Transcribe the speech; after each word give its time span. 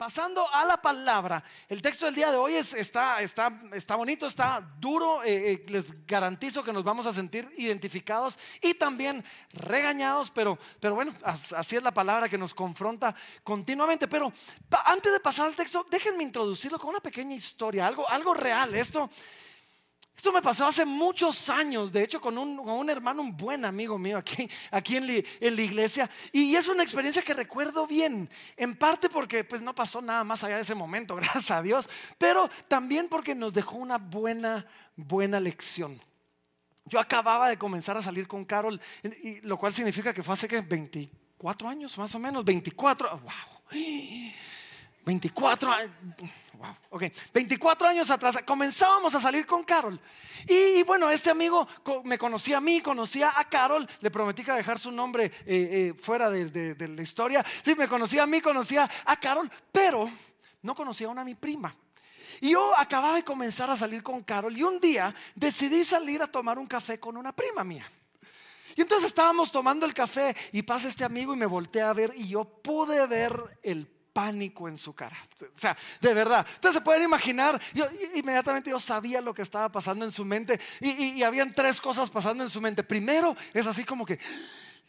pasando 0.00 0.48
a 0.50 0.64
la 0.64 0.80
palabra, 0.80 1.44
el 1.68 1.82
texto 1.82 2.06
del 2.06 2.14
día 2.14 2.30
de 2.30 2.38
hoy 2.38 2.54
está, 2.54 3.20
está, 3.20 3.60
está 3.74 3.96
bonito, 3.96 4.26
está 4.26 4.66
duro, 4.78 5.22
eh, 5.22 5.52
eh, 5.52 5.64
les 5.68 6.06
garantizo 6.06 6.64
que 6.64 6.72
nos 6.72 6.82
vamos 6.82 7.04
a 7.04 7.12
sentir 7.12 7.52
identificados 7.58 8.38
y 8.62 8.72
también 8.72 9.22
regañados, 9.52 10.30
pero, 10.30 10.58
pero 10.80 10.94
bueno, 10.94 11.12
así 11.22 11.76
es 11.76 11.82
la 11.82 11.92
palabra 11.92 12.30
que 12.30 12.38
nos 12.38 12.54
confronta 12.54 13.14
continuamente. 13.44 14.08
Pero 14.08 14.32
antes 14.86 15.12
de 15.12 15.20
pasar 15.20 15.44
al 15.44 15.54
texto, 15.54 15.86
déjenme 15.90 16.22
introducirlo 16.22 16.78
con 16.78 16.88
una 16.88 17.00
pequeña 17.00 17.34
historia, 17.34 17.86
algo, 17.86 18.08
algo 18.08 18.32
real. 18.32 18.74
Esto, 18.74 19.10
esto 20.20 20.32
me 20.32 20.42
pasó 20.42 20.66
hace 20.66 20.84
muchos 20.84 21.48
años, 21.48 21.90
de 21.90 22.04
hecho 22.04 22.20
con 22.20 22.36
un, 22.36 22.90
hermano, 22.90 23.22
un 23.22 23.34
buen 23.34 23.64
amigo 23.64 23.96
mío 23.96 24.18
aquí, 24.18 24.50
aquí 24.70 24.96
en, 24.98 25.06
la 25.06 25.62
iglesia. 25.62 26.10
Y 26.30 26.54
es 26.54 26.68
una 26.68 26.82
experiencia 26.82 27.22
que 27.22 27.32
recuerdo 27.32 27.86
bien, 27.86 28.28
en 28.54 28.76
parte 28.76 29.08
porque 29.08 29.44
pues 29.44 29.62
no 29.62 29.74
pasó 29.74 30.02
nada 30.02 30.22
más 30.22 30.44
allá 30.44 30.56
de 30.56 30.62
ese 30.62 30.74
momento, 30.74 31.16
gracias 31.16 31.50
a 31.50 31.62
Dios, 31.62 31.88
pero 32.18 32.50
también 32.68 33.08
porque 33.08 33.34
nos 33.34 33.54
dejó 33.54 33.78
una 33.78 33.96
buena, 33.96 34.66
buena 34.94 35.40
lección. 35.40 35.98
Yo 36.84 37.00
acababa 37.00 37.48
de 37.48 37.56
comenzar 37.56 37.96
a 37.96 38.02
salir 38.02 38.28
con 38.28 38.44
Carol, 38.44 38.78
lo 39.40 39.56
cual 39.56 39.72
significa 39.72 40.12
que 40.12 40.22
fue 40.22 40.34
hace 40.34 40.46
que 40.46 40.60
24 40.60 41.66
años 41.66 41.96
más 41.96 42.14
o 42.14 42.18
menos, 42.18 42.44
24, 42.44 43.08
wow. 43.20 43.80
24 45.04 45.72
años, 45.72 45.92
wow, 46.54 46.76
ok, 46.90 47.04
24 47.32 47.88
años 47.88 48.10
atrás 48.10 48.36
comenzábamos 48.44 49.14
a 49.14 49.20
salir 49.20 49.46
con 49.46 49.64
Carol. 49.64 49.98
Y, 50.46 50.82
bueno, 50.82 51.10
este 51.10 51.30
amigo 51.30 51.66
me 52.04 52.18
conocía 52.18 52.58
a 52.58 52.60
mí, 52.60 52.80
conocía 52.80 53.32
a 53.34 53.44
Carol, 53.44 53.88
le 54.00 54.10
prometí 54.10 54.42
que 54.42 54.52
dejar 54.52 54.78
su 54.78 54.90
nombre 54.90 55.26
eh, 55.26 55.32
eh, 55.46 55.94
fuera 56.00 56.30
de, 56.30 56.88
la 56.88 57.02
historia. 57.02 57.44
Sí, 57.64 57.74
me 57.74 57.88
conocía 57.88 58.24
a 58.24 58.26
mí, 58.26 58.40
conocía 58.40 58.88
a 59.04 59.16
Carol, 59.16 59.50
pero 59.72 60.10
no 60.62 60.74
conocía 60.74 61.06
a 61.08 61.10
una 61.10 61.24
mi 61.24 61.34
prima. 61.34 61.74
Y 62.40 62.50
yo 62.50 62.72
acababa 62.76 63.16
de 63.16 63.24
comenzar 63.24 63.70
a 63.70 63.76
salir 63.76 64.02
con 64.02 64.22
Carol 64.22 64.56
y 64.56 64.62
un 64.62 64.80
día 64.80 65.14
decidí 65.34 65.84
salir 65.84 66.22
a 66.22 66.26
tomar 66.26 66.58
un 66.58 66.66
café 66.66 66.98
con 66.98 67.16
una 67.16 67.32
prima 67.32 67.64
mía. 67.64 67.90
Y 68.76 68.82
entonces 68.82 69.08
estábamos 69.08 69.50
tomando 69.50 69.84
el 69.84 69.92
café 69.92 70.34
y 70.52 70.62
pasa 70.62 70.88
este 70.88 71.04
amigo 71.04 71.34
y 71.34 71.36
me 71.36 71.46
volteé 71.46 71.82
a 71.82 71.92
ver 71.92 72.12
y 72.16 72.28
yo 72.28 72.44
pude 72.44 73.06
ver 73.06 73.58
el 73.62 73.86
pánico 74.12 74.68
en 74.68 74.78
su 74.78 74.94
cara. 74.94 75.16
O 75.40 75.58
sea, 75.58 75.76
de 76.00 76.14
verdad. 76.14 76.46
Ustedes 76.54 76.74
se 76.74 76.80
pueden 76.80 77.02
imaginar, 77.02 77.60
yo, 77.74 77.86
inmediatamente 78.14 78.70
yo 78.70 78.80
sabía 78.80 79.20
lo 79.20 79.34
que 79.34 79.42
estaba 79.42 79.70
pasando 79.70 80.04
en 80.04 80.12
su 80.12 80.24
mente 80.24 80.60
y, 80.80 81.22
habían 81.22 81.54
tres 81.54 81.80
cosas 81.80 82.10
pasando 82.10 82.44
en 82.44 82.50
su 82.50 82.60
mente. 82.60 82.82
Primero, 82.82 83.36
es 83.52 83.66
así 83.66 83.84
como 83.84 84.04
que, 84.06 84.18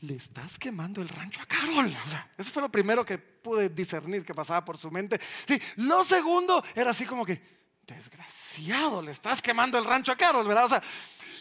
le 0.02 0.16
estás 0.16 0.58
quemando 0.58 1.02
el 1.02 1.10
rancho 1.10 1.42
a 1.42 1.46
Carol. 1.46 1.96
O 2.06 2.10
sea, 2.10 2.28
eso 2.38 2.52
fue 2.52 2.62
lo 2.62 2.70
primero 2.70 3.06
que 3.06 3.20
pude 3.20 3.70
discernir 3.70 4.26
que 4.26 4.34
pasaba 4.34 4.66
por 4.66 4.78
su 4.78 4.90
mente. 4.90 5.20
Sí, 5.48 5.62
lo 5.76 6.04
segundo 6.04 6.64
era 6.74 6.92
así 6.92 7.06
como 7.06 7.26
que, 7.26 7.42
desgraciado, 7.86 9.02
le 9.02 9.12
estás 9.12 9.42
quemando 9.42 9.78
el 9.78 9.86
rancho 9.86 10.12
a 10.12 10.16
Carol, 10.16 10.48
¿verdad? 10.48 10.66
O 10.66 10.70
sea, 10.70 10.84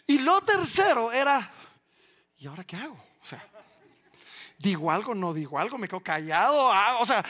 y 0.07 0.19
lo 0.19 0.43
tercero 0.43 1.11
era, 1.11 1.51
¿y 2.37 2.47
ahora 2.47 2.65
qué 2.65 2.77
hago? 2.77 3.03
O 3.23 3.27
sea, 3.27 3.43
digo 4.59 4.91
algo, 4.91 5.15
no 5.15 5.33
digo 5.33 5.59
algo, 5.59 5.79
me 5.79 5.89
quedo 5.89 6.01
callado. 6.01 6.71
Ah, 6.73 6.99
o 7.01 7.07
sea, 7.07 7.25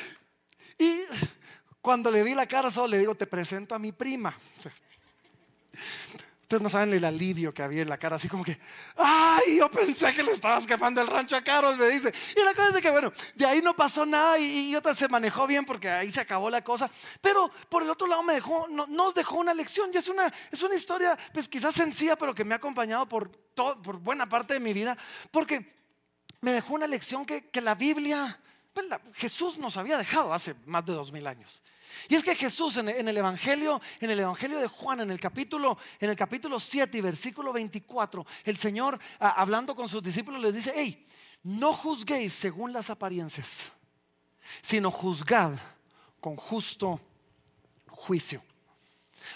y 0.81 1.05
cuando 1.83 2.11
le 2.11 2.23
vi 2.23 2.35
la 2.35 2.47
cara 2.47 2.71
solo 2.71 2.89
le 2.89 2.99
digo, 2.99 3.15
te 3.15 3.27
presento 3.27 3.75
a 3.75 3.79
mi 3.79 3.93
prima. 3.93 4.35
Ustedes 6.41 6.63
no 6.63 6.71
saben 6.71 6.95
el 6.95 7.05
alivio 7.05 7.53
que 7.53 7.63
había 7.63 7.83
en 7.83 7.89
la 7.89 7.99
cara, 7.99 8.17
así 8.17 8.29
como 8.29 8.43
que, 8.43 8.59
ay, 8.97 9.59
yo 9.59 9.71
pensé 9.71 10.13
que 10.15 10.23
le 10.23 10.33
estabas 10.33 10.67
quemando 10.67 11.03
el 11.03 11.07
rancho 11.07 11.37
a 11.37 11.43
Carol, 11.43 11.77
me 11.77 11.89
dice. 11.91 12.13
Y 12.35 12.43
la 12.43 12.55
cosa 12.55 12.75
es 12.75 12.83
que, 12.83 12.91
bueno, 12.91 13.13
de 13.35 13.47
ahí 13.47 13.61
no 13.61 13.77
pasó 13.77 14.07
nada 14.07 14.39
y, 14.39 14.71
y 14.71 14.75
otra 14.75 14.95
se 14.95 15.07
manejó 15.07 15.47
bien 15.47 15.65
porque 15.67 15.89
ahí 15.89 16.11
se 16.11 16.21
acabó 16.21 16.49
la 16.49 16.65
cosa. 16.65 16.91
Pero 17.21 17.51
por 17.69 17.83
el 17.83 17.91
otro 17.91 18.07
lado 18.07 18.23
me 18.23 18.33
dejó, 18.33 18.67
nos 18.67 19.15
dejó 19.15 19.37
una 19.37 19.53
lección 19.53 19.91
y 19.93 19.99
es 19.99 20.09
una, 20.09 20.33
es 20.51 20.63
una 20.63 20.75
historia, 20.75 21.17
pues 21.33 21.47
quizás 21.47 21.75
sencilla, 21.75 22.17
pero 22.17 22.35
que 22.35 22.45
me 22.45 22.55
ha 22.55 22.57
acompañado 22.57 23.07
por, 23.07 23.29
todo, 23.55 23.81
por 23.81 23.99
buena 23.99 24.29
parte 24.29 24.55
de 24.55 24.61
mi 24.61 24.73
vida, 24.73 24.97
porque 25.31 25.73
me 26.41 26.53
dejó 26.53 26.73
una 26.73 26.87
lección 26.87 27.27
que, 27.27 27.51
que 27.51 27.61
la 27.61 27.75
Biblia 27.75 28.41
pues 28.73 28.87
Jesús 29.15 29.59
nos 29.59 29.77
había 29.77 29.99
dejado 29.99 30.33
hace 30.33 30.55
más 30.67 30.85
de 30.87 30.93
dos 30.93 31.13
mil 31.13 31.27
años. 31.27 31.63
Y 32.09 32.15
es 32.15 32.23
que 32.23 32.37
Jesús 32.37 32.77
en, 32.77 32.89
el 32.89 33.17
Evangelio, 33.17 33.81
en 34.01 34.11
el 34.11 34.21
Evangelio 34.21 34.61
de 34.61 34.69
Juan, 34.69 35.01
en 35.01 35.11
el 35.11 35.21
capítulo, 35.21 35.77
en 35.99 36.11
el 36.11 36.17
capítulo 36.17 36.61
7 36.61 36.97
y 36.99 37.01
versículo 37.01 37.53
24, 37.53 38.25
el 38.45 38.57
Señor 38.57 38.99
hablando 39.19 39.75
con 39.75 39.89
sus 39.89 40.03
discípulos 40.03 40.41
les 40.41 40.55
dice, 40.55 40.73
hey, 40.75 41.05
no 41.43 41.73
juzguéis 41.73 42.33
según 42.33 42.73
las 42.73 42.91
apariencias, 42.91 43.73
sino 44.63 44.91
juzgad 44.91 45.55
con 46.21 46.37
justo 46.37 47.01
juicio. 47.89 48.43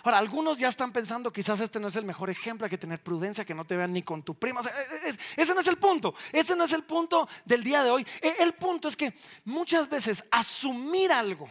Ahora, 0.02 0.18
algunos 0.18 0.58
ya 0.58 0.68
están 0.68 0.92
pensando, 0.92 1.32
quizás 1.32 1.60
este 1.60 1.80
no 1.80 1.88
es 1.88 1.96
el 1.96 2.04
mejor 2.04 2.30
ejemplo, 2.30 2.64
hay 2.64 2.70
que 2.70 2.78
tener 2.78 3.02
prudencia, 3.02 3.44
que 3.44 3.54
no 3.54 3.64
te 3.64 3.76
vean 3.76 3.92
ni 3.92 4.02
con 4.02 4.22
tu 4.22 4.34
prima. 4.34 4.60
E, 4.60 5.10
e, 5.10 5.16
ese 5.36 5.54
no 5.54 5.60
es 5.60 5.66
el 5.66 5.78
punto, 5.78 6.14
ese 6.32 6.56
no 6.56 6.64
es 6.64 6.72
el 6.72 6.84
punto 6.84 7.28
del 7.44 7.62
día 7.62 7.82
de 7.82 7.90
hoy. 7.90 8.06
E, 8.20 8.36
el 8.40 8.54
punto 8.54 8.88
es 8.88 8.96
que 8.96 9.14
muchas 9.44 9.88
veces 9.88 10.24
asumir 10.30 11.12
algo 11.12 11.48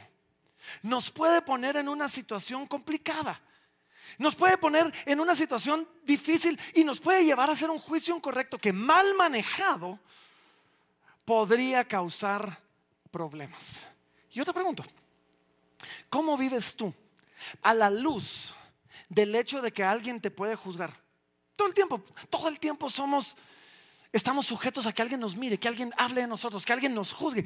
nos 0.82 1.12
puede 1.12 1.42
poner 1.42 1.78
en 1.78 1.90
una 1.90 2.10
situación 2.10 2.68
complicada. 2.68 3.42
Nos 4.18 4.36
puede 4.36 4.58
poner 4.58 4.94
en 5.06 5.20
una 5.20 5.36
situación 5.36 5.88
difícil 6.04 6.60
y 6.74 6.84
nos 6.84 7.00
puede 7.00 7.26
llevar 7.26 7.50
a 7.50 7.54
hacer 7.54 7.70
un 7.70 7.80
juicio 7.80 8.16
incorrecto 8.16 8.58
que 8.58 8.72
mal 8.72 9.16
manejado 9.16 10.00
podría 11.26 11.84
causar 11.86 12.60
problemas. 13.12 13.88
Yo 14.32 14.46
te 14.46 14.54
pregunto, 14.54 14.84
¿cómo 16.10 16.38
vives 16.38 16.76
tú? 16.76 16.94
A 17.62 17.74
la 17.74 17.90
luz 17.90 18.54
del 19.10 19.36
hecho 19.36 19.62
de 19.62 19.72
que 19.72 19.84
alguien 19.84 20.20
te 20.22 20.32
puede 20.32 20.56
juzgar. 20.56 21.00
Todo 21.56 21.68
el 21.68 21.74
tiempo, 21.74 22.04
todo 22.30 22.48
el 22.50 22.60
tiempo 22.60 22.90
somos, 22.90 23.36
estamos 24.12 24.48
sujetos 24.48 24.86
a 24.86 24.94
que 24.94 25.02
alguien 25.02 25.20
nos 25.20 25.36
mire, 25.36 25.60
que 25.60 25.68
alguien 25.68 25.94
hable 25.98 26.22
de 26.22 26.28
nosotros, 26.28 26.66
que 26.66 26.74
alguien 26.74 26.94
nos 26.94 27.14
juzgue. 27.14 27.46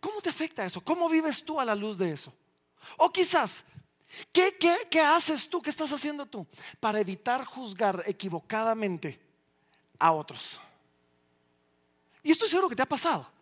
¿Cómo 0.00 0.20
te 0.20 0.30
afecta 0.30 0.64
eso? 0.64 0.80
¿Cómo 0.82 1.08
vives 1.08 1.44
tú 1.44 1.60
a 1.60 1.64
la 1.64 1.74
luz 1.74 1.96
de 1.96 2.12
eso? 2.12 2.32
O 2.98 3.10
quizás, 3.10 3.64
¿qué, 4.32 4.56
qué 4.90 5.00
haces 5.00 5.48
tú? 5.48 5.62
¿Qué 5.62 5.70
estás 5.70 5.90
haciendo 5.92 6.26
tú 6.26 6.46
para 6.78 7.00
evitar 7.00 7.44
juzgar 7.44 8.02
equivocadamente 8.06 9.18
a 9.98 10.12
otros? 10.12 10.60
Y 12.22 12.32
estoy 12.32 12.48
seguro 12.48 12.68
que 12.68 12.76
te 12.76 12.82
ha 12.82 12.86
pasado. 12.86 13.35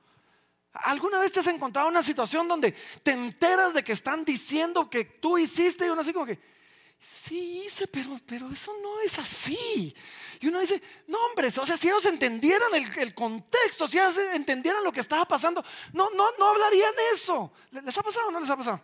¿Alguna 0.74 1.20
vez 1.20 1.30
te 1.30 1.40
has 1.40 1.46
encontrado 1.46 1.88
en 1.88 1.94
una 1.94 2.02
situación 2.02 2.48
donde 2.48 2.72
te 3.02 3.12
enteras 3.12 3.72
de 3.72 3.84
que 3.84 3.92
están 3.92 4.24
diciendo 4.24 4.90
que 4.90 5.04
tú 5.04 5.38
hiciste 5.38 5.86
y 5.86 5.88
uno 5.88 6.00
así 6.00 6.12
como 6.12 6.26
que, 6.26 6.38
sí 7.00 7.62
hice, 7.64 7.86
pero, 7.86 8.18
pero 8.26 8.50
eso 8.50 8.72
no 8.82 9.00
es 9.00 9.16
así? 9.18 9.94
Y 10.40 10.48
uno 10.48 10.58
dice, 10.58 10.82
no 11.06 11.18
hombre, 11.26 11.48
o 11.48 11.66
sea, 11.66 11.76
si 11.76 11.86
ellos 11.86 12.04
entendieran 12.06 12.74
el, 12.74 12.86
el 12.98 13.14
contexto, 13.14 13.86
si 13.86 13.98
ellos 13.98 14.18
entendieran 14.32 14.82
lo 14.82 14.92
que 14.92 15.00
estaba 15.00 15.24
pasando, 15.26 15.64
no, 15.92 16.10
no, 16.10 16.30
no 16.38 16.48
hablarían 16.48 16.94
eso. 17.12 17.52
¿Les 17.70 17.96
ha 17.96 18.02
pasado 18.02 18.28
o 18.28 18.30
no 18.32 18.40
les 18.40 18.50
ha 18.50 18.56
pasado? 18.56 18.82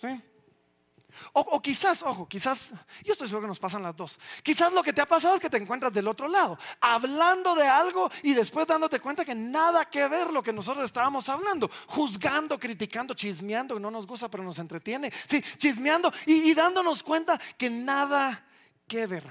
¿Sí? 0.00 0.08
O, 1.32 1.60
quizás, 1.60 2.02
ojo, 2.02 2.28
quizás, 2.28 2.72
yo 3.04 3.12
estoy 3.12 3.28
seguro 3.28 3.42
que 3.42 3.48
nos 3.48 3.60
pasan 3.60 3.82
las 3.82 3.96
dos. 3.96 4.18
Quizás 4.42 4.72
lo 4.72 4.82
que 4.82 4.92
te 4.92 5.00
ha 5.00 5.06
pasado 5.06 5.34
es 5.34 5.40
que 5.40 5.50
te 5.50 5.56
encuentras 5.56 5.92
del 5.92 6.08
otro 6.08 6.28
lado, 6.28 6.58
hablando 6.80 7.54
de 7.54 7.66
algo 7.66 8.10
y 8.22 8.34
después 8.34 8.66
dándote 8.66 9.00
cuenta 9.00 9.24
que 9.24 9.34
nada 9.34 9.84
que 9.86 10.06
ver 10.08 10.32
lo 10.32 10.42
que 10.42 10.52
nosotros 10.52 10.84
estábamos 10.84 11.28
hablando, 11.28 11.70
juzgando, 11.86 12.58
criticando, 12.58 13.14
chismeando, 13.14 13.74
que 13.74 13.80
no 13.80 13.90
nos 13.90 14.06
gusta 14.06 14.30
pero 14.30 14.42
nos 14.42 14.58
entretiene, 14.58 15.12
sí, 15.28 15.42
chismeando 15.58 16.12
y, 16.26 16.50
y 16.50 16.54
dándonos 16.54 17.02
cuenta 17.02 17.40
que 17.56 17.70
nada 17.70 18.44
que 18.86 19.06
ver. 19.06 19.24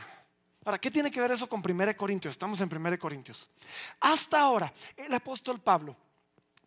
Ahora, 0.64 0.80
¿qué 0.80 0.92
tiene 0.92 1.10
que 1.10 1.20
ver 1.20 1.32
eso 1.32 1.50
con 1.50 1.62
1 1.68 1.98
Corintios? 1.98 2.34
Estamos 2.34 2.62
en 2.62 2.70
1 2.74 3.00
Corintios. 3.00 3.50
Hasta 4.00 4.40
ahora, 4.40 4.72
el 4.96 5.14
apóstol 5.14 5.60
Pablo 5.60 5.96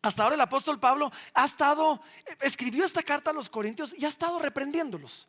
hasta 0.05 0.23
ahora 0.23 0.35
el 0.35 0.41
apóstol 0.43 0.79
Pablo 0.79 1.11
ha 1.33 1.47
estado, 1.47 1.99
escribió 2.43 2.85
esta 2.85 3.03
carta 3.03 3.31
a 3.31 3.33
los 3.33 3.49
corintios 3.49 3.95
y 3.97 4.05
ha 4.05 4.09
estado 4.11 4.39
reprendiéndolos. 4.39 5.27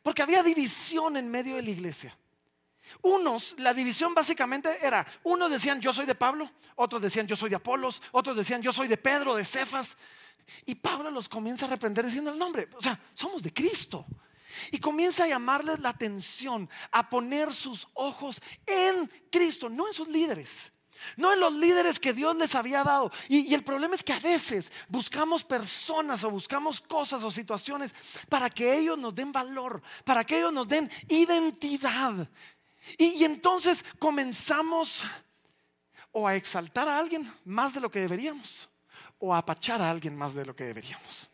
Porque 0.00 0.22
había 0.22 0.44
división 0.44 1.16
en 1.16 1.28
medio 1.28 1.56
de 1.56 1.62
la 1.62 1.70
iglesia. 1.70 2.16
Unos, 3.02 3.56
la 3.58 3.74
división 3.74 4.14
básicamente 4.14 4.78
era, 4.80 5.04
unos 5.24 5.50
decían 5.50 5.80
yo 5.80 5.92
soy 5.92 6.06
de 6.06 6.14
Pablo, 6.14 6.48
otros 6.76 7.02
decían 7.02 7.26
yo 7.26 7.34
soy 7.34 7.50
de 7.50 7.56
Apolos, 7.56 8.00
otros 8.12 8.36
decían 8.36 8.62
yo 8.62 8.72
soy 8.72 8.86
de 8.86 8.96
Pedro, 8.96 9.34
de 9.34 9.44
Cefas. 9.44 9.96
Y 10.64 10.76
Pablo 10.76 11.10
los 11.10 11.28
comienza 11.28 11.66
a 11.66 11.70
reprender 11.70 12.04
diciendo 12.04 12.30
el 12.30 12.38
nombre, 12.38 12.68
o 12.76 12.80
sea, 12.80 13.00
somos 13.12 13.42
de 13.42 13.52
Cristo. 13.52 14.06
Y 14.70 14.78
comienza 14.78 15.24
a 15.24 15.28
llamarles 15.28 15.80
la 15.80 15.88
atención, 15.88 16.70
a 16.92 17.10
poner 17.10 17.52
sus 17.52 17.88
ojos 17.94 18.40
en 18.66 19.10
Cristo, 19.32 19.68
no 19.68 19.88
en 19.88 19.92
sus 19.92 20.06
líderes 20.06 20.70
no 21.16 21.32
en 21.32 21.40
los 21.40 21.52
líderes 21.52 22.00
que 22.00 22.12
Dios 22.12 22.36
les 22.36 22.54
había 22.54 22.82
dado. 22.82 23.10
Y, 23.28 23.54
el 23.54 23.64
problema 23.64 23.94
es 23.94 24.02
que 24.02 24.12
a 24.12 24.18
veces 24.18 24.72
buscamos 24.88 25.44
personas 25.44 26.24
o 26.24 26.30
buscamos 26.30 26.80
cosas 26.80 27.22
o 27.22 27.30
situaciones 27.30 27.94
para 28.28 28.50
que 28.50 28.76
ellos 28.76 28.98
nos 28.98 29.14
den 29.14 29.32
valor, 29.32 29.82
para 30.04 30.24
que 30.24 30.38
ellos 30.38 30.52
nos 30.52 30.68
den 30.68 30.90
identidad. 31.08 32.28
Y, 32.98 33.24
entonces 33.24 33.84
comenzamos 33.98 35.02
o 36.12 36.26
a 36.26 36.34
exaltar 36.34 36.88
a 36.88 36.98
alguien 36.98 37.30
más 37.44 37.74
de 37.74 37.80
lo 37.80 37.90
que 37.90 38.00
deberíamos 38.00 38.70
o 39.18 39.34
a 39.34 39.38
apachar 39.38 39.80
a 39.80 39.90
alguien 39.90 40.16
más 40.16 40.34
de 40.34 40.44
lo 40.44 40.54
que 40.54 40.64
deberíamos. 40.64 41.30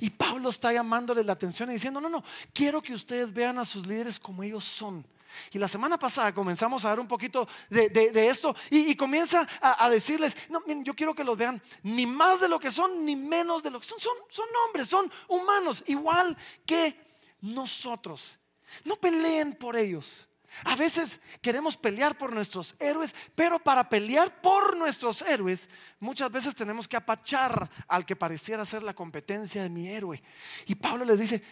Y 0.00 0.10
Pablo 0.10 0.48
está 0.48 0.72
llamándole 0.72 1.22
la 1.22 1.32
atención 1.32 1.70
y 1.70 1.74
diciendo, 1.74 2.00
no, 2.00 2.08
no, 2.08 2.24
quiero 2.52 2.82
que 2.82 2.94
ustedes 2.94 3.32
vean 3.32 3.58
a 3.58 3.64
sus 3.64 3.86
líderes 3.86 4.18
como 4.18 4.42
ellos 4.42 4.64
son. 4.64 5.06
Y 5.52 5.58
la 5.58 5.68
semana 5.68 5.98
pasada 5.98 6.32
comenzamos 6.32 6.84
a 6.84 6.90
ver 6.90 7.00
un 7.00 7.08
poquito 7.08 7.48
de, 7.68 8.28
esto 8.28 8.54
y, 8.70 8.94
comienza 8.96 9.46
a, 9.60 9.88
decirles, 9.90 10.36
no, 10.48 10.60
miren, 10.60 10.84
yo 10.84 10.94
quiero 10.94 11.14
que 11.14 11.24
los 11.24 11.36
vean 11.36 11.60
ni 11.82 12.06
más 12.06 12.40
de 12.40 12.48
lo 12.48 12.58
que 12.58 12.70
son, 12.70 13.04
ni 13.04 13.16
menos 13.16 13.62
de 13.62 13.70
lo 13.70 13.80
que 13.80 13.86
son. 13.86 14.00
Son, 14.00 14.16
son 14.28 14.46
hombres, 14.66 14.88
son 14.88 15.10
humanos, 15.28 15.82
igual 15.86 16.36
que 16.66 16.98
nosotros. 17.40 18.38
No 18.84 18.96
peleen 18.96 19.54
por 19.54 19.76
ellos. 19.76 20.28
A 20.64 20.74
veces 20.76 21.20
queremos 21.40 21.76
pelear 21.76 22.16
por 22.16 22.32
nuestros 22.32 22.74
héroes, 22.78 23.14
pero 23.34 23.58
para 23.58 23.88
pelear 23.88 24.40
por 24.40 24.76
nuestros 24.76 25.22
héroes, 25.22 25.68
muchas 26.00 26.30
veces 26.30 26.54
tenemos 26.54 26.88
que 26.88 26.96
apachar 26.96 27.70
al 27.86 28.04
que 28.04 28.16
pareciera 28.16 28.64
ser 28.64 28.82
la 28.82 28.94
competencia 28.94 29.62
de 29.62 29.68
mi 29.68 29.88
héroe. 29.88 30.22
Y 30.66 30.74
Pablo 30.74 31.04
les 31.04 31.18
dice, 31.18 31.42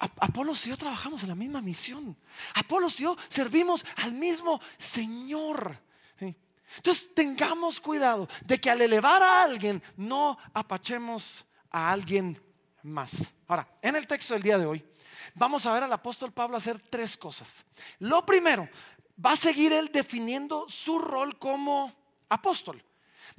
Apolos 0.00 0.66
y 0.66 0.70
yo 0.70 0.78
trabajamos 0.78 1.22
en 1.22 1.28
la 1.28 1.34
misma 1.34 1.60
misión. 1.60 2.16
Apolos 2.54 2.98
y 2.98 3.02
yo 3.04 3.16
servimos 3.28 3.84
al 3.96 4.12
mismo 4.12 4.60
Señor. 4.78 5.78
Entonces 6.76 7.12
tengamos 7.14 7.80
cuidado 7.80 8.28
de 8.44 8.60
que 8.60 8.70
al 8.70 8.80
elevar 8.80 9.22
a 9.22 9.42
alguien 9.42 9.82
no 9.96 10.38
apachemos 10.54 11.44
a 11.70 11.90
alguien 11.90 12.40
más. 12.82 13.32
Ahora, 13.48 13.68
en 13.82 13.96
el 13.96 14.06
texto 14.06 14.34
del 14.34 14.42
día 14.42 14.56
de 14.56 14.66
hoy, 14.66 14.84
vamos 15.34 15.66
a 15.66 15.72
ver 15.72 15.82
al 15.82 15.92
apóstol 15.92 16.32
Pablo 16.32 16.56
hacer 16.56 16.80
tres 16.88 17.16
cosas. 17.16 17.64
Lo 17.98 18.24
primero, 18.24 18.68
va 19.24 19.32
a 19.32 19.36
seguir 19.36 19.72
él 19.72 19.90
definiendo 19.92 20.66
su 20.68 20.98
rol 20.98 21.38
como 21.38 21.92
apóstol 22.28 22.82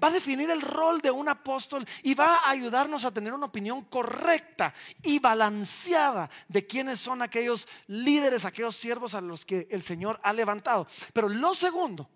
va 0.02 0.10
a 0.10 0.12
definir 0.12 0.50
el 0.50 0.62
rol 0.62 1.02
de 1.02 1.12
un 1.12 1.30
apóstol 1.30 1.88
y 2.04 2.14
va 2.14 2.38
a 2.38 2.50
ayudarnos 2.52 3.06
a 3.06 3.12
tener 3.12 3.34
una 3.34 3.48
opinión 3.48 3.86
correcta 3.86 4.74
y 5.02 5.20
balanceada 5.20 6.30
de 6.48 6.66
quiénes 6.66 7.00
son 7.00 7.22
aquellos 7.22 7.68
líderes, 7.88 8.46
aquellos 8.46 8.76
siervos 8.76 9.14
a 9.14 9.22
los 9.22 9.46
que 9.46 9.68
el 9.72 9.82
Señor 9.82 10.20
ha 10.24 10.34
levantado. 10.34 10.88
Pero 11.14 11.30
lo 11.30 11.56
segundo 11.56 12.10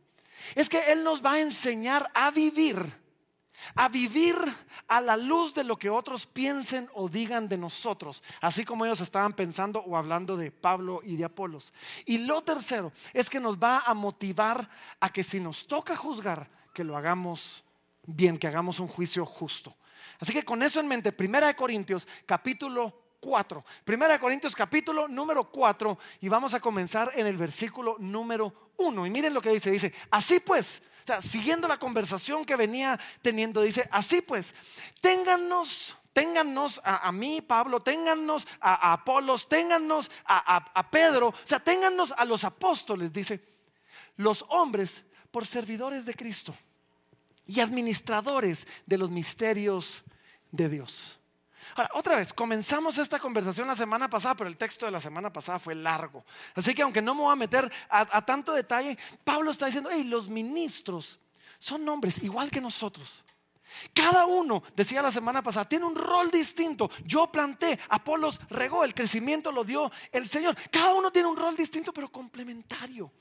es 0.54 0.70
que 0.70 0.92
Él 0.92 1.04
nos 1.04 1.24
va 1.24 1.34
a 1.34 1.40
enseñar 1.40 2.10
a 2.14 2.32
vivir, 2.32 2.78
a 3.76 3.90
vivir 3.90 4.36
a 4.88 5.02
la 5.02 5.18
luz 5.18 5.54
de 5.54 5.64
lo 5.64 5.78
que 5.78 5.90
otros 5.90 6.28
piensen 6.28 6.90
o 6.94 7.10
digan 7.10 7.48
de 7.48 7.58
nosotros, 7.58 8.24
así 8.42 8.66
como 8.66 8.86
ellos 8.86 9.02
estaban 9.02 9.34
pensando 9.34 9.80
o 9.80 9.98
hablando 9.98 10.38
de 10.38 10.52
Pablo 10.52 11.02
y 11.04 11.16
de 11.16 11.26
Apolos. 11.26 11.74
Y 12.06 12.20
lo 12.20 12.44
tercero 12.44 12.92
es 13.14 13.30
que 13.30 13.40
nos 13.40 13.58
va 13.58 13.80
a 13.80 13.94
motivar 13.94 14.70
a 15.00 15.10
que 15.10 15.24
si 15.24 15.40
nos 15.40 15.66
toca 15.68 15.96
juzgar, 15.96 16.50
que 16.74 16.84
lo 16.84 16.98
hagamos 16.98 17.65
bien, 18.08 18.38
que 18.38 18.48
hagamos 18.48 18.80
un 18.80 18.88
juicio 18.88 19.26
justo. 19.26 19.76
Así 20.20 20.34
que 20.34 20.44
con 20.44 20.64
eso 20.64 20.80
en 20.80 20.88
mente, 20.88 21.12
Primera 21.12 21.48
de 21.48 21.56
Corintios 21.56 22.08
capítulo 22.26 23.18
4. 23.20 23.64
Primera 23.84 24.14
de 24.14 24.20
Corintios 24.20 24.56
capítulo 24.56 25.08
número 25.08 25.50
4 25.50 25.98
y 26.22 26.30
vamos 26.30 26.54
a 26.54 26.60
comenzar 26.60 27.12
en 27.16 27.28
el 27.28 27.38
versículo 27.38 27.98
número 28.00 28.72
1. 28.78 29.08
Y 29.08 29.10
miren 29.10 29.34
lo 29.34 29.42
que 29.42 29.50
dice, 29.50 29.72
dice, 29.72 29.94
así 30.12 30.40
pues, 30.40 30.82
o 31.04 31.08
sea, 31.08 31.22
siguiendo 31.22 31.68
la 31.68 31.78
conversación 31.78 32.46
que 32.46 32.56
venía 32.56 33.00
teniendo, 33.22 33.62
dice, 33.62 33.88
así 33.92 34.22
pues, 34.22 34.54
téngannos 35.02 35.96
téngannos 36.14 36.80
a, 36.86 37.12
mí, 37.12 37.42
Pablo, 37.42 37.82
téngannos 37.82 38.48
a, 38.62 38.94
Apolos, 38.94 39.50
téngannos 39.50 40.10
a, 40.24 40.56
a, 40.74 40.90
Pedro, 40.90 41.28
o 41.28 41.34
sea, 41.44 41.60
téngannos 41.60 42.14
a 42.14 42.24
los 42.24 42.46
apóstoles, 42.46 43.12
dice, 43.12 43.46
los 44.16 44.46
hombres 44.48 45.04
por 45.30 45.46
servidores 45.46 46.06
de 46.06 46.14
Cristo 46.14 46.56
y 47.48 47.60
administradores 47.60 48.68
de 48.86 48.98
los 48.98 49.10
misterios 49.10 50.04
de 50.52 50.70
Dios. 50.70 51.20
Ahora, 51.76 51.90
otra 51.94 52.16
vez, 52.16 52.32
comenzamos 52.32 52.98
esta 52.98 53.20
conversación 53.20 53.68
la 53.68 53.76
semana 53.76 54.10
pasada, 54.10 54.36
pero 54.36 54.50
el 54.50 54.58
texto 54.58 54.86
de 54.86 54.92
la 54.92 55.02
semana 55.02 55.32
pasada 55.34 55.60
fue 55.60 55.76
largo. 55.76 56.24
Así 56.54 56.74
que 56.74 56.82
aunque 56.82 57.02
no 57.02 57.14
me 57.14 57.22
voy 57.22 57.34
a 57.34 57.36
meter 57.36 57.72
a, 57.90 58.24
tanto 58.24 58.54
detalle, 58.54 58.98
Pablo 59.24 59.52
está 59.52 59.66
diciendo, 59.66 59.90
hey, 59.92 60.04
los 60.04 60.30
ministros 60.30 61.20
son 61.60 61.88
hombres 61.90 62.24
igual 62.24 62.50
que 62.50 62.62
nosotros. 62.62 63.26
Cada 63.94 64.26
uno, 64.26 64.64
decía 64.76 65.02
la 65.02 65.12
semana 65.12 65.42
pasada, 65.42 65.68
tiene 65.68 65.86
un 65.86 65.96
rol 65.96 66.32
distinto. 66.32 66.90
Yo 67.04 67.28
planté, 67.32 67.80
Apolos 67.90 68.40
regó, 68.50 68.84
el 68.84 68.94
crecimiento 68.94 69.52
lo 69.52 69.64
dio 69.64 69.92
el 70.12 70.28
Señor. 70.28 70.56
Cada 70.72 70.94
uno 70.94 71.12
tiene 71.12 71.28
un 71.28 71.38
rol 71.38 71.56
distinto, 71.56 71.94
pero 71.94 72.10
complementario. 72.10 73.12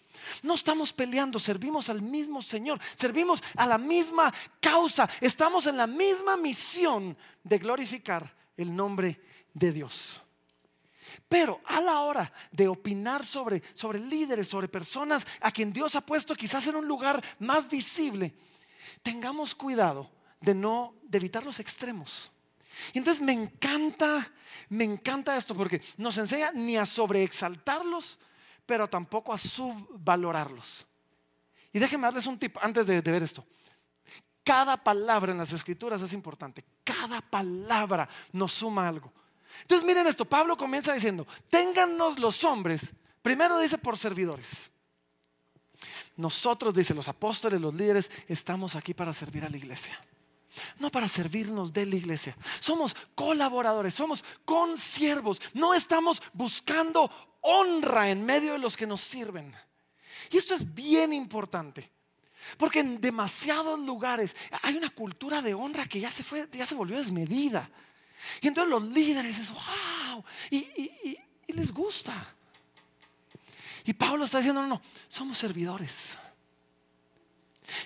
No 0.42 0.54
estamos 0.54 0.92
peleando, 0.92 1.38
servimos 1.38 1.88
al 1.88 2.02
mismo 2.02 2.40
Señor, 2.40 2.78
servimos 2.96 3.42
a 3.56 3.66
la 3.66 3.78
misma 3.78 4.32
causa, 4.60 5.08
estamos 5.20 5.66
en 5.66 5.76
la 5.76 5.86
misma 5.86 6.36
misión 6.36 7.16
de 7.42 7.58
glorificar 7.58 8.32
el 8.56 8.74
nombre 8.74 9.20
de 9.52 9.72
Dios. 9.72 10.20
Pero 11.28 11.60
a 11.66 11.80
la 11.80 12.00
hora 12.00 12.32
de 12.50 12.68
opinar 12.68 13.24
sobre, 13.24 13.62
sobre 13.74 13.98
líderes, 13.98 14.48
sobre 14.48 14.68
personas 14.68 15.26
a 15.40 15.50
quien 15.50 15.72
Dios 15.72 15.94
ha 15.94 16.00
puesto 16.00 16.34
quizás 16.34 16.66
en 16.66 16.76
un 16.76 16.86
lugar 16.86 17.22
más 17.38 17.68
visible, 17.68 18.34
tengamos 19.02 19.54
cuidado 19.54 20.10
de 20.44 20.54
no, 20.54 20.94
evitar 21.10 21.44
los 21.44 21.58
extremos. 21.60 22.30
Y 22.92 22.98
entonces 22.98 23.22
me 23.22 23.32
encanta, 23.32 24.30
me 24.68 24.84
encanta 24.84 25.36
esto 25.36 25.54
porque 25.54 25.80
nos 25.96 26.16
enseña 26.18 26.52
ni 26.52 26.76
a 26.76 26.86
sobreexaltarlos, 26.86 28.18
pero 28.66 28.88
tampoco 28.88 29.32
a 29.32 29.38
subvalorarlos. 29.38 30.86
Y 31.72 31.78
déjenme 31.78 32.06
darles 32.06 32.26
un 32.26 32.38
tip 32.38 32.56
antes 32.60 32.86
de, 32.86 33.00
de 33.02 33.10
ver 33.10 33.22
esto. 33.22 33.44
Cada 34.42 34.76
palabra 34.76 35.32
en 35.32 35.38
las 35.38 35.52
escrituras 35.52 36.02
es 36.02 36.12
importante. 36.12 36.64
Cada 36.84 37.20
palabra 37.20 38.08
nos 38.32 38.52
suma 38.52 38.86
algo. 38.86 39.12
Entonces 39.62 39.86
miren 39.86 40.06
esto, 40.06 40.24
Pablo 40.24 40.56
comienza 40.56 40.92
diciendo, 40.92 41.26
téngannos 41.48 42.18
los 42.18 42.42
hombres, 42.44 42.92
primero 43.22 43.58
dice 43.58 43.78
por 43.78 43.96
servidores. 43.96 44.70
Nosotros, 46.16 46.74
dice 46.74 46.94
los 46.94 47.08
apóstoles, 47.08 47.60
los 47.60 47.74
líderes, 47.74 48.10
estamos 48.28 48.76
aquí 48.76 48.94
para 48.94 49.12
servir 49.12 49.44
a 49.44 49.48
la 49.48 49.56
iglesia 49.56 49.98
no 50.78 50.90
para 50.90 51.08
servirnos 51.08 51.72
de 51.72 51.86
la 51.86 51.96
iglesia. 51.96 52.36
Somos 52.60 52.96
colaboradores, 53.14 53.94
somos 53.94 54.24
consiervos. 54.44 55.40
No 55.52 55.74
estamos 55.74 56.22
buscando 56.32 57.10
honra 57.40 58.10
en 58.10 58.24
medio 58.24 58.52
de 58.52 58.58
los 58.58 58.76
que 58.76 58.86
nos 58.86 59.00
sirven. 59.00 59.54
Y 60.30 60.36
esto 60.36 60.54
es 60.54 60.74
bien 60.74 61.12
importante. 61.12 61.90
Porque 62.58 62.80
en 62.80 63.00
demasiados 63.00 63.78
lugares 63.80 64.36
hay 64.62 64.76
una 64.76 64.90
cultura 64.90 65.40
de 65.40 65.54
honra 65.54 65.86
que 65.86 66.00
ya 66.00 66.10
se 66.10 66.22
fue, 66.22 66.48
ya 66.52 66.66
se 66.66 66.74
volvió 66.74 66.98
desmedida. 66.98 67.70
Y 68.40 68.48
entonces 68.48 68.70
los 68.70 68.82
líderes 68.82 69.38
dicen, 69.38 69.54
wow, 69.54 70.24
y, 70.50 70.58
y 71.46 71.52
les 71.52 71.72
gusta. 71.72 72.34
Y 73.84 73.92
Pablo 73.92 74.24
está 74.24 74.38
diciendo, 74.38 74.62
no, 74.62 74.68
no, 74.68 74.82
somos 75.08 75.38
servidores. 75.38 76.16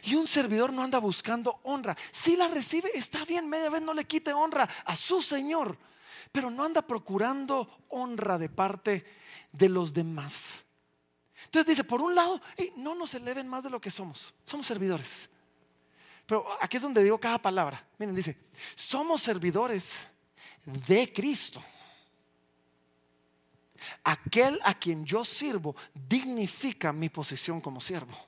Y 0.02 0.14
un 0.14 0.26
servidor 0.26 0.72
no 0.72 0.82
anda 0.82 0.98
buscando 0.98 1.60
honra. 1.62 1.96
Si 2.10 2.36
la 2.36 2.48
recibe, 2.48 2.90
está 2.94 3.24
bien, 3.24 3.48
media 3.48 3.70
vez 3.70 3.82
no 3.82 3.94
le 3.94 4.04
quite 4.04 4.32
honra 4.32 4.68
a 4.84 4.96
su 4.96 5.22
Señor, 5.22 5.78
pero 6.32 6.50
no 6.50 6.64
anda 6.64 6.82
procurando 6.82 7.84
honra 7.88 8.38
de 8.38 8.48
parte 8.48 9.04
de 9.52 9.68
los 9.68 9.92
demás. 9.92 10.64
Entonces 11.44 11.66
dice, 11.66 11.84
por 11.84 12.02
un 12.02 12.14
lado, 12.14 12.40
no 12.76 12.94
nos 12.94 13.14
eleven 13.14 13.46
más 13.48 13.62
de 13.62 13.70
lo 13.70 13.80
que 13.80 13.90
somos, 13.90 14.34
somos 14.44 14.66
servidores. 14.66 15.30
Pero 16.26 16.46
aquí 16.60 16.76
es 16.76 16.82
donde 16.82 17.02
digo 17.02 17.18
cada 17.18 17.40
palabra. 17.40 17.82
Miren, 17.98 18.14
dice, 18.14 18.36
somos 18.76 19.22
servidores 19.22 20.06
de 20.86 21.10
Cristo. 21.10 21.62
Aquel 24.04 24.60
a 24.62 24.74
quien 24.74 25.06
yo 25.06 25.24
sirvo 25.24 25.74
dignifica 25.94 26.92
mi 26.92 27.08
posición 27.08 27.60
como 27.60 27.80
siervo. 27.80 28.27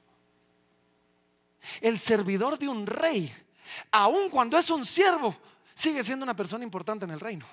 El 1.81 1.99
servidor 1.99 2.59
de 2.59 2.69
un 2.69 2.87
rey, 2.87 3.33
aun 3.91 4.31
cuando 4.31 4.59
es 4.59 4.71
un 4.71 4.85
siervo, 4.87 5.37
sigue 5.75 6.03
siendo 6.03 6.25
una 6.25 6.37
persona 6.37 6.65
importante 6.65 7.05
en 7.05 7.11
el 7.11 7.21
reino. 7.21 7.47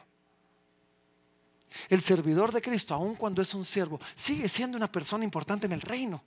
El 1.90 2.02
servidor 2.02 2.52
de 2.52 2.62
Cristo, 2.62 2.94
aun 2.94 3.16
cuando 3.16 3.42
es 3.42 3.54
un 3.54 3.66
siervo, 3.66 4.00
sigue 4.16 4.48
siendo 4.48 4.78
una 4.78 4.92
persona 4.92 5.24
importante 5.24 5.66
en 5.66 5.74
el 5.74 5.82
reino. 5.82 6.24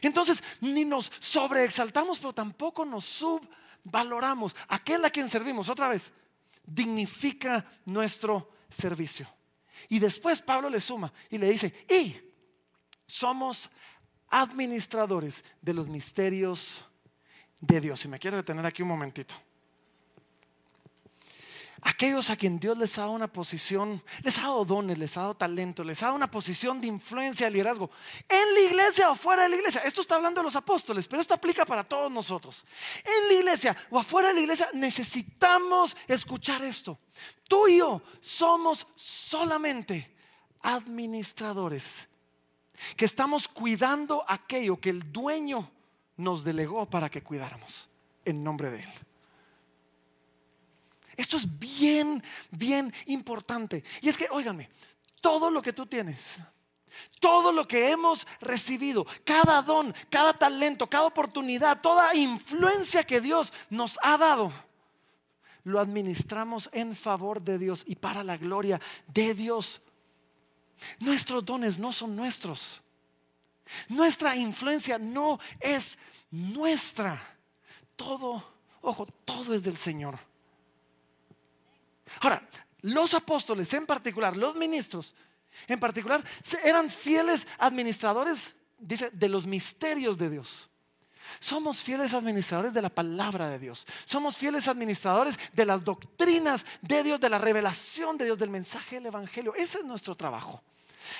Entonces, 0.00 0.42
ni 0.60 0.84
nos 0.84 1.12
sobreexaltamos, 1.20 2.18
pero 2.18 2.32
tampoco 2.32 2.84
nos 2.84 3.04
subvaloramos. 3.04 4.56
Aquel 4.68 5.04
a 5.04 5.10
quien 5.10 5.28
servimos, 5.28 5.68
otra 5.68 5.88
vez, 5.88 6.12
dignifica 6.64 7.66
nuestro 7.84 8.50
servicio. 8.70 9.28
Y 9.88 9.98
después 9.98 10.40
Pablo 10.40 10.70
le 10.70 10.80
suma 10.80 11.12
y 11.28 11.38
le 11.38 11.50
dice, 11.50 11.86
y 11.88 12.16
somos 13.06 13.70
administradores 14.28 15.44
de 15.60 15.74
los 15.74 15.88
misterios 15.88 16.84
de 17.66 17.80
Dios. 17.80 18.04
Y 18.04 18.08
me 18.08 18.18
quiero 18.18 18.36
detener 18.36 18.64
aquí 18.66 18.82
un 18.82 18.88
momentito. 18.88 19.34
aquellos 21.84 22.30
a 22.30 22.36
quien 22.36 22.58
Dios 22.58 22.76
les 22.78 22.96
ha 22.96 23.02
dado 23.02 23.12
una 23.12 23.28
posición, 23.28 24.02
les 24.22 24.38
ha 24.38 24.42
dado 24.42 24.64
dones, 24.64 24.98
les 24.98 25.16
ha 25.16 25.20
dado 25.20 25.34
talento, 25.34 25.84
les 25.84 26.02
ha 26.02 26.06
dado 26.06 26.16
una 26.16 26.30
posición 26.30 26.80
de 26.80 26.86
influencia, 26.86 27.46
de 27.46 27.52
liderazgo, 27.52 27.90
en 28.26 28.54
la 28.54 28.60
iglesia 28.60 29.10
o 29.10 29.16
fuera 29.16 29.42
de 29.42 29.50
la 29.50 29.56
iglesia. 29.56 29.82
Esto 29.82 30.00
está 30.00 30.14
hablando 30.14 30.40
de 30.40 30.44
los 30.44 30.56
apóstoles, 30.56 31.06
pero 31.06 31.20
esto 31.20 31.34
aplica 31.34 31.66
para 31.66 31.84
todos 31.84 32.10
nosotros. 32.10 32.64
En 33.04 33.28
la 33.28 33.34
iglesia 33.34 33.76
o 33.90 33.98
afuera 33.98 34.28
de 34.28 34.34
la 34.34 34.40
iglesia 34.40 34.70
necesitamos 34.72 35.94
escuchar 36.08 36.62
esto. 36.62 36.98
Tú 37.46 37.68
y 37.68 37.78
yo 37.78 38.02
somos 38.20 38.86
solamente 38.96 40.16
administradores 40.62 42.08
que 42.96 43.04
estamos 43.04 43.46
cuidando 43.46 44.24
aquello 44.26 44.80
que 44.80 44.90
el 44.90 45.12
dueño 45.12 45.70
nos 46.16 46.44
delegó 46.44 46.86
para 46.88 47.10
que 47.10 47.22
cuidáramos 47.22 47.88
en 48.24 48.42
nombre 48.42 48.70
de 48.70 48.80
Él. 48.80 48.92
Esto 51.16 51.36
es 51.36 51.58
bien, 51.58 52.22
bien 52.50 52.92
importante. 53.06 53.84
Y 54.00 54.08
es 54.08 54.16
que, 54.16 54.28
óiganme, 54.30 54.68
todo 55.20 55.50
lo 55.50 55.62
que 55.62 55.72
tú 55.72 55.86
tienes, 55.86 56.40
todo 57.20 57.52
lo 57.52 57.66
que 57.66 57.90
hemos 57.90 58.26
recibido, 58.40 59.06
cada 59.24 59.62
don, 59.62 59.94
cada 60.10 60.32
talento, 60.32 60.88
cada 60.88 61.06
oportunidad, 61.06 61.80
toda 61.80 62.14
influencia 62.14 63.04
que 63.04 63.20
Dios 63.20 63.52
nos 63.70 63.98
ha 64.02 64.18
dado, 64.18 64.52
lo 65.64 65.80
administramos 65.80 66.68
en 66.72 66.94
favor 66.94 67.40
de 67.40 67.58
Dios 67.58 67.84
y 67.86 67.96
para 67.96 68.22
la 68.22 68.36
gloria 68.36 68.80
de 69.08 69.34
Dios. 69.34 69.80
Nuestros 70.98 71.44
dones 71.44 71.78
no 71.78 71.92
son 71.92 72.14
nuestros. 72.14 72.83
Nuestra 73.88 74.36
influencia 74.36 74.98
no 74.98 75.38
es 75.60 75.98
nuestra. 76.30 77.20
Todo, 77.96 78.44
ojo, 78.82 79.06
todo 79.24 79.54
es 79.54 79.62
del 79.62 79.76
Señor. 79.76 80.18
Ahora, 82.20 82.46
los 82.82 83.14
apóstoles 83.14 83.72
en 83.74 83.86
particular, 83.86 84.36
los 84.36 84.56
ministros 84.56 85.14
en 85.68 85.78
particular, 85.78 86.22
eran 86.62 86.90
fieles 86.90 87.46
administradores, 87.58 88.54
dice, 88.78 89.10
de 89.12 89.28
los 89.28 89.46
misterios 89.46 90.18
de 90.18 90.30
Dios. 90.30 90.68
Somos 91.40 91.82
fieles 91.82 92.12
administradores 92.12 92.72
de 92.74 92.82
la 92.82 92.90
palabra 92.90 93.48
de 93.48 93.58
Dios. 93.58 93.86
Somos 94.04 94.36
fieles 94.36 94.68
administradores 94.68 95.38
de 95.52 95.64
las 95.64 95.82
doctrinas 95.82 96.66
de 96.82 97.02
Dios, 97.02 97.20
de 97.20 97.30
la 97.30 97.38
revelación 97.38 98.18
de 98.18 98.26
Dios, 98.26 98.38
del 98.38 98.50
mensaje 98.50 98.96
del 98.96 99.06
Evangelio. 99.06 99.54
Ese 99.54 99.78
es 99.78 99.84
nuestro 99.84 100.14
trabajo. 100.14 100.62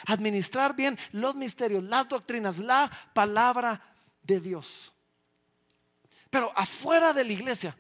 Administrar 0.06 0.74
bien 0.74 0.98
los 1.12 1.34
misterios, 1.34 1.84
las 1.84 2.08
doctrinas, 2.08 2.58
la 2.58 2.90
palabra 3.12 3.80
de 4.22 4.40
Dios. 4.40 4.92
Pero 6.30 6.52
afuera 6.56 7.12
de 7.12 7.24
la 7.24 7.32
iglesia, 7.32 7.76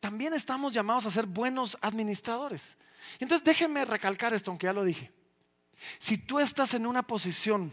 también 0.00 0.32
estamos 0.34 0.72
llamados 0.72 1.06
a 1.06 1.10
ser 1.10 1.26
buenos 1.26 1.76
administradores. 1.80 2.76
Entonces 3.18 3.44
déjenme 3.44 3.84
recalcar 3.84 4.32
esto, 4.34 4.50
aunque 4.50 4.66
ya 4.66 4.72
lo 4.72 4.84
dije. 4.84 5.10
Si 5.98 6.18
tú 6.18 6.38
estás 6.38 6.74
en 6.74 6.86
una 6.86 7.02
posición 7.02 7.72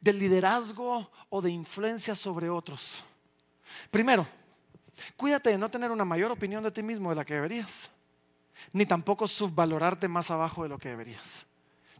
de 0.00 0.12
liderazgo 0.12 1.10
o 1.28 1.42
de 1.42 1.50
influencia 1.50 2.14
sobre 2.14 2.48
otros, 2.48 3.04
primero, 3.90 4.26
cuídate 5.16 5.50
de 5.50 5.58
no 5.58 5.70
tener 5.70 5.90
una 5.90 6.04
mayor 6.04 6.30
opinión 6.30 6.62
de 6.62 6.70
ti 6.70 6.82
mismo 6.82 7.10
de 7.10 7.16
la 7.16 7.24
que 7.24 7.34
deberías, 7.34 7.90
ni 8.72 8.86
tampoco 8.86 9.26
subvalorarte 9.26 10.08
más 10.08 10.30
abajo 10.30 10.62
de 10.62 10.68
lo 10.68 10.78
que 10.78 10.90
deberías. 10.90 11.46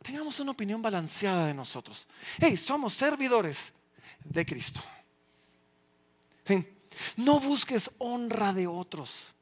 Tengamos 0.03 0.41
una 0.41 0.53
opinión 0.53 0.81
balanceada 0.81 1.47
de 1.47 1.55
nosotros. 1.55 2.07
Hey, 2.39 2.57
somos 2.57 2.95
servidores 2.95 3.73
de 4.25 4.47
Cristo. 4.47 4.81
No 7.17 7.39
busques 7.39 7.91
honra 7.99 8.53
de 8.53 8.67
otros. 8.67 9.35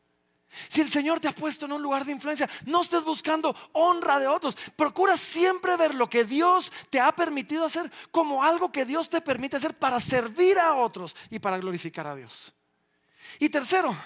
Si 0.68 0.80
el 0.80 0.90
Señor 0.90 1.20
te 1.20 1.28
ha 1.28 1.32
puesto 1.32 1.66
en 1.66 1.72
un 1.72 1.82
lugar 1.82 2.04
de 2.04 2.12
influencia, 2.12 2.48
no 2.66 2.82
estés 2.82 3.04
buscando 3.04 3.54
honra 3.72 4.18
de 4.18 4.26
otros. 4.26 4.56
Procura 4.76 5.16
siempre 5.16 5.76
ver 5.76 5.94
lo 5.94 6.08
que 6.08 6.24
Dios 6.24 6.72
te 6.90 7.00
ha 7.00 7.12
permitido 7.12 7.64
hacer 7.64 7.90
como 8.10 8.42
algo 8.42 8.72
que 8.72 8.84
Dios 8.84 9.08
te 9.08 9.20
permite 9.20 9.56
hacer 9.56 9.78
para 9.78 10.00
servir 10.00 10.58
a 10.58 10.74
otros 10.74 11.14
y 11.30 11.38
para 11.38 11.58
glorificar 11.58 12.06
a 12.06 12.16
Dios. 12.16 12.52
Y 13.38 13.48
tercero, 13.50 13.96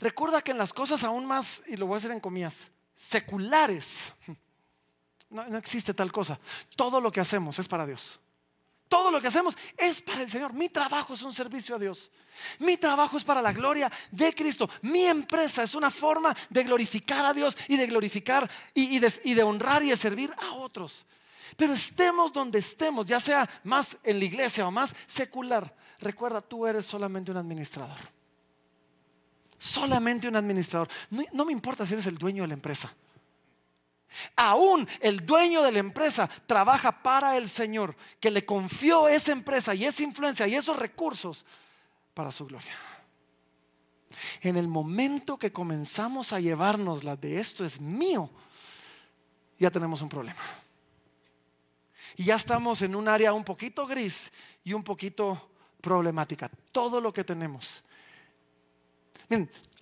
recuerda 0.00 0.42
que 0.42 0.50
en 0.50 0.58
las 0.58 0.72
cosas 0.72 1.04
aún 1.04 1.24
más, 1.24 1.62
y 1.66 1.76
lo 1.76 1.86
voy 1.86 1.94
a 1.94 1.98
hacer 1.98 2.10
en 2.10 2.20
comillas, 2.20 2.70
seculares, 2.96 4.12
no, 5.30 5.56
existe 5.56 5.94
tal 5.94 6.12
cosa. 6.12 6.38
Todo 6.76 7.00
lo 7.00 7.10
que 7.10 7.20
hacemos 7.20 7.58
es 7.58 7.68
para 7.68 7.86
Dios. 7.86 8.20
Todo 8.88 9.10
lo 9.10 9.20
que 9.20 9.26
hacemos 9.26 9.56
es 9.76 10.00
para 10.00 10.22
el 10.22 10.30
Señor. 10.30 10.52
Mi 10.52 10.68
trabajo 10.68 11.14
es 11.14 11.22
un 11.22 11.34
servicio 11.34 11.74
a 11.74 11.78
Dios. 11.78 12.12
Mi 12.60 12.76
trabajo 12.76 13.16
es 13.16 13.24
para 13.24 13.42
la 13.42 13.52
gloria 13.52 13.90
de 14.12 14.32
Cristo. 14.32 14.70
Mi 14.82 15.04
empresa 15.04 15.64
es 15.64 15.74
una 15.74 15.90
forma 15.90 16.36
de 16.48 16.62
glorificar 16.62 17.26
a 17.26 17.34
Dios 17.34 17.56
y 17.66 17.76
de 17.76 17.86
glorificar 17.86 18.48
y, 18.74 18.98
de, 18.98 19.42
honrar 19.42 19.82
y 19.82 19.90
de 19.90 19.96
servir 19.96 20.30
a 20.38 20.54
otros. 20.54 21.04
Pero 21.56 21.72
estemos 21.72 22.32
donde 22.32 22.60
estemos, 22.60 23.06
ya 23.06 23.18
sea 23.18 23.48
más 23.64 23.96
en 24.04 24.20
la 24.20 24.24
iglesia 24.24 24.66
o 24.66 24.70
más 24.70 24.94
secular, 25.06 25.74
recuerda, 25.98 26.40
tú 26.40 26.66
eres 26.66 26.86
solamente 26.86 27.32
un 27.32 27.38
administrador. 27.38 27.98
Solamente 29.58 30.28
un 30.28 30.36
administrador. 30.36 30.88
no 31.32 31.44
me 31.44 31.52
importa 31.52 31.84
si 31.84 31.94
eres 31.94 32.06
el 32.06 32.18
dueño 32.18 32.44
de 32.44 32.48
la 32.48 32.54
empresa. 32.54 32.94
Aún 34.34 34.88
el 35.00 35.26
dueño 35.26 35.62
de 35.62 35.72
la 35.72 35.78
empresa 35.78 36.28
trabaja 36.46 37.02
para 37.02 37.36
el 37.36 37.48
Señor, 37.48 37.96
que 38.20 38.30
le 38.30 38.44
confió 38.44 39.08
esa 39.08 39.32
empresa 39.32 39.74
y 39.74 39.84
esa 39.84 40.02
influencia 40.02 40.46
y 40.46 40.54
esos 40.54 40.76
recursos 40.76 41.44
para 42.14 42.32
su 42.32 42.46
gloria. 42.46 42.72
En 44.40 44.56
el 44.56 44.68
momento 44.68 45.36
que 45.36 45.52
comenzamos 45.52 46.32
a 46.32 46.40
llevarnos 46.40 47.04
la 47.04 47.16
de 47.16 47.38
esto 47.38 47.64
es 47.64 47.80
mío, 47.80 48.30
ya 49.58 49.70
tenemos 49.70 50.00
un 50.00 50.08
problema. 50.08 50.42
Y 52.16 52.24
ya 52.24 52.36
estamos 52.36 52.80
en 52.80 52.94
un 52.94 53.08
área 53.08 53.34
un 53.34 53.44
poquito 53.44 53.86
gris 53.86 54.32
y 54.64 54.72
un 54.72 54.82
poquito 54.82 55.50
problemática. 55.82 56.50
Todo 56.72 57.00
lo 57.00 57.12
que 57.12 57.24
tenemos. 57.24 57.84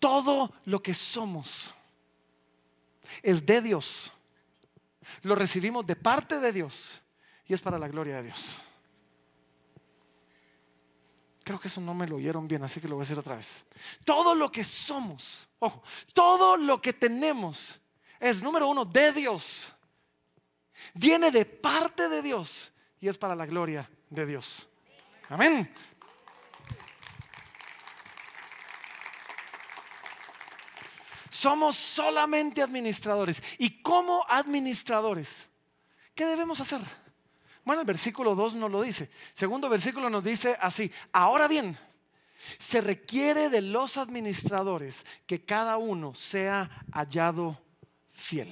Todo 0.00 0.52
lo 0.64 0.82
que 0.82 0.94
somos 0.94 1.72
es 3.22 3.44
de 3.46 3.62
Dios. 3.62 4.12
Lo 5.22 5.34
recibimos 5.34 5.86
de 5.86 5.96
parte 5.96 6.38
de 6.38 6.52
Dios 6.52 7.00
y 7.46 7.54
es 7.54 7.62
para 7.62 7.78
la 7.78 7.88
gloria 7.88 8.16
de 8.16 8.24
Dios. 8.24 8.58
Creo 11.44 11.60
que 11.60 11.68
eso 11.68 11.80
no 11.80 11.94
me 11.94 12.06
lo 12.06 12.16
oyeron 12.16 12.48
bien, 12.48 12.62
así 12.62 12.80
que 12.80 12.88
lo 12.88 12.94
voy 12.94 13.02
a 13.02 13.04
decir 13.04 13.18
otra 13.18 13.36
vez. 13.36 13.64
Todo 14.04 14.34
lo 14.34 14.50
que 14.50 14.64
somos, 14.64 15.46
ojo, 15.58 15.82
todo 16.14 16.56
lo 16.56 16.80
que 16.80 16.94
tenemos 16.94 17.78
es, 18.18 18.42
número 18.42 18.66
uno, 18.66 18.86
de 18.86 19.12
Dios. 19.12 19.70
Viene 20.94 21.30
de 21.30 21.44
parte 21.44 22.08
de 22.08 22.22
Dios 22.22 22.72
y 22.98 23.08
es 23.08 23.18
para 23.18 23.34
la 23.34 23.44
gloria 23.44 23.88
de 24.08 24.24
Dios. 24.24 24.66
Amén. 25.28 25.70
Somos 31.44 31.76
solamente 31.76 32.62
administradores. 32.62 33.42
¿Y 33.58 33.82
como 33.82 34.24
administradores? 34.30 35.46
¿Qué 36.14 36.24
debemos 36.24 36.58
hacer? 36.58 36.80
Bueno, 37.66 37.82
el 37.82 37.86
versículo 37.86 38.34
2 38.34 38.54
nos 38.54 38.70
lo 38.70 38.80
dice. 38.80 39.10
Segundo 39.34 39.68
versículo 39.68 40.08
nos 40.08 40.24
dice 40.24 40.56
así. 40.58 40.90
Ahora 41.12 41.46
bien, 41.46 41.76
se 42.58 42.80
requiere 42.80 43.50
de 43.50 43.60
los 43.60 43.98
administradores 43.98 45.04
que 45.26 45.44
cada 45.44 45.76
uno 45.76 46.14
sea 46.14 46.82
hallado 46.92 47.60
fiel. 48.10 48.50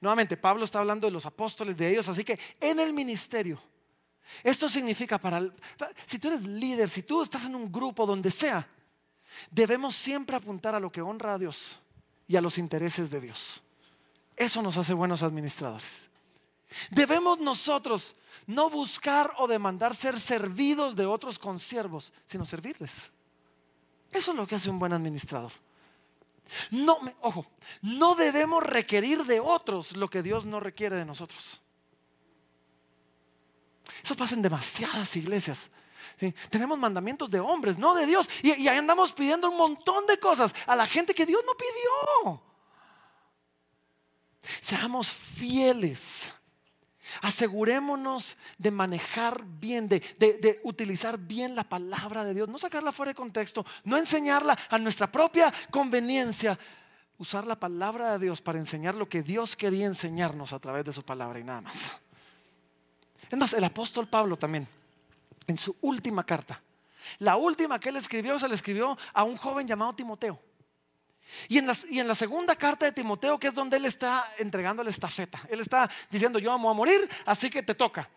Nuevamente, 0.00 0.36
Pablo 0.36 0.64
está 0.64 0.80
hablando 0.80 1.06
de 1.06 1.12
los 1.12 1.26
apóstoles, 1.26 1.76
de 1.76 1.88
ellos, 1.88 2.08
así 2.08 2.24
que 2.24 2.40
en 2.60 2.80
el 2.80 2.92
ministerio, 2.92 3.62
esto 4.42 4.68
significa 4.68 5.16
para, 5.16 5.48
si 6.06 6.18
tú 6.18 6.26
eres 6.26 6.42
líder, 6.42 6.88
si 6.88 7.04
tú 7.04 7.22
estás 7.22 7.44
en 7.44 7.54
un 7.54 7.70
grupo 7.70 8.04
donde 8.04 8.32
sea, 8.32 8.68
Debemos 9.50 9.96
siempre 9.96 10.36
apuntar 10.36 10.74
a 10.74 10.80
lo 10.80 10.90
que 10.90 11.02
honra 11.02 11.34
a 11.34 11.38
Dios 11.38 11.78
y 12.28 12.36
a 12.36 12.40
los 12.40 12.58
intereses 12.58 13.10
de 13.10 13.20
Dios. 13.20 13.62
Eso 14.36 14.62
nos 14.62 14.76
hace 14.76 14.92
buenos 14.92 15.22
administradores. 15.22 16.08
Debemos 16.90 17.38
nosotros 17.38 18.16
no 18.46 18.68
buscar 18.68 19.32
o 19.38 19.46
demandar 19.46 19.94
ser 19.94 20.18
servidos 20.20 20.94
de 20.96 21.06
otros 21.06 21.38
consiervos, 21.38 22.12
sino 22.24 22.44
servirles. 22.44 23.10
Eso 24.10 24.30
es 24.32 24.36
lo 24.36 24.46
que 24.46 24.54
hace 24.54 24.70
un 24.70 24.78
buen 24.78 24.92
administrador. 24.92 25.52
No, 26.70 26.98
ojo, 27.22 27.46
no 27.82 28.14
debemos 28.14 28.62
requerir 28.62 29.24
de 29.24 29.40
otros 29.40 29.96
lo 29.96 30.08
que 30.08 30.22
Dios 30.22 30.44
no 30.44 30.60
requiere 30.60 30.96
de 30.96 31.04
nosotros. 31.04 31.60
Eso 34.02 34.14
pasa 34.16 34.34
en 34.34 34.42
demasiadas 34.42 35.16
iglesias. 35.16 35.70
Tenemos 36.50 36.78
mandamientos 36.78 37.30
de 37.30 37.40
hombres, 37.40 37.76
no 37.76 37.94
de 37.94 38.06
Dios. 38.06 38.28
Y, 38.42 38.50
ahí 38.68 38.78
andamos 38.78 39.12
pidiendo 39.12 39.50
un 39.50 39.56
montón 39.56 40.06
de 40.06 40.18
cosas 40.18 40.54
a 40.66 40.74
la 40.74 40.86
gente 40.86 41.14
que 41.14 41.26
Dios 41.26 41.42
no 41.46 41.52
pidió. 41.54 42.42
Seamos 44.60 45.12
fieles. 45.12 46.32
Asegurémonos 47.22 48.36
de 48.58 48.70
manejar 48.70 49.44
bien, 49.44 49.88
de, 49.88 50.00
de, 50.18 50.60
utilizar 50.64 51.18
bien 51.18 51.54
la 51.54 51.64
palabra 51.64 52.24
de 52.24 52.34
Dios, 52.34 52.48
no 52.48 52.58
sacarla 52.58 52.90
fuera 52.90 53.10
de 53.10 53.16
contexto, 53.16 53.64
no 53.84 53.96
enseñarla 53.96 54.58
a 54.68 54.78
nuestra 54.78 55.10
propia 55.10 55.52
conveniencia, 55.70 56.58
usar 57.18 57.46
la 57.46 57.54
palabra 57.54 58.12
de 58.12 58.24
Dios 58.24 58.42
para 58.42 58.58
enseñar 58.58 58.96
lo 58.96 59.08
que 59.08 59.22
Dios 59.22 59.54
quería 59.54 59.86
enseñarnos 59.86 60.52
a 60.52 60.58
través 60.58 60.84
de 60.84 60.92
su 60.92 61.04
palabra 61.04 61.38
y 61.38 61.44
nada 61.44 61.60
más. 61.60 61.92
Es 63.30 63.38
más, 63.38 63.52
el 63.52 63.64
apóstol 63.64 64.08
Pablo 64.08 64.36
también, 64.36 64.66
en 65.46 65.58
su 65.58 65.76
última 65.80 66.24
carta, 66.24 66.62
la 67.18 67.36
última 67.36 67.78
que 67.78 67.90
él 67.90 67.96
escribió, 67.96 68.38
se 68.38 68.48
le 68.48 68.54
escribió 68.54 68.98
a 69.12 69.22
un 69.24 69.36
joven 69.36 69.66
llamado 69.66 69.94
Timoteo. 69.94 70.40
Y 71.48 71.58
en, 71.58 71.66
la, 71.66 72.14
segunda 72.14 72.54
carta 72.54 72.86
de 72.86 72.92
Timoteo, 72.92 73.38
que 73.38 73.48
es 73.48 73.54
donde 73.54 73.76
él 73.76 73.84
está 73.84 74.32
entregando 74.38 74.82
la 74.84 74.90
estafeta, 74.90 75.40
él 75.48 75.60
está 75.60 75.90
diciendo, 76.10 76.38
yo 76.38 76.52
amo 76.52 76.70
a 76.70 76.74
morir, 76.74 77.08
así 77.24 77.50
que 77.50 77.62
te 77.62 77.74
toca. 77.74 78.08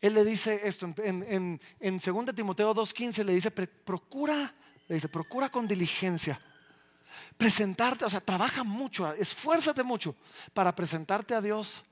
Él 0.00 0.14
le 0.14 0.24
dice 0.24 0.60
esto, 0.64 0.92
en, 0.98 1.60
en, 1.80 1.98
2 1.98 2.34
Timoteo 2.34 2.74
2.15 2.74 3.24
le 3.24 3.34
dice, 3.34 3.50
procura, 3.50 4.54
le 4.88 4.94
dice, 4.96 5.08
procura 5.08 5.48
con 5.48 5.66
diligencia 5.66 6.40
presentarte, 7.36 8.04
o 8.04 8.10
sea, 8.10 8.20
trabaja 8.20 8.64
mucho, 8.64 9.12
esfuérzate 9.14 9.82
mucho 9.82 10.14
para 10.52 10.74
presentarte 10.74 11.34
a 11.34 11.40
Dios 11.40 11.84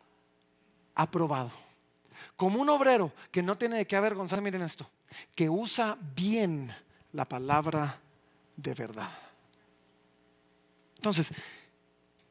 aprobado. 0.94 1.50
Como 2.36 2.60
un 2.60 2.68
obrero 2.68 3.12
que 3.30 3.42
no 3.42 3.56
tiene 3.56 3.78
de 3.78 3.86
qué 3.86 3.96
avergonzar, 3.96 4.40
miren 4.40 4.62
esto, 4.62 4.88
que 5.34 5.48
usa 5.48 5.96
bien 6.14 6.74
la 7.12 7.24
palabra 7.24 7.98
de 8.56 8.74
verdad. 8.74 9.10
Entonces, 10.96 11.32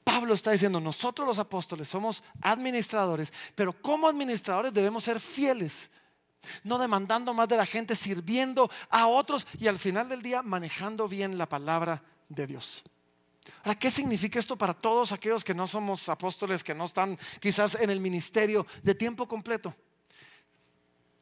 Pablo 0.03 0.33
está 0.33 0.51
diciendo, 0.51 0.79
nosotros 0.79 1.27
los 1.27 1.39
apóstoles 1.39 1.87
somos 1.87 2.23
administradores, 2.41 3.31
pero 3.55 3.73
como 3.73 4.07
administradores 4.07 4.73
debemos 4.73 5.03
ser 5.03 5.19
fieles, 5.19 5.89
no 6.63 6.77
demandando 6.77 7.33
más 7.33 7.47
de 7.47 7.57
la 7.57 7.65
gente, 7.65 7.95
sirviendo 7.95 8.69
a 8.89 9.07
otros 9.07 9.45
y 9.59 9.67
al 9.67 9.77
final 9.77 10.09
del 10.09 10.21
día 10.21 10.41
manejando 10.41 11.07
bien 11.07 11.37
la 11.37 11.47
palabra 11.47 12.01
de 12.27 12.47
Dios. 12.47 12.83
Ahora, 13.63 13.77
¿qué 13.77 13.91
significa 13.91 14.39
esto 14.39 14.57
para 14.57 14.73
todos 14.73 15.11
aquellos 15.11 15.43
que 15.43 15.53
no 15.53 15.67
somos 15.67 16.07
apóstoles, 16.09 16.63
que 16.63 16.75
no 16.75 16.85
están 16.85 17.17
quizás 17.39 17.75
en 17.75 17.89
el 17.89 17.99
ministerio 17.99 18.65
de 18.83 18.95
tiempo 18.95 19.27
completo? 19.27 19.75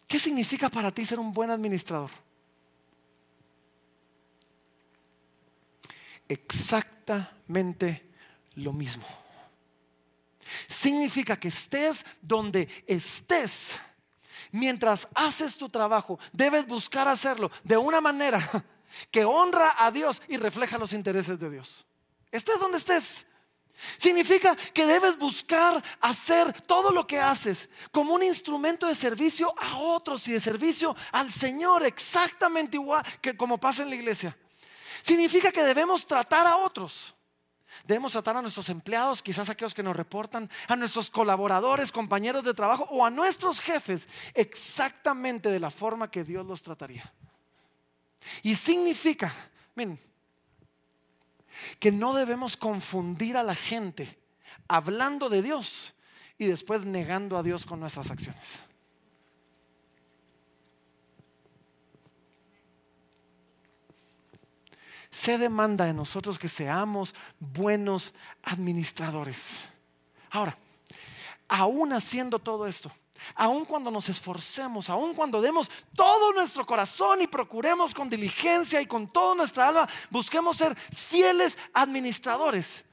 ¿Qué 0.08 0.20
significa 0.20 0.70
para 0.70 0.92
ti 0.92 1.06
ser 1.06 1.20
un 1.20 1.34
buen 1.34 1.52
administrador? 1.52 2.12
Exactamente 6.28 8.10
lo 8.56 8.74
mismo. 8.74 9.06
Significa 10.68 11.38
que 11.38 11.50
estés 11.50 12.06
donde 12.22 12.70
estés, 12.88 13.80
mientras 14.52 15.08
haces 15.14 15.58
tu 15.58 15.70
trabajo, 15.70 16.20
debes 16.32 16.66
buscar 16.66 17.08
hacerlo 17.08 17.52
de 17.64 17.78
una 17.78 18.00
manera 18.00 18.40
que 19.12 19.26
honra 19.26 19.76
a 19.78 19.92
Dios 19.92 20.22
y 20.28 20.38
refleja 20.38 20.78
los 20.78 20.94
intereses 20.94 21.38
de 21.40 21.50
Dios. 21.50 21.86
Estés 22.32 22.60
donde 22.60 22.78
estés. 22.78 23.26
Significa 23.98 24.56
que 24.56 24.86
debes 24.88 25.18
buscar 25.18 25.84
hacer 26.02 26.62
todo 26.64 26.90
lo 26.90 27.06
que 27.06 27.20
haces 27.20 27.70
como 27.92 28.14
un 28.14 28.24
instrumento 28.24 28.88
de 28.88 28.96
servicio 28.96 29.54
a 29.58 29.78
otros 29.78 30.28
y 30.28 30.34
de 30.34 30.40
servicio 30.40 30.96
al 31.12 31.32
Señor, 31.32 31.84
exactamente 31.84 32.78
igual 32.78 33.06
que 33.22 33.38
como 33.38 33.60
pasa 33.60 33.84
en 33.84 33.90
la 33.90 33.96
iglesia. 33.96 34.36
Significa 35.04 35.52
que 35.52 35.64
debemos 35.64 36.08
tratar 36.08 36.48
a 36.48 36.58
otros. 36.58 37.14
Debemos 37.86 38.12
tratar 38.12 38.36
a 38.36 38.42
nuestros 38.42 38.70
empleados, 38.70 39.22
quizás 39.22 39.50
aquellos 39.50 39.76
que 39.76 39.84
nos 39.84 39.96
reportan, 39.96 40.50
a 40.68 40.76
nuestros 40.76 41.12
colaboradores, 41.12 41.92
compañeros 41.92 42.44
de 42.44 42.56
trabajo 42.56 42.88
o 42.90 43.06
a 43.06 43.12
nuestros 43.12 43.60
jefes 43.60 44.08
exactamente 44.34 45.52
de 45.52 45.60
la 45.60 45.70
forma 45.70 46.10
que 46.10 46.24
Dios 46.24 46.46
los 46.46 46.64
trataría. 46.64 47.14
Y 48.42 48.56
significa, 48.56 49.34
miren, 49.76 50.00
que 51.80 51.92
no 51.92 52.14
debemos 52.14 52.58
confundir 52.58 53.38
a 53.38 53.44
la 53.44 53.56
gente 53.56 54.18
hablando 54.68 55.30
de 55.30 55.42
Dios 55.42 55.94
y 56.38 56.46
después 56.46 56.86
negando 56.86 57.38
a 57.38 57.44
Dios 57.44 57.66
con 57.66 57.80
nuestras 57.80 58.12
acciones. 58.12 58.64
Se 65.10 65.38
demanda 65.38 65.86
de 65.86 65.94
nosotros 65.94 66.38
que 66.38 66.48
seamos 66.48 67.16
buenos 67.40 68.14
administradores. 68.44 69.66
Ahora, 70.30 70.58
aún 71.48 71.94
haciendo 71.94 72.38
todo 72.40 72.68
esto, 72.68 72.92
Aun 73.36 73.66
cuando 73.66 73.92
nos 73.92 74.10
esforcemos, 74.10 74.90
aun 74.90 75.14
cuando 75.14 75.42
demos 75.42 75.70
todo 75.96 76.34
nuestro 76.34 76.66
corazón 76.66 77.22
y 77.22 77.28
procuremos 77.28 77.94
con 77.94 78.10
diligencia 78.10 78.82
y 78.82 78.86
con 78.86 79.12
toda 79.12 79.36
nuestra 79.36 79.68
alma, 79.68 79.88
busquemos 80.10 80.58
ser 80.58 80.76
fieles 80.76 81.58
administradores. 81.74 82.84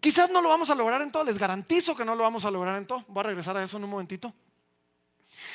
Quizás 0.00 0.30
no 0.30 0.40
lo 0.40 0.48
vamos 0.48 0.70
a 0.70 0.74
lograr 0.74 1.02
en 1.02 1.12
todo, 1.12 1.24
les 1.24 1.38
garantizo 1.38 1.94
que 1.94 2.04
no 2.04 2.14
lo 2.14 2.22
vamos 2.22 2.44
a 2.44 2.50
lograr 2.50 2.76
en 2.78 2.86
todo. 2.86 3.04
Voy 3.08 3.20
a 3.20 3.24
regresar 3.24 3.56
a 3.56 3.62
eso 3.62 3.76
en 3.76 3.84
un 3.84 3.90
momentito. 3.90 4.32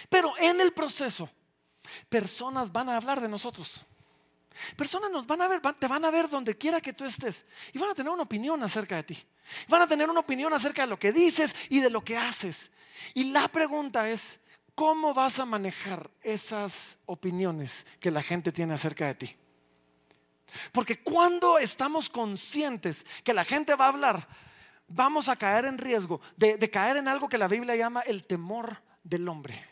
Pero 0.10 0.34
en 0.38 0.62
el 0.62 0.72
proceso, 0.72 1.30
personas 2.10 2.72
van 2.72 2.90
a 2.90 2.98
hablar 2.98 3.20
de 3.22 3.28
nosotros. 3.28 3.86
Personas 4.78 5.12
nos 5.12 5.28
van 5.28 5.42
a 5.42 5.48
ver, 5.48 5.62
te 5.78 5.88
van 5.88 6.06
a 6.06 6.12
ver 6.12 6.30
donde 6.30 6.58
quiera 6.58 6.80
que 6.80 6.94
tú 6.94 7.04
estés 7.04 7.46
y 7.74 7.80
van 7.80 7.90
a 7.90 7.96
tener 7.96 8.12
una 8.12 8.24
opinión 8.24 8.62
acerca 8.64 8.96
de 8.96 9.04
ti. 9.04 9.26
Van 9.68 9.82
a 9.82 9.88
tener 9.88 10.10
una 10.10 10.22
opinión 10.22 10.54
acerca 10.54 10.84
de 10.84 10.88
lo 10.88 11.00
que 11.00 11.12
dices 11.12 11.56
y 11.70 11.82
de 11.82 11.90
lo 11.90 12.04
que 12.04 12.18
haces. 12.18 12.72
Y 13.14 13.26
la 13.26 13.48
pregunta 13.48 14.10
es, 14.10 14.40
¿cómo 14.74 15.14
vas 15.14 15.40
a 15.40 15.46
manejar 15.46 16.10
esas 16.22 16.98
opiniones 17.06 17.86
que 18.00 18.12
la 18.12 18.22
gente 18.22 18.52
tiene 18.52 18.74
acerca 18.74 19.08
de 19.08 19.16
ti? 19.16 19.36
Porque 20.72 21.02
cuando 21.02 21.58
estamos 21.58 22.10
conscientes 22.10 23.06
que 23.24 23.34
la 23.34 23.44
gente 23.44 23.76
va 23.76 23.86
a 23.86 23.90
hablar, 23.90 24.28
vamos 24.88 25.30
a 25.30 25.36
caer 25.36 25.66
en 25.66 25.78
riesgo 25.78 26.22
de, 26.38 26.58
caer 26.70 26.98
en 26.98 27.08
algo 27.08 27.28
que 27.28 27.38
la 27.38 27.48
Biblia 27.48 27.76
llama 27.76 28.02
el 28.02 28.26
temor 28.26 28.82
del 29.04 29.28
hombre. 29.28 29.64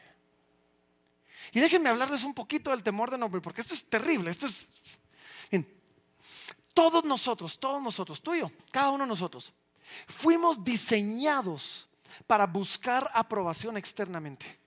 Y 1.52 1.60
déjenme 1.60 1.90
hablarles 1.90 2.24
un 2.24 2.34
poquito 2.34 2.72
del 2.72 2.84
temor 2.84 3.12
del 3.12 3.22
hombre, 3.22 3.42
porque 3.42 3.62
esto 3.62 3.74
es 3.74 3.88
terrible, 3.88 4.32
esto 4.32 4.48
es... 4.48 4.72
todos 6.74 7.04
nosotros, 7.04 7.60
todos 7.60 7.82
nosotros, 7.82 8.22
tú 8.22 8.34
y 8.34 8.40
yo, 8.40 8.52
cada 8.72 8.90
uno 8.90 9.04
de 9.04 9.10
nosotros, 9.10 9.54
fuimos 10.08 10.64
diseñados 10.64 11.88
para 12.28 12.46
buscar 12.46 13.10
aprobación 13.14 13.78
externamente. 13.78 14.60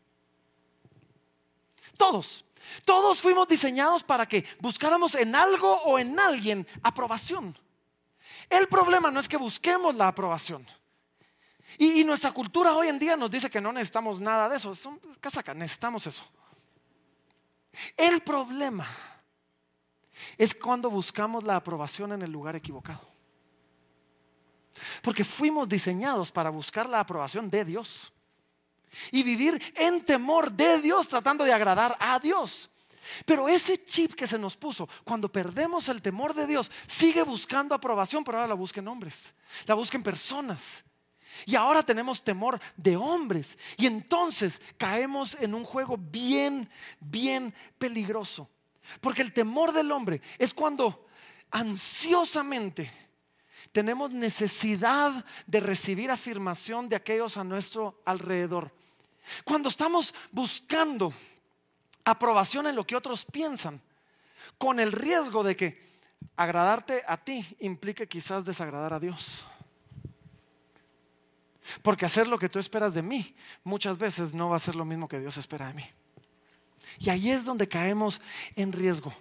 Todos. 1.97 2.45
Todos 2.85 3.21
fuimos 3.21 3.47
diseñados 3.47 4.03
para 4.03 4.27
que 4.27 4.45
buscáramos 4.61 5.15
en 5.15 5.35
algo 5.35 5.73
o 5.83 5.99
en 5.99 6.19
alguien 6.19 6.67
aprobación. 6.83 7.57
El 8.51 8.69
problema 8.69 9.11
no 9.11 9.21
es 9.21 9.29
que 9.29 9.37
busquemos 9.37 9.95
la 9.95 10.09
aprobación. 10.09 10.67
Y, 11.79 12.05
nuestra 12.05 12.33
cultura 12.33 12.75
hoy 12.75 12.89
en 12.89 12.99
día 12.99 13.17
nos 13.17 13.31
dice 13.31 13.51
que 13.51 13.61
no 13.61 13.73
necesitamos 13.73 14.21
nada 14.21 14.49
de 14.49 14.57
eso. 14.57 14.73
Es 14.73 14.89
casaca, 15.21 15.53
necesitamos 15.53 16.07
eso. 16.07 16.25
El 17.97 18.21
problema 18.23 18.89
es 20.39 20.55
cuando 20.55 20.89
buscamos 20.89 21.45
la 21.45 21.57
aprobación 21.57 22.13
en 22.13 22.23
el 22.23 22.31
lugar 22.31 22.57
equivocado. 22.57 23.16
Porque 25.03 25.25
fuimos 25.25 25.69
diseñados 25.69 26.31
para 26.33 26.51
buscar 26.51 26.89
la 26.89 27.01
aprobación 27.01 27.51
de 27.51 27.65
Dios. 27.65 28.13
Y 29.11 29.23
vivir 29.23 29.61
en 29.75 30.05
temor 30.05 30.51
de 30.51 30.81
Dios, 30.81 31.09
tratando 31.09 31.45
de 31.45 31.53
agradar 31.53 31.97
a 31.99 32.19
Dios. 32.19 32.71
Pero 33.25 33.49
ese 33.49 33.85
chip 33.85 34.15
que 34.15 34.27
se 34.27 34.39
nos 34.39 34.57
puso, 34.57 34.89
cuando 35.05 35.31
perdemos 35.31 35.89
el 35.89 36.03
temor 36.03 36.35
de 36.35 36.47
Dios, 36.47 36.71
sigue 36.87 37.23
buscando 37.23 37.75
aprobación, 37.75 38.25
pero 38.25 38.39
ahora 38.39 38.49
la 38.49 38.55
busca 38.55 38.81
en 38.81 38.89
hombres, 38.89 39.35
la 39.67 39.75
busca 39.75 39.97
en 39.97 40.03
personas. 40.03 40.85
Y 41.45 41.55
ahora 41.55 41.83
tenemos 41.83 42.25
temor 42.25 42.61
de 42.77 42.97
hombres. 42.97 43.59
Y 43.77 43.87
entonces 43.87 44.61
caemos 44.79 45.37
en 45.41 45.55
un 45.55 45.65
juego 45.65 45.97
bien, 45.99 46.71
bien 46.99 47.55
peligroso. 47.79 48.49
Porque 49.01 49.23
el 49.23 49.33
temor 49.33 49.73
del 49.73 49.93
hombre 49.93 50.23
es 50.39 50.55
cuando 50.55 51.07
ansiosamente 51.51 52.91
tenemos 53.77 54.11
necesidad 54.11 55.23
de 55.47 55.61
recibir 55.61 56.11
afirmación 56.11 56.89
de 56.89 56.97
aquellos 56.97 57.37
a 57.37 57.45
nuestro 57.45 58.01
alrededor. 58.07 58.73
Cuando 59.45 59.69
estamos 59.69 60.15
buscando 60.33 61.13
aprobación 62.03 62.67
en 62.67 62.75
lo 62.75 62.87
que 62.87 62.97
otros 62.97 63.27
piensan, 63.27 63.83
con 64.57 64.81
el 64.81 64.93
riesgo 64.93 65.45
de 65.45 65.57
que 65.57 65.83
agradarte 66.37 67.03
a 67.07 67.19
ti 67.19 67.45
implique 67.59 68.09
quizás 68.09 68.47
desagradar 68.47 68.95
a 68.95 68.99
Dios. 68.99 69.47
Porque 71.83 72.07
hacer 72.07 72.29
lo 72.29 72.39
que 72.39 72.49
tú 72.49 72.59
esperas 72.59 72.95
de 72.95 73.03
mí 73.03 73.37
muchas 73.63 73.99
veces 73.99 74.33
no 74.33 74.49
va 74.49 74.57
a 74.57 74.61
ser 74.61 74.75
lo 74.75 74.87
mismo 74.87 75.07
que 75.07 75.21
Dios 75.21 75.37
espera 75.37 75.67
de 75.67 75.75
mí. 75.75 75.85
Y 76.99 77.11
ahí 77.11 77.31
es 77.31 77.45
donde 77.45 77.69
caemos 77.69 78.23
en 78.55 78.73
riesgo. 78.73 79.13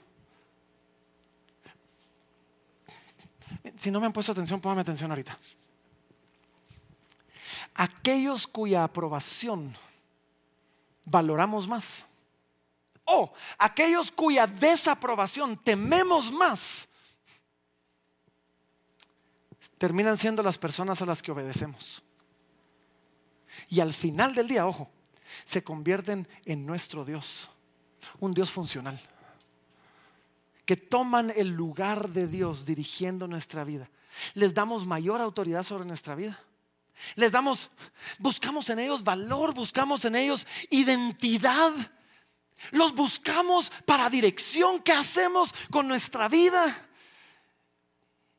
Si 3.77 3.91
no 3.91 3.99
me 3.99 4.05
han 4.05 4.13
puesto 4.13 4.31
atención, 4.31 4.61
póngame 4.61 4.81
atención 4.81 5.11
ahorita. 5.11 5.37
aquellos 7.75 8.47
cuya 8.47 8.83
aprobación 8.83 9.75
valoramos 11.05 11.67
más. 11.67 12.05
O 13.03 13.31
aquellos 13.59 14.09
cuya 14.09 14.47
desaprobación 14.47 15.57
tememos 15.57 16.31
más, 16.31 16.87
terminan 19.77 20.17
siendo 20.17 20.41
las 20.41 20.57
personas 20.57 21.01
a 21.01 21.05
las 21.05 21.21
que 21.21 21.31
obedecemos. 21.31 22.03
Y 23.69 23.79
al 23.79 23.93
final 23.93 24.33
del 24.33 24.47
día, 24.47 24.65
ojo, 24.65 24.89
se 25.45 25.63
convierten 25.63 26.27
en 26.45 26.65
nuestro 26.65 27.05
Dios, 27.05 27.49
un 28.19 28.33
Dios 28.33 28.51
funcional, 28.51 28.99
que 30.65 30.77
toman 30.77 31.31
el 31.35 31.49
lugar 31.49 32.09
de 32.09 32.27
Dios 32.27 32.65
dirigiendo 32.65 33.27
nuestra 33.27 33.63
vida. 33.63 33.89
Les 34.33 34.53
damos 34.53 34.85
mayor 34.85 35.21
autoridad 35.21 35.63
sobre 35.63 35.85
nuestra 35.85 36.15
vida. 36.15 36.39
Les 37.15 37.31
damos, 37.31 37.69
buscamos 38.19 38.69
en 38.69 38.79
ellos 38.79 39.03
valor, 39.03 39.53
buscamos 39.53 40.05
en 40.05 40.15
ellos 40.15 40.47
identidad. 40.69 41.71
Los 42.71 42.95
buscamos 42.95 43.71
para 43.85 44.09
dirección. 44.09 44.81
¿Qué 44.81 44.93
hacemos 44.93 45.53
con 45.69 45.87
nuestra 45.87 46.27
vida? 46.29 46.87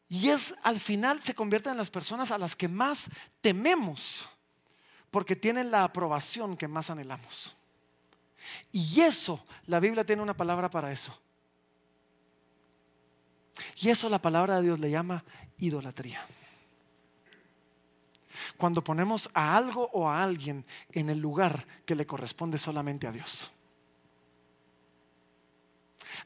Y 0.09 0.31
es 0.31 0.55
al 0.63 0.81
final 0.81 1.21
se 1.21 1.35
convierten 1.35 1.73
en 1.73 1.79
las 1.79 1.91
personas 1.91 2.31
a 2.31 2.39
las 2.39 2.57
que 2.57 2.69
más 2.69 3.11
tememos 3.41 4.29
porque 5.11 5.37
tienen 5.37 5.71
la 5.71 5.85
aprobación 5.85 6.57
que 6.57 6.69
más 6.69 6.91
anhelamos. 6.91 7.57
Y 8.71 9.01
eso, 9.01 9.45
la 9.67 9.81
Biblia 9.81 10.05
tiene 10.05 10.23
una 10.23 10.37
palabra 10.37 10.71
para 10.71 10.93
eso. 10.93 11.19
Y 13.81 13.91
eso 13.91 14.09
la 14.09 14.21
palabra 14.21 14.57
de 14.57 14.63
Dios 14.63 14.79
le 14.79 14.91
llama 14.91 15.25
idolatría. 15.59 16.25
Cuando 18.57 18.83
ponemos 18.83 19.31
a 19.35 19.57
algo 19.57 19.89
o 19.93 20.09
a 20.09 20.23
alguien 20.23 20.65
en 20.93 21.11
el 21.11 21.19
lugar 21.19 21.67
que 21.85 21.95
le 21.95 22.07
corresponde 22.07 22.59
solamente 22.59 23.07
a 23.07 23.13
Dios. 23.13 23.51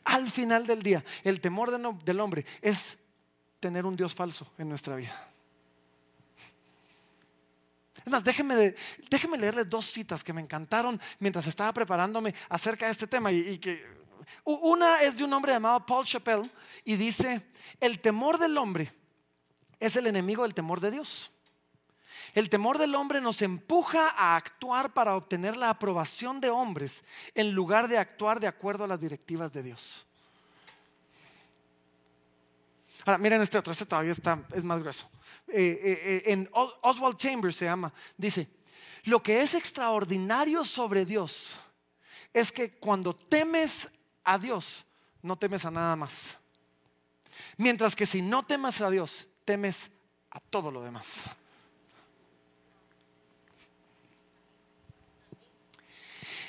Al 0.05 0.31
final 0.31 0.67
del 0.67 0.83
día, 0.83 1.05
el 1.25 1.41
temor 1.41 1.71
del 2.05 2.21
hombre 2.21 2.47
es 2.61 2.99
tener 3.59 3.85
un 3.85 3.97
Dios 3.97 4.15
falso 4.15 4.51
en 4.59 4.69
nuestra 4.69 4.97
vida. 4.97 5.31
Es 8.05 8.11
más, 8.11 8.25
déjenme, 8.25 8.75
leerles 9.39 9.69
dos 9.69 9.87
citas 9.87 10.25
que 10.25 10.33
me 10.33 10.41
encantaron 10.41 11.01
mientras 11.19 11.47
estaba 11.47 11.73
preparándome 11.73 12.35
acerca 12.49 12.87
de 12.87 12.93
este 12.93 13.07
tema. 13.07 13.31
Y, 13.31 13.59
que, 13.59 13.85
una 14.45 15.03
es 15.03 15.17
de 15.17 15.25
un 15.25 15.33
hombre 15.33 15.53
llamado 15.53 15.85
Paul 15.85 16.07
Chappell 16.07 16.51
y 16.85 16.97
dice, 16.97 17.43
el 17.79 18.01
temor 18.01 18.39
del 18.39 18.57
hombre 18.59 18.93
es 19.79 19.97
el 19.97 20.07
enemigo 20.07 20.43
del 20.43 20.55
temor 20.55 20.81
de 20.81 20.91
Dios. 20.91 21.31
El 22.35 22.49
temor 22.49 22.79
del 22.79 22.95
hombre 22.95 23.21
nos 23.21 23.43
empuja 23.43 24.09
a 24.09 24.37
actuar 24.37 24.93
para 24.93 25.17
obtener 25.17 25.57
la 25.57 25.71
aprobación 25.71 26.41
de 26.41 26.51
hombres 26.51 27.05
en 27.35 27.53
lugar 27.53 27.89
de 27.89 27.99
actuar 27.99 28.39
de 28.39 28.47
acuerdo 28.47 28.85
a 28.85 28.89
las 28.89 29.01
directivas 29.01 29.53
de 29.53 29.63
Dios. 29.63 30.07
Ahora, 33.05 33.19
miren 33.19 33.41
este 33.41 33.59
otro, 33.59 33.73
este 33.73 33.87
todavía 33.87 34.13
está, 34.13 34.45
es 34.53 34.63
más 34.63 34.79
grueso. 34.81 35.09
Eh, 35.49 35.81
eh, 35.83 36.01
eh, 36.03 36.23
en 36.27 36.49
Oswald 36.53 37.17
Chambers 37.17 37.57
se 37.57 37.65
llama, 37.65 37.93
dice, 38.17 38.49
lo 39.05 39.23
que 39.23 39.41
es 39.41 39.55
extraordinario 39.55 40.65
sobre 40.65 41.05
Dios 41.05 41.57
es 42.33 42.53
que 42.53 42.79
cuando 42.79 43.15
temes 43.15 43.89
a 44.25 44.39
Dios, 44.39 44.85
no 45.23 45.37
temes 45.37 45.65
a 45.65 45.71
nada 45.71 45.97
más. 45.97 46.37
Mientras 47.57 47.95
que 47.97 48.07
si 48.07 48.23
no 48.23 48.45
temes 48.45 48.81
a 48.81 48.91
Dios, 48.91 49.27
temes 49.45 49.91
a 50.31 50.41
todo 50.41 50.71
lo 50.71 50.83
demás. 50.83 51.25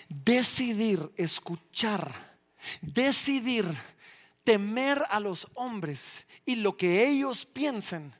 Decidir, 0.09 1.11
escuchar, 1.15 2.37
decidir 2.81 3.65
temer 4.43 5.05
a 5.09 5.19
los 5.19 5.47
hombres 5.55 6.25
y 6.45 6.55
lo 6.57 6.75
que 6.75 7.07
ellos 7.07 7.45
piensen 7.45 8.13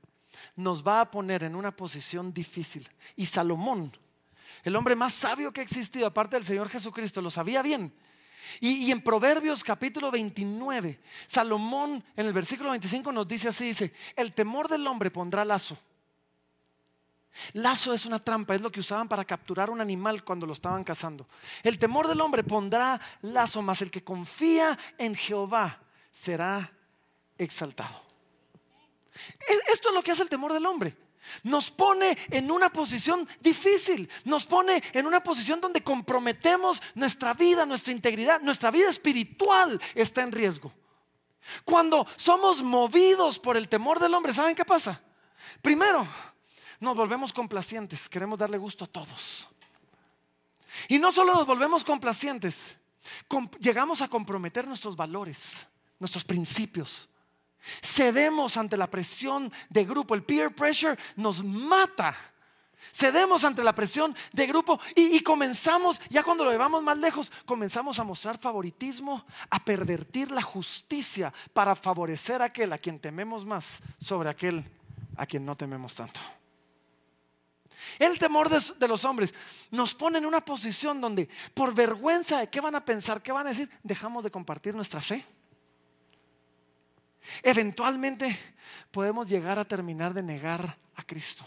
nos 0.55 0.85
va 0.85 1.01
a 1.01 1.11
poner 1.11 1.43
en 1.43 1.55
una 1.55 1.75
posición 1.75 2.33
difícil. 2.33 2.87
Y 3.15 3.25
Salomón, 3.25 3.95
el 4.63 4.75
hombre 4.75 4.95
más 4.95 5.13
sabio 5.13 5.51
que 5.51 5.61
ha 5.61 5.63
existido, 5.63 6.07
aparte 6.07 6.35
del 6.35 6.45
Señor 6.45 6.69
Jesucristo, 6.69 7.21
lo 7.21 7.29
sabía 7.29 7.61
bien. 7.61 7.93
Y, 8.59 8.91
en 8.91 9.01
Proverbios 9.01 9.63
capítulo 9.63 10.11
29, 10.11 10.99
Salomón 11.27 12.03
en 12.15 12.25
el 12.25 12.33
versículo 12.33 12.71
25 12.71 13.11
nos 13.11 13.27
dice 13.27 13.49
así, 13.49 13.65
dice, 13.65 13.93
el 14.15 14.33
temor 14.33 14.67
del 14.67 14.85
hombre 14.87 15.11
pondrá 15.11 15.45
lazo. 15.45 15.77
Lazo 17.53 17.93
es 17.93 18.05
una 18.05 18.19
trampa, 18.19 18.55
es 18.55 18.61
lo 18.61 18.71
que 18.71 18.81
usaban 18.81 19.07
para 19.07 19.23
capturar 19.23 19.69
un 19.69 19.79
animal 19.79 20.23
cuando 20.23 20.45
lo 20.45 20.53
estaban 20.53 20.83
cazando. 20.83 21.27
El 21.63 21.79
temor 21.79 22.07
del 22.07 22.21
hombre 22.21 22.43
pondrá 22.43 22.99
lazo, 23.21 23.61
mas 23.61 23.81
el 23.81 23.89
que 23.89 24.03
confía 24.03 24.77
en 24.97 25.15
Jehová 25.15 25.79
será 26.11 26.71
exaltado. 27.37 28.01
Esto 29.71 29.89
es 29.89 29.95
lo 29.95 30.03
que 30.03 30.11
hace 30.11 30.23
el 30.23 30.29
temor 30.29 30.53
del 30.53 30.65
hombre. 30.65 30.95
Nos 31.43 31.71
pone 31.71 32.17
en 32.29 32.51
una 32.51 32.71
posición 32.71 33.27
difícil, 33.39 34.09
nos 34.25 34.45
pone 34.45 34.81
en 34.93 35.05
una 35.05 35.21
posición 35.23 35.61
donde 35.61 35.83
comprometemos 35.83 36.81
nuestra 36.95 37.33
vida, 37.33 37.65
nuestra 37.65 37.93
integridad, 37.93 38.41
nuestra 38.41 38.71
vida 38.71 38.89
espiritual 38.89 39.79
está 39.95 40.23
en 40.23 40.31
riesgo. 40.31 40.71
Cuando 41.63 42.07
somos 42.15 42.61
movidos 42.63 43.39
por 43.39 43.57
el 43.57 43.67
temor 43.67 43.99
del 43.99 44.13
hombre, 44.13 44.33
¿saben 44.33 44.55
qué 44.55 44.65
pasa? 44.65 45.01
Primero, 45.61 46.07
nos 46.79 46.95
volvemos 46.95 47.31
complacientes, 47.33 48.09
queremos 48.09 48.37
darle 48.37 48.57
gusto 48.57 48.85
a 48.85 48.87
todos. 48.87 49.47
Y 50.87 50.97
no 50.99 51.11
solo 51.11 51.33
nos 51.33 51.45
volvemos 51.45 51.83
complacientes, 51.83 52.75
llegamos 53.59 54.01
a 54.01 54.07
comprometer 54.07 54.67
nuestros 54.67 54.95
valores, 54.95 55.67
nuestros 55.99 56.23
principios. 56.23 57.07
Cedemos 57.81 58.57
ante 58.57 58.77
la 58.77 58.89
presión 58.89 59.51
de 59.69 59.85
grupo. 59.85 60.15
El 60.15 60.23
peer 60.23 60.53
pressure 60.55 60.97
nos 61.15 61.43
mata. 61.43 62.15
Cedemos 62.93 63.43
ante 63.43 63.63
la 63.63 63.73
presión 63.73 64.15
de 64.33 64.47
grupo 64.47 64.79
y, 64.95 65.21
comenzamos, 65.21 66.01
ya 66.09 66.23
cuando 66.23 66.43
lo 66.43 66.51
llevamos 66.51 66.83
más 66.83 66.97
lejos, 66.97 67.31
comenzamos 67.45 67.99
a 67.99 68.03
mostrar 68.03 68.37
favoritismo, 68.37 69.25
a 69.49 69.63
pervertir 69.63 70.31
la 70.31 70.41
justicia 70.41 71.33
para 71.53 71.75
favorecer 71.75 72.41
a 72.41 72.45
aquel 72.45 72.73
a 72.73 72.77
quien 72.77 72.99
tememos 72.99 73.45
más 73.45 73.79
sobre 73.99 74.29
aquel 74.29 74.65
a 75.15 75.25
quien 75.25 75.45
no 75.45 75.55
tememos 75.55 75.95
tanto. 75.95 76.19
El 77.97 78.19
temor 78.19 78.49
de, 78.49 78.61
de, 78.77 78.87
los 78.87 79.05
hombres 79.05 79.33
nos 79.71 79.95
pone 79.95 80.17
en 80.17 80.25
una 80.25 80.43
posición 80.43 81.01
donde 81.01 81.29
por 81.53 81.73
vergüenza 81.73 82.39
de 82.39 82.49
qué 82.49 82.61
van 82.61 82.75
a 82.75 82.85
pensar, 82.85 83.23
qué 83.23 83.31
van 83.31 83.47
a 83.47 83.51
decir, 83.51 83.69
dejamos 83.83 84.23
de 84.23 84.31
compartir 84.31 84.75
nuestra 84.75 85.01
fe. 85.01 85.25
Eventualmente 87.43 88.37
podemos 88.91 89.27
llegar 89.27 89.59
a 89.59 89.65
terminar 89.65 90.13
de 90.13 90.23
negar 90.23 90.77
a 90.95 91.03
Cristo. 91.03 91.45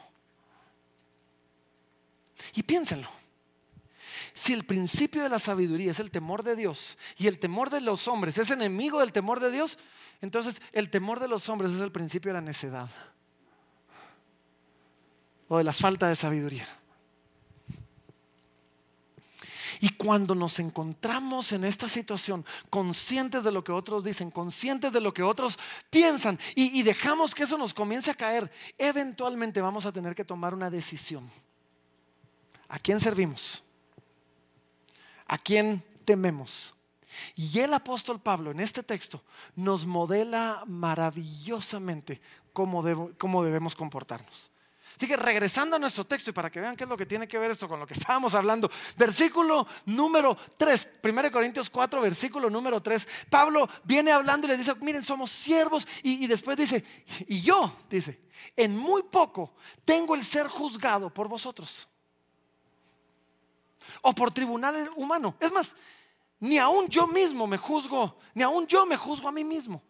Y 2.54 2.62
piénsenlo. 2.62 3.08
Si 4.34 4.52
el 4.52 4.64
principio 4.64 5.22
de 5.22 5.28
la 5.28 5.38
sabiduría 5.38 5.92
es 5.92 6.00
el 6.00 6.10
temor 6.10 6.42
de 6.42 6.56
Dios 6.56 6.98
y 7.16 7.28
el 7.28 7.38
temor 7.38 7.70
de 7.70 7.80
los 7.80 8.08
hombres 8.08 8.36
es 8.36 8.50
enemigo 8.50 9.00
del 9.00 9.12
temor 9.12 9.38
de 9.38 9.50
Dios, 9.50 9.78
entonces 10.20 10.60
el 10.72 10.90
temor 10.90 11.20
de 11.20 11.28
los 11.28 11.48
hombres 11.48 11.72
es 11.72 11.80
el 11.80 11.92
principio 11.92 12.30
de 12.30 12.34
la 12.34 12.40
necedad 12.40 12.90
o 15.48 15.58
de 15.58 15.64
la 15.64 15.72
falta 15.72 16.08
de 16.08 16.16
sabiduría. 16.16 16.66
Y 19.80 19.90
cuando 20.04 20.34
nos 20.34 20.58
encontramos 20.58 21.52
en 21.52 21.64
esta 21.64 21.88
situación, 21.88 22.44
conscientes 22.68 23.42
de 23.42 23.50
lo 23.50 23.64
que 23.64 23.72
otros 23.72 24.04
dicen, 24.04 24.30
conscientes 24.30 24.92
de 24.92 25.00
lo 25.00 25.14
que 25.14 25.22
otros 25.22 25.58
piensan, 25.88 26.38
y, 26.54 26.82
dejamos 26.82 27.34
que 27.34 27.44
eso 27.44 27.56
nos 27.56 27.72
comience 27.72 28.10
a 28.10 28.14
caer, 28.14 28.52
eventualmente 28.76 29.62
vamos 29.62 29.86
a 29.86 29.92
tener 29.92 30.14
que 30.14 30.22
tomar 30.22 30.52
una 30.52 30.68
decisión. 30.68 31.30
¿A 32.68 32.78
quién 32.78 33.00
servimos? 33.00 33.64
¿A 35.26 35.38
quién 35.38 35.82
tememos? 36.04 36.74
Y 37.34 37.60
el 37.60 37.72
apóstol 37.72 38.20
Pablo 38.20 38.50
en 38.50 38.60
este 38.60 38.82
texto 38.82 39.22
nos 39.56 39.86
modela 39.86 40.64
maravillosamente 40.66 42.20
cómo, 42.52 42.84
cómo 43.16 43.42
debemos 43.42 43.74
comportarnos. 43.74 44.50
Así 44.96 45.08
que 45.08 45.16
regresando 45.16 45.76
a 45.76 45.78
nuestro 45.78 46.04
texto 46.04 46.30
y 46.30 46.32
para 46.32 46.50
que 46.50 46.60
vean 46.60 46.76
qué 46.76 46.84
es 46.84 46.90
lo 46.90 46.96
que 46.96 47.06
tiene 47.06 47.26
que 47.26 47.38
ver 47.38 47.50
esto 47.50 47.68
con 47.68 47.80
lo 47.80 47.86
que 47.86 47.94
estábamos 47.98 48.34
hablando, 48.34 48.70
versículo 48.96 49.66
número 49.86 50.36
3, 50.56 50.90
1 51.02 51.32
Corintios 51.32 51.68
4, 51.68 52.00
versículo 52.00 52.48
número 52.48 52.80
3, 52.80 53.08
Pablo 53.28 53.68
viene 53.82 54.12
hablando 54.12 54.46
y 54.46 54.50
le 54.50 54.56
dice, 54.56 54.74
miren, 54.76 55.02
somos 55.02 55.30
siervos 55.30 55.86
y, 56.02 56.24
y 56.24 56.26
después 56.26 56.56
dice, 56.56 56.84
y 57.26 57.40
yo, 57.42 57.76
dice, 57.90 58.20
en 58.56 58.76
muy 58.76 59.02
poco 59.02 59.54
tengo 59.84 60.14
el 60.14 60.24
ser 60.24 60.46
juzgado 60.46 61.12
por 61.12 61.28
vosotros 61.28 61.88
o 64.02 64.14
por 64.14 64.32
tribunal 64.32 64.90
humano. 64.96 65.34
Es 65.40 65.50
más, 65.50 65.74
ni 66.40 66.58
aún 66.58 66.88
yo 66.88 67.06
mismo 67.06 67.46
me 67.46 67.58
juzgo, 67.58 68.18
ni 68.34 68.42
aún 68.42 68.66
yo 68.66 68.86
me 68.86 68.96
juzgo 68.96 69.28
a 69.28 69.32
mí 69.32 69.44
mismo. 69.44 69.82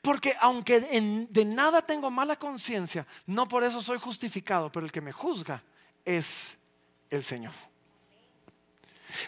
Porque 0.00 0.34
aunque 0.40 0.80
de 0.80 1.44
nada 1.44 1.82
tengo 1.82 2.10
mala 2.10 2.36
conciencia, 2.36 3.06
no 3.26 3.48
por 3.48 3.64
eso 3.64 3.80
soy 3.80 3.98
justificado, 3.98 4.70
pero 4.70 4.86
el 4.86 4.92
que 4.92 5.00
me 5.00 5.12
juzga 5.12 5.62
es 6.04 6.56
el 7.10 7.24
Señor. 7.24 7.52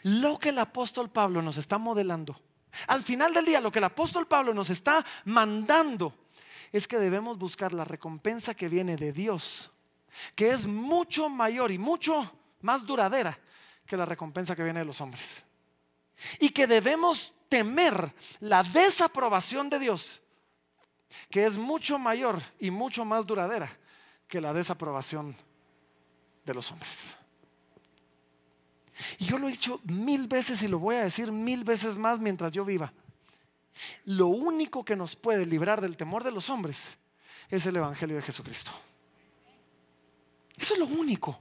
Lo 0.02 0.38
que 0.38 0.48
el 0.48 0.58
apóstol 0.58 1.10
Pablo 1.10 1.42
nos 1.42 1.58
está 1.58 1.76
modelando, 1.76 2.40
al 2.86 3.02
final 3.02 3.34
del 3.34 3.44
día 3.44 3.60
lo 3.60 3.70
que 3.70 3.78
el 3.78 3.84
apóstol 3.84 4.26
Pablo 4.26 4.54
nos 4.54 4.70
está 4.70 5.04
mandando 5.24 6.14
es 6.72 6.88
que 6.88 6.98
debemos 6.98 7.38
buscar 7.38 7.72
la 7.72 7.84
recompensa 7.84 8.54
que 8.54 8.68
viene 8.68 8.96
de 8.96 9.12
Dios, 9.12 9.70
que 10.34 10.50
es 10.50 10.66
mucho 10.66 11.28
mayor 11.28 11.70
y 11.70 11.78
mucho 11.78 12.32
más 12.62 12.84
duradera 12.84 13.38
que 13.86 13.96
la 13.96 14.06
recompensa 14.06 14.56
que 14.56 14.64
viene 14.64 14.80
de 14.80 14.86
los 14.86 15.00
hombres. 15.00 15.44
Y 16.40 16.50
que 16.50 16.66
debemos 16.66 17.34
temer 17.48 18.12
la 18.40 18.62
desaprobación 18.62 19.68
de 19.68 19.78
Dios 19.78 20.20
que 21.30 21.46
es 21.46 21.56
mucho 21.56 21.98
mayor 21.98 22.40
y 22.58 22.70
mucho 22.70 23.04
más 23.04 23.26
duradera 23.26 23.70
que 24.28 24.40
la 24.40 24.52
desaprobación 24.52 25.36
de 26.44 26.54
los 26.54 26.70
hombres. 26.70 27.16
Y 29.18 29.26
yo 29.26 29.38
lo 29.38 29.48
he 29.48 29.52
dicho 29.52 29.80
mil 29.84 30.28
veces 30.28 30.62
y 30.62 30.68
lo 30.68 30.78
voy 30.78 30.96
a 30.96 31.04
decir 31.04 31.32
mil 31.32 31.64
veces 31.64 31.96
más 31.96 32.18
mientras 32.18 32.52
yo 32.52 32.64
viva. 32.64 32.92
Lo 34.04 34.28
único 34.28 34.84
que 34.84 34.96
nos 34.96 35.16
puede 35.16 35.46
librar 35.46 35.80
del 35.80 35.96
temor 35.96 36.22
de 36.22 36.30
los 36.30 36.48
hombres 36.48 36.96
es 37.50 37.66
el 37.66 37.76
Evangelio 37.76 38.16
de 38.16 38.22
Jesucristo. 38.22 38.72
Eso 40.56 40.74
es 40.74 40.80
lo 40.80 40.86
único. 40.86 41.40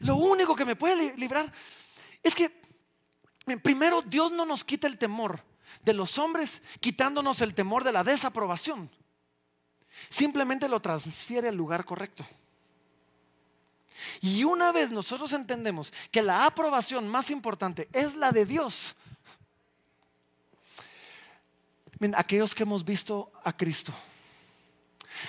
Lo 0.00 0.16
único 0.16 0.54
que 0.54 0.64
me 0.64 0.76
puede 0.76 1.16
librar 1.16 1.50
es 2.22 2.34
que 2.34 2.50
primero 3.62 4.02
Dios 4.02 4.32
no 4.32 4.44
nos 4.44 4.64
quita 4.64 4.86
el 4.86 4.98
temor 4.98 5.42
de 5.82 5.92
los 5.92 6.18
hombres, 6.18 6.62
quitándonos 6.80 7.40
el 7.40 7.54
temor 7.54 7.84
de 7.84 7.92
la 7.92 8.04
desaprobación. 8.04 8.90
Simplemente 10.08 10.68
lo 10.68 10.80
transfiere 10.80 11.48
al 11.48 11.56
lugar 11.56 11.84
correcto. 11.84 12.24
Y 14.20 14.44
una 14.44 14.72
vez 14.72 14.90
nosotros 14.90 15.32
entendemos 15.32 15.92
que 16.10 16.22
la 16.22 16.46
aprobación 16.46 17.08
más 17.08 17.30
importante 17.30 17.88
es 17.92 18.14
la 18.14 18.32
de 18.32 18.44
Dios, 18.44 18.94
aquellos 22.16 22.54
que 22.54 22.64
hemos 22.64 22.84
visto 22.84 23.32
a 23.44 23.56
Cristo, 23.56 23.94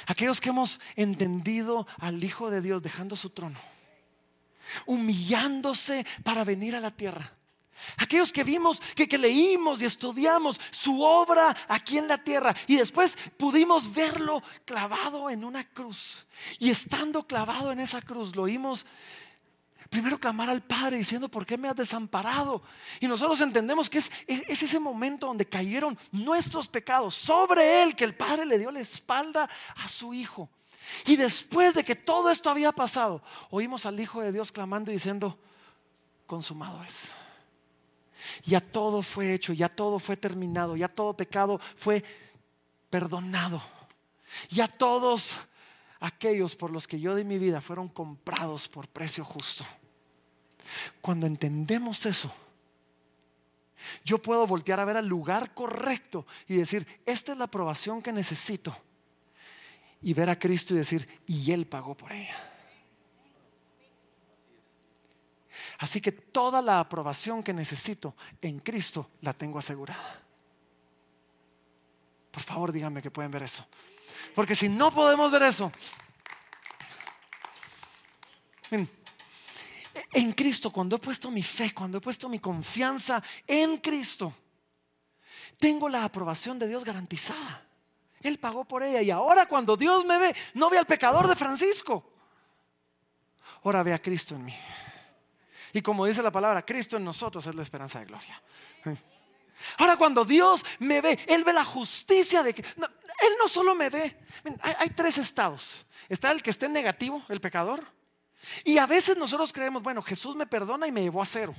aquellos 0.07 0.41
que 0.41 0.49
hemos 0.49 0.79
entendido 0.95 1.87
al 1.99 2.23
Hijo 2.23 2.49
de 2.49 2.61
Dios 2.61 2.81
dejando 2.81 3.15
su 3.15 3.29
trono, 3.29 3.59
humillándose 4.85 6.05
para 6.23 6.43
venir 6.43 6.75
a 6.75 6.79
la 6.79 6.91
tierra, 6.91 7.34
Aquellos 7.97 8.31
que 8.31 8.43
vimos, 8.43 8.81
que, 8.95 9.07
que, 9.07 9.17
leímos 9.17 9.81
y 9.81 9.85
estudiamos 9.85 10.59
su 10.71 11.01
obra 11.01 11.55
aquí 11.67 11.97
en 11.97 12.07
la 12.07 12.17
tierra 12.17 12.55
y 12.67 12.77
después 12.77 13.17
pudimos 13.37 13.93
verlo 13.93 14.41
clavado 14.65 15.29
en 15.29 15.43
una 15.43 15.67
cruz. 15.67 16.25
Y 16.59 16.69
estando 16.69 17.25
clavado 17.25 17.71
en 17.71 17.79
esa 17.79 18.01
cruz, 18.01 18.35
lo 18.35 18.43
oímos 18.43 18.85
primero 19.89 20.19
clamar 20.19 20.49
al 20.49 20.61
Padre 20.61 20.97
diciendo, 20.97 21.29
¿por 21.29 21.45
qué 21.45 21.57
me 21.57 21.69
has 21.69 21.75
desamparado? 21.75 22.61
Y 22.99 23.07
nosotros 23.07 23.39
entendemos 23.41 23.89
que 23.89 23.99
es, 23.99 24.11
es 24.27 24.63
ese 24.63 24.79
momento 24.79 25.27
donde 25.27 25.45
cayeron 25.45 25.97
nuestros 26.11 26.67
pecados 26.67 27.15
sobre 27.15 27.81
Él, 27.81 27.95
que 27.95 28.03
el 28.03 28.15
Padre 28.15 28.45
le 28.45 28.57
dio 28.57 28.71
la 28.71 28.79
espalda 28.79 29.49
a 29.75 29.87
su 29.87 30.13
Hijo. 30.13 30.49
Y 31.05 31.15
después 31.15 31.73
de 31.73 31.83
que 31.83 31.95
todo 31.95 32.29
esto 32.29 32.49
había 32.49 32.71
pasado, 32.71 33.21
oímos 33.49 33.85
al 33.85 33.99
Hijo 33.99 34.21
de 34.21 34.31
Dios 34.31 34.51
clamando 34.51 34.91
y 34.91 34.95
diciendo, 34.95 35.37
consumado 36.25 36.83
es. 36.83 37.11
Ya 38.43 38.61
todo 38.61 39.01
fue 39.01 39.33
hecho, 39.33 39.53
ya 39.53 39.69
todo 39.69 39.99
fue 39.99 40.17
terminado, 40.17 40.75
ya 40.75 40.87
todo 40.87 41.15
pecado 41.15 41.59
fue 41.75 42.03
perdonado. 42.89 43.61
Ya 44.49 44.67
todos 44.67 45.35
aquellos 45.99 46.55
por 46.55 46.71
los 46.71 46.87
que 46.87 46.99
yo 46.99 47.15
di 47.15 47.23
mi 47.23 47.37
vida 47.37 47.61
fueron 47.61 47.87
comprados 47.89 48.67
por 48.67 48.87
precio 48.87 49.23
justo. 49.23 49.65
Cuando 51.01 51.27
entendemos 51.27 52.05
eso, 52.05 52.33
yo 54.03 54.21
puedo 54.21 54.47
voltear 54.47 54.79
a 54.79 54.85
ver 54.85 54.97
al 54.97 55.07
lugar 55.07 55.53
correcto 55.53 56.25
y 56.47 56.55
decir, 56.55 56.87
esta 57.05 57.31
es 57.33 57.37
la 57.37 57.45
aprobación 57.45 58.01
que 58.01 58.11
necesito. 58.11 58.75
Y 60.01 60.13
ver 60.13 60.29
a 60.29 60.37
Cristo 60.37 60.73
y 60.73 60.77
decir, 60.77 61.21
y 61.25 61.51
Él 61.51 61.65
pagó 61.65 61.95
por 61.95 62.11
ella. 62.11 62.54
Así 65.79 66.01
que 66.01 66.11
toda 66.11 66.61
la 66.61 66.79
aprobación 66.79 67.43
que 67.43 67.53
necesito 67.53 68.15
en 68.41 68.59
Cristo 68.59 69.11
la 69.21 69.33
tengo 69.33 69.59
asegurada. 69.59 70.21
Por 72.31 72.43
favor, 72.43 72.71
díganme 72.71 73.01
que 73.01 73.11
pueden 73.11 73.31
ver 73.31 73.43
eso. 73.43 73.65
Porque 74.33 74.55
si 74.55 74.67
no 74.67 74.91
podemos 74.91 75.31
ver 75.31 75.43
eso, 75.43 75.71
en 80.11 80.33
Cristo, 80.33 80.71
cuando 80.71 80.97
he 80.97 80.99
puesto 80.99 81.31
mi 81.31 81.43
fe, 81.43 81.73
cuando 81.73 81.97
he 81.97 82.01
puesto 82.01 82.27
mi 82.27 82.39
confianza 82.39 83.23
en 83.47 83.77
Cristo, 83.77 84.33
tengo 85.59 85.87
la 85.87 86.03
aprobación 86.03 86.59
de 86.59 86.67
Dios 86.67 86.83
garantizada. 86.83 87.63
Él 88.21 88.39
pagó 88.39 88.65
por 88.65 88.83
ella 88.83 89.01
y 89.01 89.11
ahora 89.11 89.45
cuando 89.45 89.77
Dios 89.77 90.03
me 90.03 90.17
ve, 90.17 90.35
no 90.55 90.69
ve 90.69 90.77
al 90.77 90.85
pecador 90.85 91.27
de 91.27 91.35
Francisco, 91.35 92.11
ahora 93.63 93.83
ve 93.83 93.93
a 93.93 94.01
Cristo 94.01 94.35
en 94.35 94.45
mí. 94.45 94.55
Y 95.75 95.81
como 95.81 96.05
dice 96.05 96.23
la 96.23 96.31
palabra, 96.31 96.65
Cristo 96.65 96.95
en 96.95 97.03
nosotros 97.03 97.45
es 97.45 97.53
la 97.53 97.61
esperanza 97.61 97.99
de 97.99 98.05
gloria. 98.05 98.41
Ahora 99.77 99.97
cuando 99.97 100.23
Dios 100.23 100.65
me 100.79 101.01
ve, 101.01 101.19
Él 101.27 101.43
ve 101.43 101.51
la 101.51 101.65
justicia 101.65 102.43
de 102.43 102.55
que... 102.55 102.61
él 102.61 103.33
no 103.37 103.49
solo 103.49 103.75
me 103.75 103.89
ve, 103.89 104.17
hay, 104.61 104.89
tres 104.91 105.17
estados. 105.17 105.85
Está 106.07 106.31
el 106.31 106.41
que 106.41 106.51
esté 106.51 106.69
negativo, 106.69 107.21
el 107.27 107.41
pecador. 107.41 107.83
Y 108.63 108.77
a 108.77 108.85
veces 108.85 109.17
nosotros 109.17 109.51
creemos, 109.51 109.83
bueno, 109.83 110.01
Jesús 110.01 110.33
me 110.33 110.47
perdona 110.47 110.87
y 110.87 110.93
me 110.93 111.03
llevó 111.03 111.21
a 111.21 111.25
cero. 111.25 111.53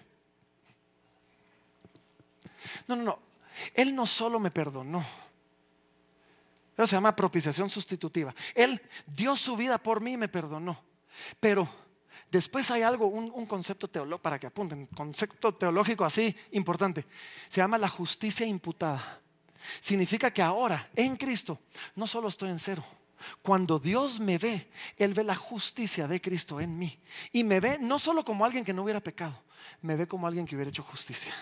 No, 2.88 2.96
no, 2.96 3.02
no. 3.02 3.18
Él 3.74 3.94
no 3.94 4.07
solo 4.07 4.40
me 4.40 4.50
perdonó. 4.50 5.05
Eso 6.74 6.87
se 6.87 6.96
llama 6.96 7.14
propiciación 7.14 7.68
sustitutiva. 7.68 8.35
Él 8.55 8.81
dio 9.07 9.37
su 9.37 9.59
vida 9.59 9.76
por 9.76 10.00
mí 10.00 10.12
y 10.12 10.16
me 10.16 10.29
perdonó. 10.29 10.83
Pero 11.38 11.68
Después 12.30 12.70
hay 12.70 12.82
algo, 12.82 13.06
un, 13.06 13.46
concepto 13.46 13.88
teológico, 13.88 14.22
para 14.22 14.38
que 14.38 14.46
apunten, 14.46 14.86
concepto 14.86 15.54
teológico 15.54 16.04
así 16.04 16.34
importante. 16.52 17.06
Se 17.48 17.60
llama 17.60 17.78
la 17.78 17.88
justicia 17.88 18.44
imputada. 18.44 19.20
Significa 19.80 20.30
que 20.30 20.42
ahora, 20.42 20.88
en 20.94 21.16
Cristo, 21.16 21.58
no 21.94 22.06
solo 22.06 22.28
estoy 22.28 22.50
en 22.50 22.58
cero. 22.58 22.84
Cuando 23.42 23.78
Dios 23.78 24.20
me 24.20 24.38
ve, 24.38 24.68
Él 24.96 25.14
ve 25.14 25.24
la 25.24 25.36
justicia 25.36 26.06
de 26.06 26.20
Cristo 26.20 26.60
en 26.60 26.78
mí. 26.78 26.98
Y 27.32 27.44
me 27.44 27.60
ve 27.60 27.78
no 27.78 27.98
solo 27.98 28.24
como 28.24 28.44
alguien 28.44 28.64
que 28.64 28.72
no 28.72 28.82
hubiera 28.82 29.00
pecado, 29.00 29.42
me 29.82 29.96
ve 29.96 30.06
como 30.06 30.26
alguien 30.26 30.46
que 30.46 30.56
hubiera 30.56 30.70
hecho 30.70 30.82
justicia. 30.82 31.34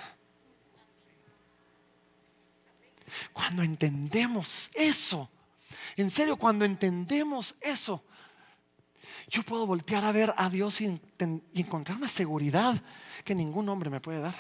Cuando 3.33 3.62
entendemos 3.62 4.70
eso, 4.75 5.29
en 5.97 6.11
serio, 6.11 6.37
cuando 6.37 6.64
entendemos 6.64 7.55
eso, 7.61 8.03
yo 9.29 9.43
puedo 9.43 9.67
voltear 9.67 10.05
a 10.05 10.13
ver 10.13 10.35
a 10.37 10.49
Dios 10.49 10.81
y, 10.81 11.01
encontrar 11.55 11.97
una 11.97 12.09
seguridad 12.09 12.81
que 13.25 13.35
ningún 13.35 13.69
hombre 13.69 13.91
me 13.91 14.01
puede 14.01 14.21
dar. 14.21 14.35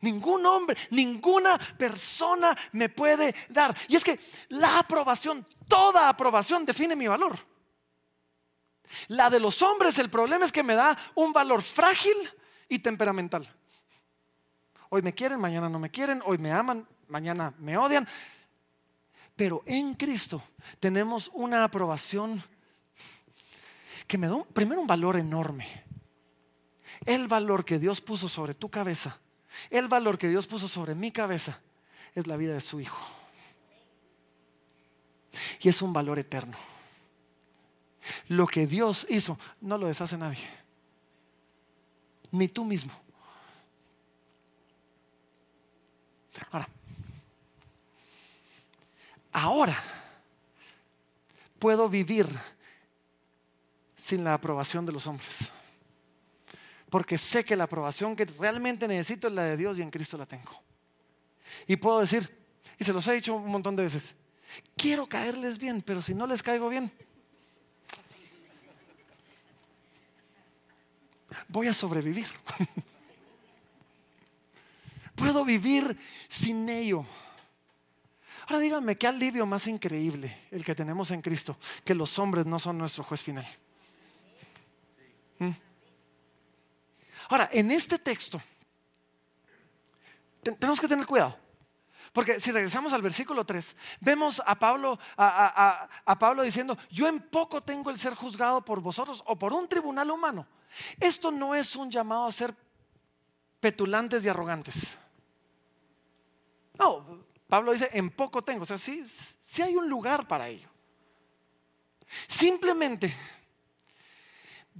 Ningún 0.00 0.46
hombre, 0.46 0.76
ninguna 0.90 1.58
persona 1.58 2.56
me 2.72 2.88
puede 2.88 3.34
dar. 3.50 3.76
Y 3.88 3.96
es 3.96 4.04
que 4.04 4.18
la 4.48 4.78
aprobación, 4.78 5.46
toda 5.68 6.08
aprobación 6.08 6.64
define 6.64 6.96
mi 6.96 7.06
valor. 7.06 7.38
La 9.08 9.28
de 9.28 9.38
los 9.38 9.60
hombres, 9.62 9.98
el 9.98 10.10
problema 10.10 10.46
es 10.46 10.52
que 10.52 10.62
me 10.62 10.74
da 10.74 10.96
un 11.14 11.32
valor 11.32 11.62
frágil 11.62 12.16
y 12.68 12.78
temperamental. 12.78 13.46
Hoy 14.88 15.02
me 15.02 15.14
quieren, 15.14 15.38
mañana 15.38 15.68
no 15.68 15.78
me 15.78 15.90
quieren, 15.90 16.22
hoy 16.24 16.38
me 16.38 16.50
aman, 16.50 16.86
mañana 17.08 17.52
me 17.58 17.76
odian. 17.76 18.08
Pero 19.36 19.62
en 19.66 19.94
Cristo 19.94 20.42
tenemos 20.80 21.30
una 21.34 21.62
aprobación 21.62 22.42
que 24.10 24.18
me 24.18 24.26
da 24.26 24.42
primero 24.42 24.80
un 24.80 24.88
valor 24.88 25.14
enorme. 25.14 25.84
El 27.06 27.28
valor 27.28 27.64
que 27.64 27.78
Dios 27.78 28.00
puso 28.00 28.28
sobre 28.28 28.54
tu 28.54 28.68
cabeza, 28.68 29.20
el 29.70 29.86
valor 29.86 30.18
que 30.18 30.28
Dios 30.28 30.48
puso 30.48 30.66
sobre 30.66 30.96
mi 30.96 31.12
cabeza, 31.12 31.60
es 32.16 32.26
la 32.26 32.36
vida 32.36 32.54
de 32.54 32.60
su 32.60 32.80
Hijo. 32.80 33.00
Y 35.60 35.68
es 35.68 35.80
un 35.80 35.92
valor 35.92 36.18
eterno. 36.18 36.56
Lo 38.26 38.48
que 38.48 38.66
Dios 38.66 39.06
hizo 39.08 39.38
no 39.60 39.78
lo 39.78 39.86
deshace 39.86 40.18
nadie, 40.18 40.44
ni 42.32 42.48
tú 42.48 42.64
mismo. 42.64 42.92
Ahora, 46.50 46.68
ahora 49.30 49.84
puedo 51.60 51.88
vivir 51.88 52.28
sin 54.10 54.24
la 54.24 54.34
aprobación 54.34 54.84
de 54.84 54.92
los 54.92 55.06
hombres. 55.06 55.52
Porque 56.90 57.16
sé 57.16 57.44
que 57.44 57.54
la 57.54 57.64
aprobación 57.64 58.16
que 58.16 58.24
realmente 58.24 58.88
necesito 58.88 59.28
es 59.28 59.34
la 59.34 59.44
de 59.44 59.56
Dios 59.56 59.78
y 59.78 59.82
en 59.82 59.90
Cristo 59.90 60.18
la 60.18 60.26
tengo. 60.26 60.50
Y 61.68 61.76
puedo 61.76 62.00
decir, 62.00 62.28
y 62.78 62.84
se 62.84 62.92
los 62.92 63.06
he 63.06 63.14
dicho 63.14 63.34
un 63.34 63.50
montón 63.50 63.76
de 63.76 63.84
veces, 63.84 64.14
quiero 64.76 65.06
caerles 65.06 65.58
bien, 65.58 65.82
pero 65.82 66.02
si 66.02 66.14
no 66.14 66.26
les 66.26 66.42
caigo 66.42 66.68
bien, 66.68 66.90
voy 71.48 71.68
a 71.68 71.74
sobrevivir. 71.74 72.26
Puedo 75.14 75.44
vivir 75.44 75.96
sin 76.28 76.68
ello. 76.68 77.04
Ahora 78.46 78.58
díganme, 78.58 78.96
qué 78.96 79.06
alivio 79.06 79.46
más 79.46 79.68
increíble 79.68 80.36
el 80.50 80.64
que 80.64 80.74
tenemos 80.74 81.10
en 81.10 81.20
Cristo, 81.20 81.56
que 81.84 81.94
los 81.94 82.18
hombres 82.18 82.46
no 82.46 82.58
son 82.58 82.78
nuestro 82.78 83.04
juez 83.04 83.22
final. 83.22 83.46
¿Mm? 85.40 85.50
Ahora, 87.30 87.48
en 87.52 87.70
este 87.70 87.98
texto, 87.98 88.40
tenemos 90.42 90.80
que 90.80 90.88
tener 90.88 91.06
cuidado. 91.06 91.36
Porque 92.12 92.40
si 92.40 92.50
regresamos 92.50 92.92
al 92.92 93.02
versículo 93.02 93.44
3, 93.44 93.76
vemos 94.00 94.42
a 94.44 94.58
Pablo, 94.58 94.98
a, 95.16 96.16
Pablo 96.18 96.42
diciendo, 96.42 96.76
yo 96.90 97.06
en 97.06 97.20
poco 97.20 97.60
tengo 97.60 97.90
el 97.90 97.98
ser 97.98 98.14
juzgado 98.14 98.64
por 98.64 98.80
vosotros 98.80 99.22
o 99.26 99.36
por 99.36 99.52
un 99.52 99.68
tribunal 99.68 100.10
humano. 100.10 100.46
Esto 100.98 101.30
no 101.30 101.54
es 101.54 101.76
un 101.76 101.90
llamado 101.90 102.26
a 102.26 102.32
ser 102.32 102.54
petulantes 103.60 104.24
y 104.24 104.28
arrogantes. 104.28 104.98
No, 106.78 107.24
Pablo 107.48 107.72
dice, 107.72 107.90
en 107.92 108.10
poco 108.10 108.42
tengo. 108.42 108.64
O 108.64 108.66
sea, 108.66 108.78
sí, 108.78 109.04
sí 109.06 109.62
hay 109.62 109.76
un 109.76 109.88
lugar 109.88 110.26
para 110.26 110.48
ello. 110.48 110.68
Simplemente 112.26 113.14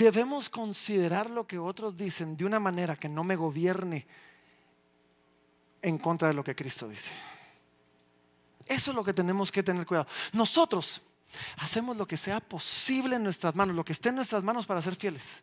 debemos 0.00 0.48
considerar 0.48 1.28
lo 1.28 1.46
que 1.46 1.58
otros 1.58 1.94
dicen 1.94 2.34
de 2.34 2.46
una 2.46 2.58
manera 2.58 2.96
que 2.96 3.06
no 3.06 3.22
me 3.22 3.36
gobierne 3.36 4.06
en 5.82 5.98
contra 5.98 6.28
de 6.28 6.34
lo 6.34 6.42
que 6.42 6.56
Cristo 6.56 6.88
dice. 6.88 7.10
Eso 8.64 8.92
es 8.92 8.94
lo 8.94 9.04
que 9.04 9.12
tenemos 9.12 9.52
que 9.52 9.62
tener 9.62 9.84
cuidado. 9.84 10.08
Nosotros 10.32 11.02
hacemos 11.58 11.98
lo 11.98 12.06
que 12.06 12.16
sea 12.16 12.40
posible 12.40 13.16
en 13.16 13.24
nuestras 13.24 13.54
manos, 13.54 13.76
lo 13.76 13.84
que 13.84 13.92
esté 13.92 14.08
en 14.08 14.14
nuestras 14.14 14.42
manos 14.42 14.64
para 14.64 14.80
ser 14.80 14.96
fieles. 14.96 15.42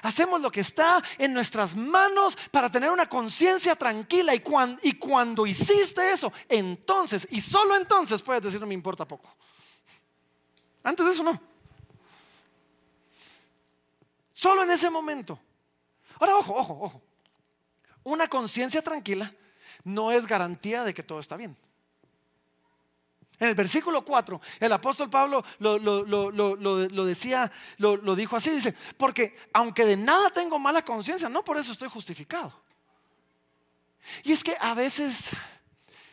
Hacemos 0.00 0.40
lo 0.40 0.50
que 0.50 0.60
está 0.60 1.02
en 1.18 1.34
nuestras 1.34 1.76
manos 1.76 2.38
para 2.50 2.72
tener 2.72 2.90
una 2.90 3.10
conciencia 3.10 3.76
tranquila 3.76 4.34
y, 4.34 4.42
y, 4.82 4.92
cuando 4.94 5.46
hiciste 5.46 6.12
eso, 6.12 6.32
entonces 6.48 7.28
y 7.30 7.42
solo 7.42 7.76
entonces 7.76 8.22
puedes 8.22 8.42
decir 8.42 8.60
no 8.60 8.66
me 8.66 8.74
importa 8.74 9.04
poco. 9.04 9.36
Antes 10.82 11.04
de 11.04 11.12
eso 11.12 11.22
no. 11.22 11.51
Solo 14.42 14.64
en 14.64 14.72
ese 14.72 14.90
momento. 14.90 15.38
Ahora, 16.18 16.36
ojo, 16.36 16.52
ojo, 16.56 16.78
ojo. 16.80 17.02
Una 18.02 18.26
conciencia 18.26 18.82
tranquila 18.82 19.32
no 19.84 20.10
es 20.10 20.26
garantía 20.26 20.82
de 20.82 20.92
que 20.92 21.04
todo 21.04 21.20
está 21.20 21.36
bien. 21.36 21.56
En 23.38 23.48
el 23.48 23.54
versículo 23.54 24.04
4, 24.04 24.40
el 24.58 24.72
apóstol 24.72 25.08
Pablo 25.08 25.44
lo, 25.60 27.04
decía, 27.04 27.52
lo, 27.76 28.16
dijo 28.16 28.34
así, 28.34 28.50
dice, 28.50 28.74
porque 28.96 29.36
aunque 29.52 29.84
de 29.84 29.96
nada 29.96 30.28
tengo 30.30 30.58
mala 30.58 30.82
conciencia, 30.82 31.28
no 31.28 31.44
por 31.44 31.56
eso 31.56 31.70
estoy 31.70 31.88
justificado. 31.88 32.52
Y 34.24 34.32
es 34.32 34.42
que 34.42 34.56
a 34.58 34.74
veces 34.74 35.36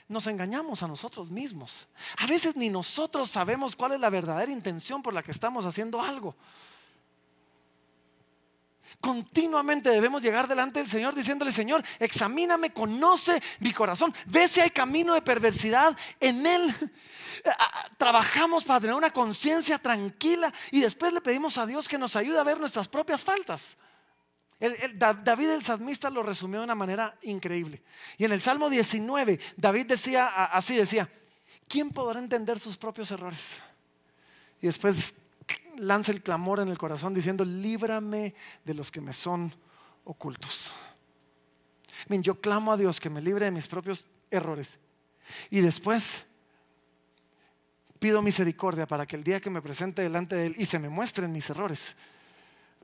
nos 0.08 0.28
engañamos 0.28 0.84
a 0.84 0.88
nosotros 0.88 1.32
mismos. 1.32 1.88
A 2.18 2.28
veces 2.28 2.56
ni 2.56 2.70
nosotros 2.70 3.32
sabemos 3.32 3.76
cuál 3.76 3.94
es 3.94 4.00
la 4.00 4.12
verdadera 4.12 4.52
intención 4.52 5.02
por 5.02 5.16
la 5.16 5.24
que 5.24 5.32
estamos 5.32 5.66
haciendo 5.66 6.00
algo. 6.00 6.36
Continuamente 9.00 9.90
debemos 9.90 10.22
llegar 10.22 10.48
delante 10.48 10.80
del 10.80 10.90
Señor 10.90 11.16
diciéndole, 11.16 11.52
Señor, 11.52 11.84
examíname, 12.00 12.74
conoce 12.74 13.42
mi 13.60 13.72
corazón, 13.74 14.14
ve 14.26 14.48
si 14.48 14.60
hay 14.60 14.72
camino 14.72 15.14
de 15.14 15.22
perversidad 15.22 15.96
en 16.20 16.46
él. 16.46 16.92
Trabajamos 17.98 18.66
para 18.66 18.82
tener 18.82 18.96
una 18.96 19.12
conciencia 19.12 19.78
tranquila 19.80 20.52
y 20.72 20.82
después 20.82 21.14
le 21.14 21.22
pedimos 21.22 21.58
a 21.58 21.66
Dios 21.66 21.88
que 21.88 21.98
nos 21.98 22.16
ayude 22.16 22.40
a 22.40 22.44
ver 22.44 22.60
nuestras 22.60 22.88
propias 22.88 23.24
faltas. 23.24 23.78
David 24.60 25.52
el 25.52 25.64
salmista 25.64 26.10
lo 26.10 26.22
resumió 26.22 26.60
de 26.60 26.66
una 26.66 26.76
manera 26.76 27.16
increíble. 27.22 27.82
Y 28.18 28.26
en 28.26 28.34
el 28.34 28.42
Salmo 28.42 28.70
19, 28.70 29.40
David 29.56 29.86
decía 29.86 30.26
así, 30.26 30.76
decía, 30.76 31.10
¿quién 31.70 31.92
podrá 31.92 32.20
entender 32.20 32.60
sus 32.60 32.76
propios 32.78 33.10
errores? 33.12 33.62
Y 34.62 34.68
después 34.68 35.14
lanza 35.80 36.12
el 36.12 36.22
clamor 36.22 36.60
en 36.60 36.70
el 36.70 36.78
corazón 36.78 37.14
diciendo, 37.14 37.44
líbrame 37.46 38.36
de 38.64 38.74
los 38.74 38.92
que 38.92 39.02
me 39.02 39.14
son 39.14 39.54
ocultos. 40.04 40.72
yo 42.10 42.40
clamo 42.40 42.72
a 42.72 42.78
Dios 42.78 43.00
que 43.00 43.10
me 43.10 43.22
libre 43.22 43.46
de 43.46 43.52
mis 43.52 43.68
propios 43.68 44.08
errores. 44.32 44.78
Y 45.50 45.62
después 45.62 46.26
pido 48.00 48.22
misericordia 48.22 48.88
para 48.88 49.06
que 49.06 49.16
el 49.16 49.24
día 49.24 49.40
que 49.40 49.50
me 49.50 49.62
presente 49.62 50.02
delante 50.02 50.36
de 50.36 50.48
Él 50.48 50.56
y 50.58 50.66
se 50.66 50.80
me 50.80 50.90
muestren 50.90 51.32
mis 51.32 51.50
errores, 51.50 51.96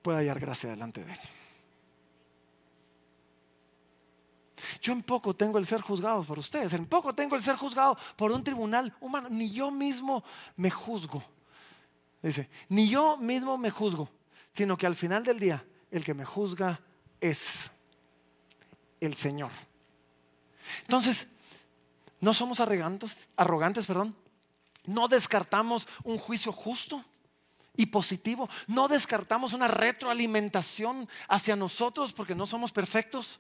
pueda 0.02 0.20
hallar 0.20 0.40
gracia 0.40 0.70
delante 0.70 1.04
de 1.04 1.14
Él. 1.14 1.20
Yo 4.82 4.94
en 4.94 5.04
poco 5.04 5.36
tengo 5.36 5.58
el 5.58 5.66
ser 5.66 5.82
juzgado 5.82 6.24
por 6.24 6.40
ustedes, 6.40 6.74
en 6.74 6.86
poco 6.86 7.14
tengo 7.14 7.36
el 7.36 7.42
ser 7.42 7.56
juzgado 7.56 7.98
por 8.16 8.32
un 8.32 8.44
tribunal 8.44 8.94
humano, 9.00 9.30
ni 9.30 9.52
yo 9.52 9.72
mismo 9.72 10.24
me 10.56 10.70
juzgo. 10.70 11.24
Dice, 12.26 12.50
ni 12.70 12.90
yo 12.90 13.18
mismo 13.18 13.56
me 13.56 13.70
juzgo, 13.70 14.10
sino 14.52 14.76
que 14.78 14.88
al 14.88 14.96
final 14.96 15.24
del 15.24 15.40
día 15.40 15.64
el 15.92 16.04
que 16.04 16.16
me 16.16 16.26
juzga 16.26 16.82
es 17.22 17.72
el 19.00 19.14
Señor. 19.14 19.52
Entonces, 20.82 21.28
no 22.20 22.34
somos 22.34 22.60
arrogantes, 22.60 23.30
arrogantes, 23.36 23.86
perdón. 23.86 24.16
No 24.86 25.08
descartamos 25.08 25.88
un 26.04 26.18
juicio 26.18 26.52
justo 26.52 27.06
y 27.76 27.86
positivo. 27.86 28.50
No 28.66 28.88
descartamos 28.88 29.54
una 29.54 29.68
retroalimentación 29.68 31.08
hacia 31.28 31.56
nosotros 31.56 32.12
porque 32.12 32.34
no 32.34 32.48
somos 32.48 32.72
perfectos. 32.72 33.40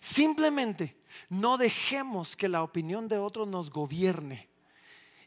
Simplemente 0.00 0.96
no 1.28 1.58
dejemos 1.58 2.34
que 2.34 2.48
la 2.48 2.62
opinión 2.62 3.08
de 3.08 3.18
otros 3.18 3.46
nos 3.46 3.70
gobierne 3.70 4.53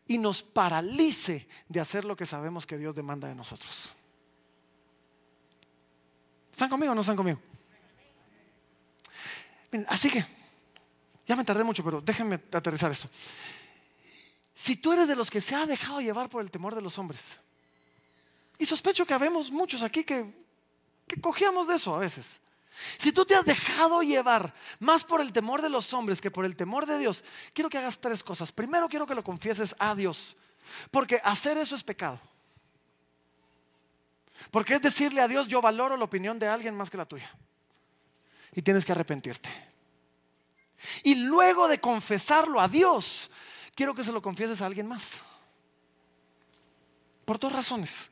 y 0.07 0.17
nos 0.17 0.43
paralice 0.43 1.47
de 1.67 1.79
hacer 1.79 2.05
lo 2.05 2.15
que 2.15 2.25
sabemos 2.25 2.65
que 2.65 2.77
Dios 2.77 2.95
demanda 2.95 3.27
de 3.27 3.35
nosotros. 3.35 3.91
¿Están 6.51 6.69
conmigo 6.69 6.91
o 6.91 6.95
no 6.95 7.01
están 7.01 7.17
conmigo? 7.17 7.39
Así 9.87 10.09
que, 10.09 10.25
ya 11.25 11.35
me 11.35 11.43
tardé 11.43 11.63
mucho, 11.63 11.83
pero 11.83 12.01
déjenme 12.01 12.41
aterrizar 12.51 12.89
esto. 12.91 13.09
Si 14.55 14.77
tú 14.77 14.93
eres 14.93 15.07
de 15.07 15.15
los 15.15 15.29
que 15.29 15.41
se 15.41 15.53
ha 15.53 15.65
dejado 15.65 16.01
llevar 16.01 16.29
por 16.29 16.41
el 16.41 16.49
temor 16.49 16.73
de 16.73 16.81
los 16.81 16.97
hombres, 16.97 17.37
y 18.57 18.65
sospecho 18.65 19.05
que 19.05 19.13
habemos 19.13 19.51
muchos 19.51 19.83
aquí 19.83 20.03
que, 20.03 20.33
que 21.05 21.21
cogíamos 21.21 21.67
de 21.67 21.75
eso 21.75 21.95
a 21.95 21.99
veces. 21.99 22.39
Si 22.97 23.11
tú 23.11 23.25
te 23.25 23.35
has 23.35 23.45
dejado 23.45 24.01
llevar 24.01 24.53
más 24.79 25.03
por 25.03 25.21
el 25.21 25.33
temor 25.33 25.61
de 25.61 25.69
los 25.69 25.93
hombres 25.93 26.21
que 26.21 26.31
por 26.31 26.45
el 26.45 26.55
temor 26.55 26.85
de 26.85 26.99
Dios, 26.99 27.23
quiero 27.53 27.69
que 27.69 27.77
hagas 27.77 27.99
tres 27.99 28.23
cosas. 28.23 28.51
Primero 28.51 28.87
quiero 28.87 29.07
que 29.07 29.15
lo 29.15 29.23
confieses 29.23 29.75
a 29.79 29.95
Dios, 29.95 30.37
porque 30.91 31.19
hacer 31.23 31.57
eso 31.57 31.75
es 31.75 31.83
pecado. 31.83 32.19
Porque 34.51 34.75
es 34.75 34.81
decirle 34.81 35.21
a 35.21 35.27
Dios, 35.27 35.47
yo 35.47 35.61
valoro 35.61 35.97
la 35.97 36.05
opinión 36.05 36.37
de 36.39 36.47
alguien 36.47 36.75
más 36.75 36.89
que 36.89 36.97
la 36.97 37.05
tuya. 37.05 37.31
Y 38.53 38.61
tienes 38.61 38.85
que 38.85 38.91
arrepentirte. 38.91 39.49
Y 41.03 41.15
luego 41.15 41.67
de 41.67 41.79
confesarlo 41.79 42.61
a 42.61 42.67
Dios, 42.67 43.31
quiero 43.75 43.93
que 43.93 44.03
se 44.03 44.11
lo 44.11 44.21
confieses 44.21 44.61
a 44.61 44.67
alguien 44.67 44.87
más. 44.87 45.21
Por 47.25 47.39
dos 47.39 47.51
razones. 47.51 48.09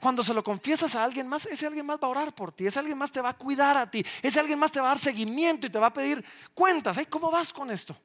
Cuando 0.00 0.22
se 0.22 0.34
lo 0.34 0.44
confiesas 0.44 0.94
a 0.94 1.04
alguien 1.04 1.26
más, 1.26 1.46
ese 1.46 1.66
alguien 1.66 1.86
más 1.86 1.98
va 2.02 2.06
a 2.06 2.10
orar 2.10 2.34
por 2.34 2.52
ti, 2.52 2.66
ese 2.66 2.78
alguien 2.78 2.98
más 2.98 3.10
te 3.10 3.20
va 3.20 3.30
a 3.30 3.36
cuidar 3.36 3.76
a 3.76 3.90
ti, 3.90 4.04
ese 4.22 4.38
alguien 4.38 4.58
más 4.58 4.70
te 4.72 4.80
va 4.80 4.86
a 4.86 4.90
dar 4.90 4.98
seguimiento 4.98 5.66
y 5.66 5.70
te 5.70 5.78
va 5.78 5.88
a 5.88 5.92
pedir 5.92 6.24
cuentas. 6.54 6.98
¿Cómo 7.08 7.30
vas 7.30 7.52
con 7.52 7.70
esto? 7.70 7.96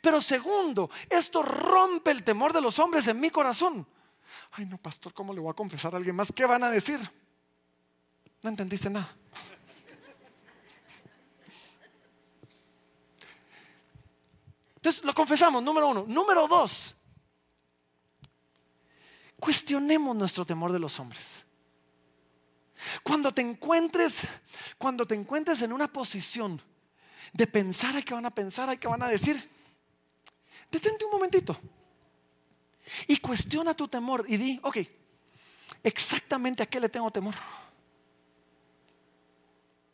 Pero 0.00 0.20
segundo, 0.20 0.90
esto 1.08 1.42
rompe 1.42 2.10
el 2.10 2.24
temor 2.24 2.52
de 2.52 2.60
los 2.60 2.78
hombres 2.78 3.06
en 3.08 3.20
mi 3.20 3.30
corazón. 3.30 3.86
Ay, 4.52 4.66
no, 4.66 4.78
pastor, 4.78 5.12
¿cómo 5.12 5.32
le 5.32 5.40
voy 5.40 5.50
a 5.50 5.54
confesar 5.54 5.94
a 5.94 5.96
alguien 5.96 6.16
más? 6.16 6.32
¿Qué 6.32 6.44
van 6.44 6.62
a 6.64 6.70
decir? 6.70 6.98
No 8.42 8.50
entendiste 8.50 8.90
nada. 8.90 9.14
Entonces 14.76 15.04
lo 15.04 15.14
confesamos, 15.14 15.62
número 15.62 15.88
uno. 15.88 16.04
Número 16.08 16.48
dos, 16.48 16.96
cuestionemos 19.52 20.16
nuestro 20.16 20.46
temor 20.46 20.72
de 20.72 20.78
los 20.78 20.98
hombres. 20.98 21.44
Cuando 23.02 23.34
te 23.34 23.42
encuentres, 23.42 24.26
cuando 24.78 25.06
te 25.06 25.14
encuentres 25.14 25.60
en 25.60 25.74
una 25.74 25.92
posición 25.92 26.58
de 27.34 27.46
pensar 27.46 27.94
a 27.94 28.00
qué 28.00 28.14
van 28.14 28.24
a 28.24 28.34
pensar, 28.34 28.70
a 28.70 28.76
qué 28.76 28.88
van 28.88 29.02
a 29.02 29.08
decir, 29.08 29.36
detente 30.70 31.04
un 31.04 31.10
momentito 31.10 31.54
y 33.06 33.18
cuestiona 33.18 33.74
tu 33.74 33.86
temor 33.88 34.24
y 34.26 34.38
di, 34.38 34.60
ok, 34.62 34.78
exactamente 35.82 36.62
a 36.62 36.66
qué 36.66 36.80
le 36.80 36.88
tengo 36.88 37.10
temor. 37.10 37.34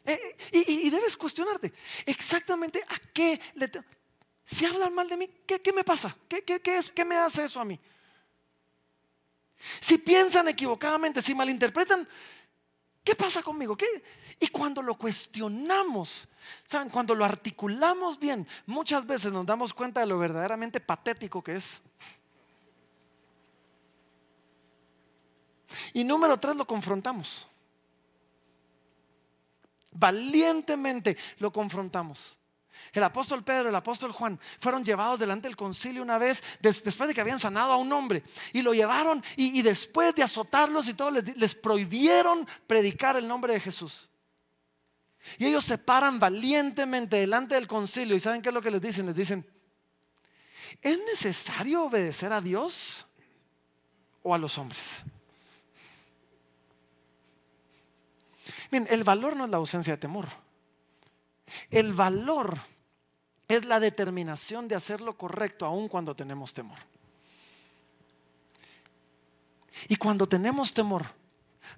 Eh, 0.04 0.36
y, 0.52 0.88
debes 0.88 1.16
cuestionarte 1.16 1.74
exactamente 2.06 2.80
a 2.88 2.96
qué 3.12 3.40
le 3.54 3.66
tengo. 3.66 3.86
Si 4.44 4.64
hablan 4.64 4.94
mal 4.94 5.08
de 5.08 5.16
mí, 5.16 5.28
¿qué, 5.44 5.72
me 5.72 5.82
pasa? 5.82 6.16
¿Qué, 6.28 6.42
qué, 6.42 6.60
qué, 6.60 6.78
es, 6.78 6.92
¿Qué 6.92 7.04
me 7.04 7.16
hace 7.16 7.44
eso 7.44 7.60
a 7.60 7.64
mí? 7.64 7.78
Si 9.80 9.98
piensan 9.98 10.48
equivocadamente, 10.48 11.20
si 11.20 11.34
malinterpretan, 11.34 12.06
¿qué 13.02 13.14
pasa 13.14 13.42
conmigo? 13.42 13.76
¿Qué? 13.76 13.86
Y 14.40 14.48
cuando 14.48 14.82
lo 14.82 14.96
cuestionamos, 14.96 16.28
¿saben? 16.64 16.90
Cuando 16.90 17.14
lo 17.14 17.24
articulamos 17.24 18.18
bien, 18.18 18.46
muchas 18.66 19.04
veces 19.06 19.32
nos 19.32 19.44
damos 19.44 19.74
cuenta 19.74 20.00
de 20.00 20.06
lo 20.06 20.18
verdaderamente 20.18 20.80
patético 20.80 21.42
que 21.42 21.56
es. 21.56 21.82
Y 25.92 26.04
número 26.04 26.38
tres, 26.38 26.56
lo 26.56 26.66
confrontamos. 26.66 27.46
Valientemente 29.90 31.16
lo 31.38 31.52
confrontamos. 31.52 32.37
El 32.92 33.02
apóstol 33.02 33.44
Pedro, 33.44 33.68
el 33.68 33.74
apóstol 33.74 34.12
Juan 34.12 34.38
fueron 34.60 34.84
llevados 34.84 35.20
delante 35.20 35.48
del 35.48 35.56
concilio 35.56 36.02
una 36.02 36.18
vez 36.18 36.42
después 36.60 37.06
de 37.06 37.14
que 37.14 37.20
habían 37.20 37.38
sanado 37.38 37.72
a 37.72 37.76
un 37.76 37.92
hombre 37.92 38.22
y 38.52 38.62
lo 38.62 38.72
llevaron 38.72 39.22
y, 39.36 39.60
después 39.62 40.14
de 40.14 40.22
azotarlos 40.22 40.88
y 40.88 40.94
todo 40.94 41.10
les, 41.10 41.54
prohibieron 41.54 42.46
predicar 42.66 43.16
el 43.16 43.28
nombre 43.28 43.52
de 43.52 43.60
Jesús. 43.60 44.08
Y 45.36 45.46
ellos 45.46 45.64
se 45.64 45.76
paran 45.76 46.18
valientemente 46.18 47.16
delante 47.16 47.54
del 47.54 47.66
concilio 47.66 48.16
y 48.16 48.20
¿saben 48.20 48.40
qué 48.40 48.48
es 48.48 48.54
lo 48.54 48.62
que 48.62 48.70
les 48.70 48.80
dicen? 48.80 49.06
Les 49.06 49.16
dicen, 49.16 49.46
¿es 50.80 50.98
necesario 51.04 51.84
obedecer 51.84 52.32
a 52.32 52.40
Dios 52.40 53.06
o 54.22 54.34
a 54.34 54.38
los 54.38 54.56
hombres? 54.56 55.02
Bien, 58.70 58.86
el 58.90 59.04
valor 59.04 59.36
no 59.36 59.44
es 59.44 59.50
la 59.50 59.56
ausencia 59.56 59.94
de 59.94 59.98
temor. 59.98 60.26
El 61.70 61.94
valor 61.94 62.58
es 63.46 63.64
la 63.64 63.80
determinación 63.80 64.68
de 64.68 64.74
hacer 64.74 65.00
lo 65.00 65.16
correcto 65.16 65.66
aun 65.66 65.88
cuando 65.88 66.14
tenemos 66.14 66.52
temor. 66.54 66.78
Y 69.88 69.96
cuando 69.96 70.26
tenemos 70.26 70.72
temor, 70.74 71.06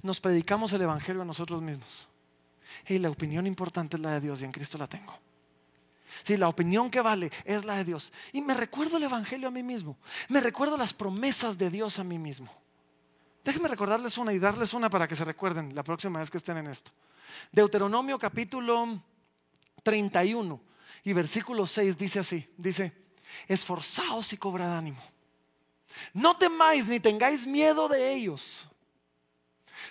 nos 0.03 0.21
predicamos 0.21 0.73
el 0.73 0.83
Evangelio 0.83 1.23
a 1.23 1.25
nosotros 1.25 1.61
mismos. 1.61 2.09
Y 2.89 2.99
la 2.99 3.11
opinión 3.11 3.47
importante 3.47 3.97
es 3.97 4.03
la 4.03 4.13
de 4.13 4.21
Dios 4.21 4.41
y 4.41 4.45
en 4.45 4.53
Cristo 4.53 4.79
la 4.79 4.87
tengo. 4.87 5.19
Sí, 6.23 6.37
la 6.37 6.49
opinión 6.49 6.91
que 6.91 7.01
vale 7.01 7.31
es 7.45 7.65
la 7.65 7.77
de 7.77 7.85
Dios. 7.85 8.13
Y 8.33 8.41
me 8.41 8.55
recuerdo 8.55 8.97
el 8.97 9.05
Evangelio 9.05 9.49
a 9.49 9.51
mí 9.51 9.63
mismo. 9.63 9.97
Me 10.29 10.41
recuerdo 10.41 10.77
las 10.77 10.93
promesas 10.93 11.57
de 11.57 11.71
Dios 11.71 11.99
a 11.99 12.05
mí 12.05 12.19
mismo. 12.19 12.53
Déjenme 13.45 13.69
recordarles 13.69 14.19
una 14.19 14.33
y 14.33 14.39
darles 14.39 14.75
una 14.75 14.91
para 14.91 15.09
que 15.09 15.17
se 15.17 15.25
recuerden 15.25 15.75
la 15.75 15.83
próxima 15.83 16.19
vez 16.19 16.31
que 16.31 16.37
estén 16.37 16.59
en 16.59 16.67
esto. 16.67 16.91
Deuteronomio 17.53 18.19
capítulo 18.19 19.01
31 19.83 20.61
y 21.05 21.13
versículo 21.13 21.67
6 21.67 21.97
dice 21.97 22.19
así, 22.19 22.49
dice, 22.57 22.93
esforzaos 23.49 24.33
y 24.33 24.37
cobrad 24.37 24.77
ánimo. 24.77 25.03
No 26.13 26.37
temáis 26.37 26.87
ni 26.87 27.01
tengáis 27.01 27.47
miedo 27.47 27.89
de 27.89 28.13
ellos, 28.13 28.69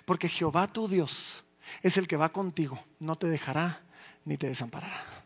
porque 0.06 0.30
Jehová 0.30 0.68
tu 0.68 0.88
Dios 0.88 1.44
es 1.82 1.98
el 1.98 2.08
que 2.08 2.18
va 2.18 2.30
contigo, 2.30 2.80
no 3.00 3.16
te 3.16 3.28
dejará 3.28 3.82
ni 4.26 4.38
te 4.38 4.48
desamparará. 4.48 5.20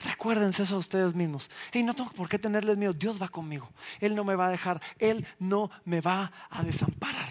Recuérdense 0.00 0.62
eso 0.62 0.76
a 0.76 0.78
ustedes 0.78 1.14
mismos. 1.14 1.50
Y 1.72 1.82
no 1.82 1.94
tengo 1.94 2.10
por 2.10 2.28
qué 2.28 2.38
tenerles 2.38 2.76
miedo. 2.76 2.92
Dios 2.92 3.20
va 3.20 3.28
conmigo. 3.28 3.70
Él 4.00 4.14
no 4.14 4.22
me 4.22 4.36
va 4.36 4.48
a 4.48 4.50
dejar. 4.50 4.80
Él 4.98 5.26
no 5.38 5.70
me 5.84 6.00
va 6.00 6.30
a 6.50 6.62
desamparar. 6.62 7.28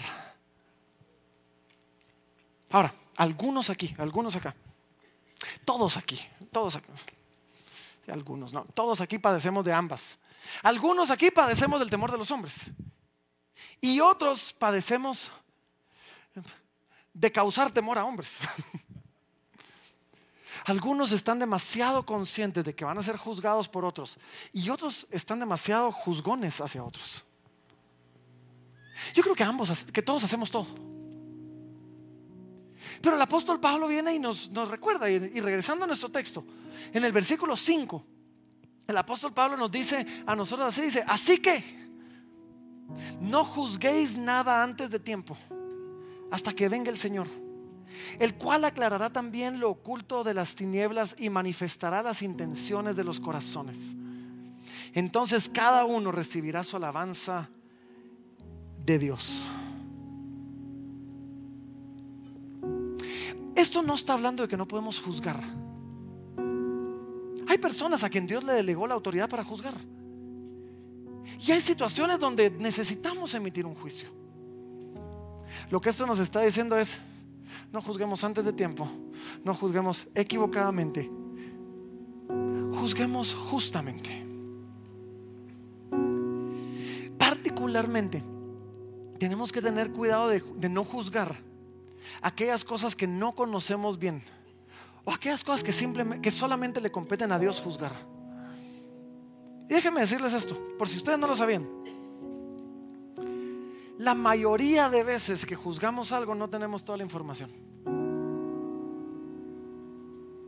Ahora, 2.69 2.93
algunos 3.17 3.69
aquí, 3.69 3.95
algunos 3.97 4.35
acá. 4.35 4.55
Todos 5.65 5.97
aquí, 5.97 6.19
todos 6.51 6.75
aquí. 6.75 6.87
Algunos, 8.07 8.53
no. 8.53 8.63
Todos 8.65 9.01
aquí 9.01 9.19
padecemos 9.19 9.65
de 9.65 9.73
ambas. 9.73 10.17
Algunos 10.63 11.11
aquí 11.11 11.29
padecemos 11.29 11.79
del 11.79 11.89
temor 11.89 12.11
de 12.11 12.17
los 12.17 12.31
hombres. 12.31 12.71
Y 13.81 13.99
otros 13.99 14.53
padecemos 14.53 15.31
de 17.13 17.31
causar 17.31 17.71
temor 17.71 17.97
a 17.97 18.05
hombres. 18.05 18.39
Algunos 20.65 21.11
están 21.11 21.39
demasiado 21.39 22.05
conscientes 22.05 22.63
de 22.63 22.75
que 22.75 22.85
van 22.85 22.97
a 22.97 23.03
ser 23.03 23.17
juzgados 23.17 23.67
por 23.67 23.85
otros 23.85 24.17
y 24.51 24.69
otros 24.69 25.07
están 25.11 25.39
demasiado 25.39 25.91
juzgones 25.91 26.59
hacia 26.61 26.83
otros. 26.83 27.25
Yo 29.13 29.23
creo 29.23 29.35
que 29.35 29.43
ambos, 29.43 29.85
que 29.85 30.01
todos 30.01 30.23
hacemos 30.23 30.51
todo. 30.51 30.67
Pero 33.01 33.15
el 33.15 33.21
apóstol 33.21 33.59
Pablo 33.59 33.87
viene 33.87 34.13
y 34.13 34.19
nos, 34.19 34.51
recuerda, 34.69 35.09
y, 35.09 35.39
regresando 35.39 35.83
a 35.83 35.87
nuestro 35.87 36.09
texto, 36.09 36.45
en 36.93 37.03
el 37.03 37.11
versículo 37.11 37.55
5, 37.55 38.05
el 38.87 38.97
apóstol 38.97 39.33
Pablo 39.33 39.57
nos 39.57 39.71
dice 39.71 40.05
a 40.25 40.35
nosotros 40.35 40.67
así, 40.67 40.81
dice, 40.83 41.03
así 41.07 41.39
que 41.39 41.63
no 43.19 43.43
juzguéis 43.43 44.17
nada 44.17 44.63
antes 44.63 44.89
de 44.89 44.99
tiempo, 44.99 45.37
hasta 46.31 46.53
que 46.53 46.69
venga 46.69 46.89
el 46.89 46.97
Señor, 46.97 47.27
el 48.19 48.35
cual 48.35 48.63
aclarará 48.63 49.11
también 49.11 49.59
lo 49.59 49.69
oculto 49.69 50.23
de 50.23 50.33
las 50.33 50.55
tinieblas 50.55 51.15
y 51.17 51.29
manifestará 51.29 52.01
las 52.03 52.21
intenciones 52.21 52.95
de 52.95 53.03
los 53.03 53.19
corazones. 53.19 53.95
Entonces 54.93 55.49
cada 55.49 55.85
uno 55.85 56.11
recibirá 56.11 56.63
su 56.63 56.77
alabanza 56.77 57.49
de 58.85 58.99
Dios. 58.99 59.47
Esto 63.57 63.81
no 63.81 63.95
está 63.95 64.13
hablando 64.13 64.43
de 64.43 64.49
que 64.49 64.55
no 64.55 64.67
podemos 64.67 65.01
juzgar. 65.01 65.41
Hay 67.47 67.57
personas 67.57 68.03
a 68.03 68.09
quien 68.09 68.27
Dios 68.27 68.43
le 68.43 68.53
delegó 68.53 68.85
la 68.85 68.93
autoridad 68.93 69.27
para 69.27 69.43
juzgar. 69.43 69.73
Y 71.39 71.51
hay 71.51 71.59
situaciones 71.59 72.19
donde 72.19 72.51
necesitamos 72.51 73.33
emitir 73.33 73.65
un 73.65 73.73
juicio. 73.73 74.09
Lo 75.71 75.81
que 75.81 75.89
esto 75.89 76.05
nos 76.05 76.19
está 76.19 76.41
diciendo 76.41 76.77
es, 76.77 77.01
no 77.73 77.81
juzguemos 77.81 78.23
antes 78.23 78.45
de 78.45 78.53
tiempo, 78.53 78.87
no 79.43 79.55
juzguemos 79.55 80.07
equivocadamente, 80.13 81.09
juzguemos 82.73 83.33
justamente. 83.33 84.23
Particularmente, 87.17 88.23
tenemos 89.17 89.51
que 89.51 89.63
tener 89.63 89.91
cuidado 89.91 90.27
de, 90.29 90.43
de 90.57 90.69
no 90.69 90.83
juzgar 90.83 91.46
aquellas 92.21 92.63
cosas 92.63 92.95
que 92.95 93.07
no 93.07 93.35
conocemos 93.35 93.97
bien 93.97 94.23
o 95.05 95.13
aquellas 95.13 95.43
cosas 95.43 95.63
que, 95.63 95.71
simplemente, 95.71 96.21
que 96.21 96.31
solamente 96.31 96.81
le 96.81 96.91
competen 96.91 97.31
a 97.31 97.39
Dios 97.39 97.61
juzgar. 97.61 97.93
Y 99.69 99.73
déjenme 99.73 100.01
decirles 100.01 100.33
esto, 100.33 100.57
por 100.77 100.87
si 100.87 100.97
ustedes 100.97 101.17
no 101.17 101.27
lo 101.27 101.35
sabían. 101.35 101.67
La 103.97 104.13
mayoría 104.13 104.89
de 104.89 105.03
veces 105.03 105.45
que 105.45 105.55
juzgamos 105.55 106.11
algo 106.11 106.35
no 106.35 106.49
tenemos 106.49 106.83
toda 106.85 106.97
la 106.97 107.03
información. 107.03 107.51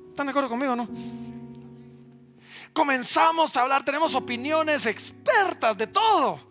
¿Están 0.10 0.28
de 0.28 0.32
acuerdo 0.32 0.50
conmigo 0.50 0.76
no? 0.76 0.88
Comenzamos 2.74 3.56
a 3.56 3.62
hablar, 3.62 3.84
tenemos 3.84 4.14
opiniones 4.14 4.86
expertas 4.86 5.78
de 5.78 5.88
todo. 5.88 6.49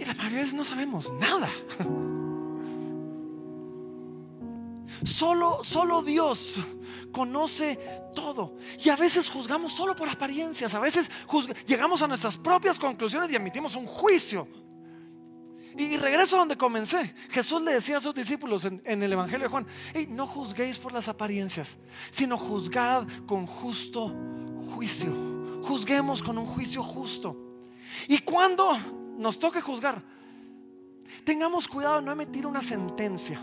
Y 0.00 0.04
la 0.06 0.14
veces 0.14 0.54
no 0.54 0.64
sabemos 0.64 1.12
nada. 1.20 1.50
Solo, 5.04 5.62
solo 5.62 6.02
Dios 6.02 6.58
conoce 7.12 7.78
todo. 8.14 8.56
Y 8.82 8.88
a 8.88 8.96
veces 8.96 9.28
juzgamos 9.28 9.74
solo 9.74 9.94
por 9.94 10.08
apariencias. 10.08 10.74
A 10.74 10.80
veces 10.80 11.10
llegamos 11.66 12.00
a 12.00 12.08
nuestras 12.08 12.38
propias 12.38 12.78
conclusiones 12.78 13.30
y 13.30 13.36
emitimos 13.36 13.76
un 13.76 13.86
juicio. 13.86 14.48
Y, 15.76 15.96
regreso 15.98 16.36
a 16.36 16.40
donde 16.40 16.56
comencé. 16.56 17.14
Jesús 17.30 17.60
le 17.60 17.74
decía 17.74 17.98
a 17.98 18.00
sus 18.00 18.14
discípulos 18.14 18.64
en, 18.64 19.02
el 19.02 19.12
Evangelio 19.12 19.46
de 19.46 19.50
Juan, 19.50 19.66
no 20.08 20.26
juzguéis 20.26 20.78
por 20.78 20.92
las 20.92 21.08
apariencias, 21.08 21.78
sino 22.10 22.38
juzgad 22.38 23.06
con 23.26 23.46
justo 23.46 24.14
juicio. 24.74 25.12
Juzguemos 25.62 26.22
con 26.22 26.38
un 26.38 26.46
juicio 26.46 26.82
justo. 26.82 27.36
Y 28.08 28.18
cuando 28.18 28.78
nos 29.20 29.38
toque 29.38 29.60
juzgar, 29.60 30.02
tengamos 31.24 31.68
cuidado 31.68 31.96
de 31.96 32.02
no 32.02 32.12
emitir 32.12 32.46
una 32.46 32.62
sentencia. 32.62 33.38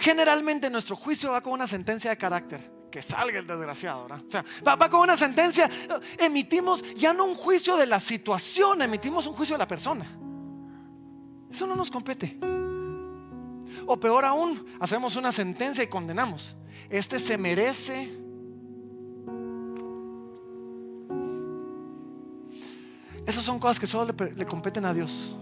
Generalmente 0.00 0.68
nuestro 0.68 0.96
juicio 0.96 1.30
va 1.30 1.40
con 1.40 1.52
una 1.52 1.66
sentencia 1.66 2.10
de 2.10 2.18
carácter. 2.18 2.74
Que 2.90 3.02
salga 3.02 3.40
el 3.40 3.46
desgraciado, 3.46 4.04
O 4.04 4.30
sea, 4.30 4.44
va, 4.66 4.76
va, 4.76 4.88
con 4.88 5.00
una 5.00 5.16
sentencia. 5.16 5.68
Emitimos 6.16 6.84
ya 6.94 7.12
no 7.12 7.24
un 7.24 7.34
juicio 7.34 7.76
de 7.76 7.86
la 7.86 7.98
situación, 7.98 8.82
emitimos 8.82 9.26
un 9.26 9.34
juicio 9.34 9.54
de 9.54 9.58
la 9.58 9.66
persona. 9.66 10.06
Eso 11.50 11.66
no 11.66 11.74
nos 11.74 11.90
compete. 11.90 12.38
O 13.86 13.98
peor 13.98 14.24
aún, 14.24 14.64
hacemos 14.78 15.16
una 15.16 15.32
sentencia 15.32 15.82
y 15.82 15.88
condenamos. 15.88 16.56
Este 16.88 17.18
se 17.18 17.36
merece 17.36 18.23
Esas 23.26 23.44
son 23.44 23.58
cosas 23.58 23.80
que 23.80 23.86
solo 23.86 24.14
le, 24.36 24.46
competen 24.46 24.84
a 24.84 24.92
Dios. 24.92 25.34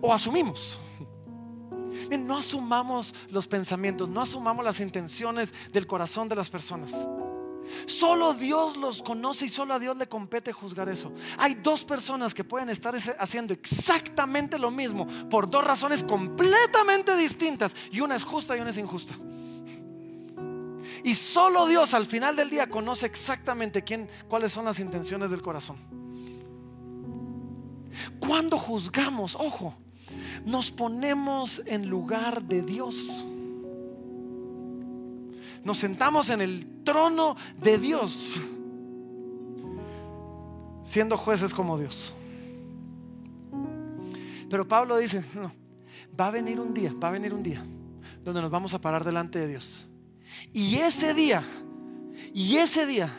O 0.00 0.12
asumimos. 0.12 0.78
no 2.18 2.38
asumamos 2.38 3.14
los 3.30 3.46
pensamientos, 3.46 4.08
no 4.08 4.22
asumamos 4.22 4.64
las 4.64 4.80
intenciones 4.80 5.52
del 5.72 5.86
corazón 5.86 6.28
de 6.28 6.36
las 6.36 6.48
personas. 6.48 6.92
Solo 7.86 8.32
Dios 8.32 8.78
los 8.78 9.02
conoce 9.02 9.46
y 9.46 9.48
solo 9.50 9.74
a 9.74 9.78
Dios 9.78 9.96
le 9.96 10.08
compete 10.08 10.52
juzgar 10.52 10.88
eso. 10.88 11.12
Hay 11.36 11.54
dos 11.54 11.84
personas 11.84 12.34
que 12.34 12.44
pueden 12.44 12.70
estar 12.70 12.94
haciendo 13.18 13.52
exactamente 13.52 14.58
lo 14.58 14.70
mismo 14.70 15.06
por 15.28 15.50
dos 15.50 15.64
razones 15.64 16.02
completamente 16.02 17.14
distintas 17.16 17.76
y 17.90 18.00
una 18.00 18.16
es 18.16 18.24
justa 18.24 18.56
y 18.56 18.60
una 18.60 18.70
es 18.70 18.78
injusta. 18.78 19.14
Y 21.04 21.14
solo 21.14 21.66
Dios 21.66 21.94
al 21.94 22.06
final 22.06 22.36
del 22.36 22.50
día 22.50 22.68
conoce 22.68 23.06
exactamente 23.06 23.84
quién, 23.84 24.08
cuáles 24.28 24.52
son 24.52 24.64
las 24.64 24.80
intenciones 24.80 25.30
del 25.30 25.42
corazón. 25.42 25.76
Cuando 28.20 28.58
juzgamos, 28.58 29.36
ojo, 29.36 29.74
nos 30.44 30.70
ponemos 30.70 31.62
en 31.66 31.88
lugar 31.88 32.42
de 32.42 32.62
Dios. 32.62 33.26
Nos 35.64 35.78
sentamos 35.78 36.30
en 36.30 36.40
el 36.40 36.82
trono 36.84 37.36
de 37.60 37.78
Dios, 37.78 38.34
siendo 40.84 41.18
jueces 41.18 41.52
como 41.52 41.78
Dios. 41.78 42.14
Pero 44.48 44.66
Pablo 44.66 44.96
dice, 44.96 45.22
no, 45.34 45.52
va 46.18 46.28
a 46.28 46.30
venir 46.30 46.58
un 46.60 46.72
día, 46.72 46.94
va 47.02 47.08
a 47.08 47.12
venir 47.12 47.34
un 47.34 47.42
día 47.42 47.62
donde 48.24 48.42
nos 48.42 48.50
vamos 48.50 48.74
a 48.74 48.80
parar 48.80 49.04
delante 49.04 49.38
de 49.38 49.48
Dios. 49.48 49.86
Y 50.52 50.76
ese 50.76 51.14
día, 51.14 51.42
y 52.32 52.56
ese 52.56 52.86
día, 52.86 53.12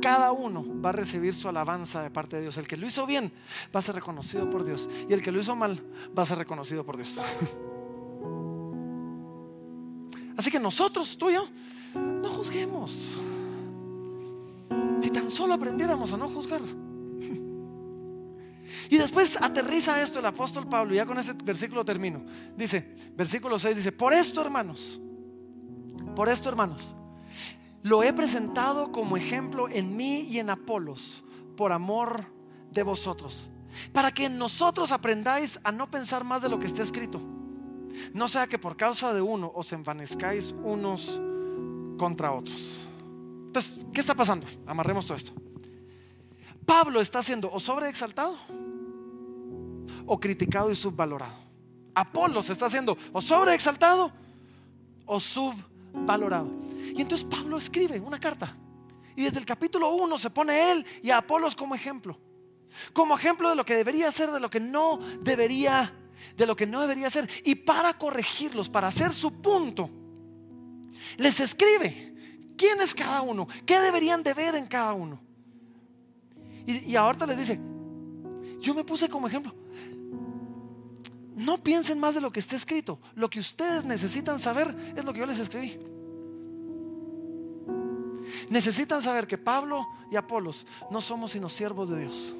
cada 0.00 0.32
uno 0.32 0.64
va 0.84 0.90
a 0.90 0.92
recibir 0.92 1.34
su 1.34 1.48
alabanza 1.48 2.02
de 2.02 2.10
parte 2.10 2.36
de 2.36 2.42
Dios. 2.42 2.56
El 2.58 2.68
que 2.68 2.76
lo 2.76 2.86
hizo 2.86 3.06
bien 3.06 3.32
va 3.74 3.80
a 3.80 3.82
ser 3.82 3.94
reconocido 3.94 4.50
por 4.50 4.64
Dios. 4.64 4.88
Y 5.08 5.12
el 5.12 5.22
que 5.22 5.32
lo 5.32 5.40
hizo 5.40 5.56
mal 5.56 5.80
va 6.16 6.24
a 6.24 6.26
ser 6.26 6.38
reconocido 6.38 6.84
por 6.84 6.96
Dios. 6.96 7.18
Así 10.36 10.50
que 10.50 10.58
nosotros, 10.60 11.16
tú 11.16 11.30
y 11.30 11.34
yo, 11.34 11.46
no 11.94 12.28
juzguemos. 12.30 13.16
Si 15.00 15.10
tan 15.10 15.30
solo 15.30 15.54
aprendiéramos 15.54 16.12
a 16.12 16.16
no 16.16 16.28
juzgar. 16.28 16.60
Y 18.90 18.98
después 18.98 19.38
aterriza 19.40 20.02
esto 20.02 20.18
el 20.18 20.26
apóstol 20.26 20.68
Pablo, 20.68 20.94
ya 20.94 21.06
con 21.06 21.18
ese 21.18 21.32
versículo 21.32 21.84
termino. 21.84 22.22
Dice, 22.56 22.94
versículo 23.16 23.58
6 23.58 23.76
dice, 23.76 23.92
por 23.92 24.12
esto 24.12 24.42
hermanos, 24.42 25.00
por 26.14 26.28
esto 26.28 26.48
hermanos, 26.50 26.94
lo 27.84 28.02
he 28.02 28.12
presentado 28.12 28.90
como 28.90 29.16
ejemplo 29.16 29.68
en 29.68 29.96
mí 29.96 30.22
y 30.22 30.40
en 30.40 30.50
Apolos, 30.50 31.22
por 31.56 31.70
amor 31.70 32.24
de 32.72 32.82
vosotros, 32.82 33.48
para 33.92 34.10
que 34.10 34.28
nosotros 34.28 34.90
aprendáis 34.90 35.60
a 35.62 35.70
no 35.70 35.88
pensar 35.88 36.24
más 36.24 36.42
de 36.42 36.48
lo 36.48 36.58
que 36.58 36.66
está 36.66 36.82
escrito 36.82 37.20
no 38.12 38.28
sea 38.28 38.46
que 38.46 38.58
por 38.58 38.76
causa 38.76 39.12
de 39.12 39.20
uno 39.20 39.50
os 39.54 39.72
envanezcáis 39.72 40.54
unos 40.62 41.20
contra 41.98 42.32
otros. 42.32 42.86
Entonces, 43.46 43.80
¿qué 43.92 44.00
está 44.00 44.14
pasando? 44.14 44.46
Amarremos 44.66 45.06
todo 45.06 45.16
esto. 45.16 45.32
Pablo 46.66 47.00
está 47.00 47.22
siendo 47.22 47.50
o 47.52 47.60
sobreexaltado 47.60 48.36
o 50.06 50.18
criticado 50.18 50.70
y 50.70 50.76
subvalorado. 50.76 51.44
Apolo 51.94 52.40
está 52.40 52.66
haciendo 52.66 52.96
o 53.12 53.22
sobreexaltado 53.22 54.10
o 55.06 55.20
subvalorado. 55.20 55.73
Y 56.94 57.00
entonces 57.00 57.26
Pablo 57.28 57.56
escribe 57.56 58.00
una 58.00 58.18
carta. 58.18 58.56
Y 59.16 59.24
desde 59.24 59.38
el 59.38 59.46
capítulo 59.46 59.94
1 59.94 60.18
se 60.18 60.30
pone 60.30 60.72
él 60.72 60.86
y 61.02 61.10
a 61.10 61.18
Apolos 61.18 61.54
como 61.54 61.74
ejemplo. 61.74 62.18
Como 62.92 63.16
ejemplo 63.16 63.48
de 63.48 63.54
lo 63.54 63.64
que 63.64 63.76
debería 63.76 64.10
ser, 64.10 64.30
de 64.30 64.40
lo 64.40 64.50
que 64.50 64.60
no 64.60 64.98
debería 65.20 65.92
de 66.36 66.46
lo 66.46 66.56
que 66.56 66.66
no 66.66 66.80
debería 66.80 67.10
ser. 67.10 67.28
Y 67.44 67.54
para 67.54 67.96
corregirlos, 67.96 68.68
para 68.68 68.88
hacer 68.88 69.12
su 69.12 69.30
punto, 69.40 69.88
les 71.16 71.38
escribe 71.40 72.14
quién 72.56 72.80
es 72.80 72.94
cada 72.94 73.22
uno, 73.22 73.46
qué 73.64 73.78
deberían 73.78 74.22
de 74.22 74.34
ver 74.34 74.54
en 74.54 74.66
cada 74.66 74.94
uno. 74.94 75.20
Y, 76.66 76.90
y 76.90 76.96
ahorita 76.96 77.26
les 77.26 77.38
dice, 77.38 77.60
yo 78.60 78.74
me 78.74 78.84
puse 78.84 79.08
como 79.08 79.28
ejemplo. 79.28 79.54
No 81.34 81.62
piensen 81.62 81.98
más 81.98 82.14
de 82.14 82.20
lo 82.20 82.30
que 82.30 82.40
está 82.40 82.56
escrito. 82.56 82.98
Lo 83.14 83.28
que 83.28 83.40
ustedes 83.40 83.84
necesitan 83.84 84.38
saber 84.38 84.74
es 84.96 85.04
lo 85.04 85.12
que 85.12 85.20
yo 85.20 85.26
les 85.26 85.38
escribí. 85.38 85.78
Necesitan 88.48 89.02
saber 89.02 89.26
que 89.26 89.38
Pablo 89.38 89.86
y 90.10 90.16
Apolos 90.16 90.66
no 90.90 91.00
somos 91.00 91.32
sino 91.32 91.48
siervos 91.48 91.90
de 91.90 92.00
Dios. 92.00 92.34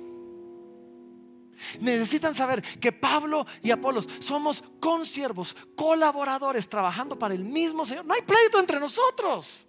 Necesitan 1.81 2.35
saber 2.35 2.63
que 2.63 2.93
Pablo 2.93 3.47
y 3.63 3.71
Apolos 3.71 4.09
somos 4.21 4.63
consiervos, 4.81 5.57
colaboradores, 5.77 6.69
trabajando 6.69 7.19
para 7.19 7.35
el 7.35 7.45
mismo 7.45 7.85
Señor. 7.85 8.05
No 8.05 8.15
hay 8.15 8.23
pleito 8.23 8.59
entre 8.59 8.81
nosotros. 8.81 9.69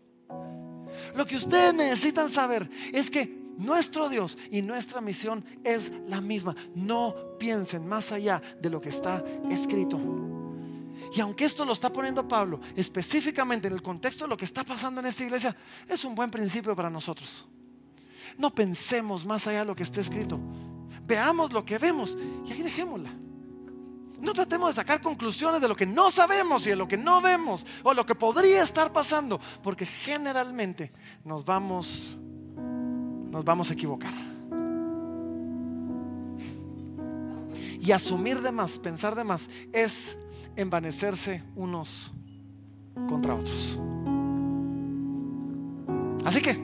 Lo 1.16 1.26
que 1.26 1.36
ustedes 1.36 1.74
necesitan 1.74 2.30
saber 2.30 2.70
es 2.92 3.10
que 3.10 3.45
nuestro 3.58 4.10
Dios 4.10 4.38
y 4.52 4.62
nuestra 4.62 5.02
misión 5.02 5.44
es 5.64 5.92
la 6.08 6.22
misma. 6.22 6.56
No 6.76 7.38
piensen 7.40 7.88
más 7.88 8.12
allá 8.12 8.42
de 8.60 8.70
lo 8.70 8.82
que 8.82 8.90
está 8.90 9.24
escrito. 9.50 10.00
Y 11.14 11.22
aunque 11.22 11.46
esto 11.46 11.64
lo 11.66 11.74
está 11.74 11.92
poniendo 11.92 12.28
Pablo 12.28 12.60
específicamente 12.76 13.68
en 13.68 13.74
el 13.74 13.82
contexto 13.82 14.26
de 14.26 14.30
lo 14.30 14.38
que 14.38 14.46
está 14.46 14.64
pasando 14.64 15.02
en 15.02 15.08
esta 15.08 15.24
iglesia, 15.24 15.56
es 15.88 16.04
un 16.04 16.16
buen 16.16 16.32
principio 16.32 16.76
para 16.76 16.90
nosotros. 16.90 17.46
No 18.38 18.54
pensemos 18.54 19.26
más 19.26 19.48
allá 19.48 19.60
de 19.60 19.66
lo 19.66 19.76
que 19.76 19.84
está 19.84 20.02
escrito 20.02 20.40
veamos 21.06 21.54
lo 21.54 21.66
que 21.66 21.78
vemos 21.78 22.18
y 22.46 22.52
ahí 22.52 22.62
dejémosla. 22.62 23.12
No 24.20 24.34
tratemos 24.34 24.70
de 24.70 24.82
sacar 24.82 25.02
conclusiones 25.02 25.62
de 25.62 25.68
lo 25.68 25.76
que 25.76 25.86
no 25.86 26.10
sabemos 26.10 26.66
y 26.66 26.70
de 26.70 26.76
lo 26.76 26.88
que 26.88 26.98
no 26.98 27.22
vemos 27.22 27.66
o 27.84 27.94
lo 27.94 28.06
que 28.06 28.16
podría 28.16 28.64
estar 28.64 28.92
pasando, 28.92 29.40
porque 29.62 29.86
generalmente 29.86 30.92
nos 31.24 31.44
vamos 31.44 32.18
nos 33.36 33.46
vamos 33.46 33.70
a 33.70 33.74
equivocar. 33.74 34.14
Y 37.80 37.92
asumir 37.92 38.42
de 38.42 38.52
más, 38.52 38.80
pensar 38.80 39.14
de 39.14 39.24
más, 39.24 39.48
es 39.72 40.18
envanecerse 40.56 41.44
unos 41.56 42.12
contra 43.08 43.36
otros. 43.36 43.78
Así 46.26 46.42
que, 46.42 46.58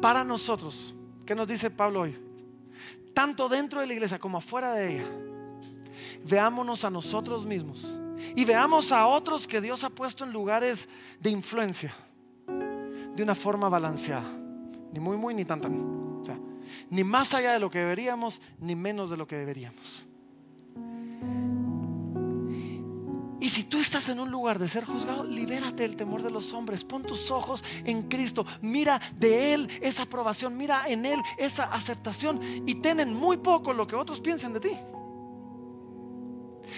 para 0.00 0.24
nosotros, 0.24 0.94
¿qué 1.26 1.34
nos 1.34 1.46
dice 1.46 1.68
Pablo 1.70 2.00
hoy? 2.00 2.30
tanto 3.12 3.50
dentro 3.50 3.80
de 3.80 3.86
la 3.86 3.92
iglesia 3.92 4.18
como 4.18 4.38
afuera 4.38 4.72
de 4.72 4.94
ella, 4.94 5.04
veámonos 6.24 6.84
a 6.84 6.90
nosotros 6.90 7.44
mismos 7.44 7.98
y 8.34 8.44
veamos 8.46 8.92
a 8.92 9.06
otros 9.06 9.46
que 9.46 9.60
Dios 9.60 9.84
ha 9.84 9.90
puesto 9.90 10.24
en 10.24 10.32
lugares 10.32 10.88
de 11.18 11.28
influencia 11.28 11.94
de 12.46 13.22
una 13.22 13.34
forma 13.34 13.68
balanceada, 13.68 14.39
ni 14.92 15.00
muy, 15.00 15.16
muy, 15.16 15.34
ni 15.34 15.44
tan. 15.44 15.60
O 16.20 16.24
sea, 16.24 16.38
ni 16.90 17.04
más 17.04 17.34
allá 17.34 17.52
de 17.52 17.58
lo 17.58 17.70
que 17.70 17.78
deberíamos, 17.78 18.40
ni 18.58 18.74
menos 18.74 19.10
de 19.10 19.16
lo 19.16 19.26
que 19.26 19.36
deberíamos. 19.36 20.06
Y 23.40 23.48
si 23.48 23.64
tú 23.64 23.78
estás 23.78 24.10
en 24.10 24.20
un 24.20 24.30
lugar 24.30 24.58
de 24.58 24.68
ser 24.68 24.84
juzgado, 24.84 25.24
libérate 25.24 25.84
del 25.84 25.96
temor 25.96 26.22
de 26.22 26.30
los 26.30 26.52
hombres. 26.52 26.84
Pon 26.84 27.02
tus 27.02 27.30
ojos 27.30 27.64
en 27.84 28.02
Cristo. 28.02 28.44
Mira 28.60 29.00
de 29.18 29.54
Él 29.54 29.70
esa 29.80 30.02
aprobación. 30.02 30.56
Mira 30.58 30.84
en 30.86 31.06
Él 31.06 31.18
esa 31.38 31.64
aceptación. 31.64 32.38
Y 32.66 32.76
ten 32.76 33.00
en 33.00 33.14
muy 33.14 33.38
poco 33.38 33.72
lo 33.72 33.86
que 33.86 33.96
otros 33.96 34.20
piensen 34.20 34.52
de 34.52 34.60
ti. 34.60 34.78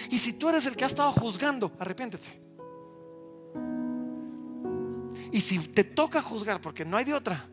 Y 0.09 0.21
si 0.21 0.35
tú 0.35 0.49
eres 0.49 0.65
el 0.67 0.77
que 0.77 0.85
ha 0.85 0.87
estado 0.87 1.11
juzgando, 1.13 1.73
arrepiéntete. 1.81 2.41
Y 5.33 5.41
si 5.41 5.59
te 5.59 5.83
toca 5.83 6.23
juzgar, 6.23 6.61
porque 6.61 6.85
no 6.85 6.97
hay 6.97 7.05
de 7.05 7.15
otra, 7.15 7.49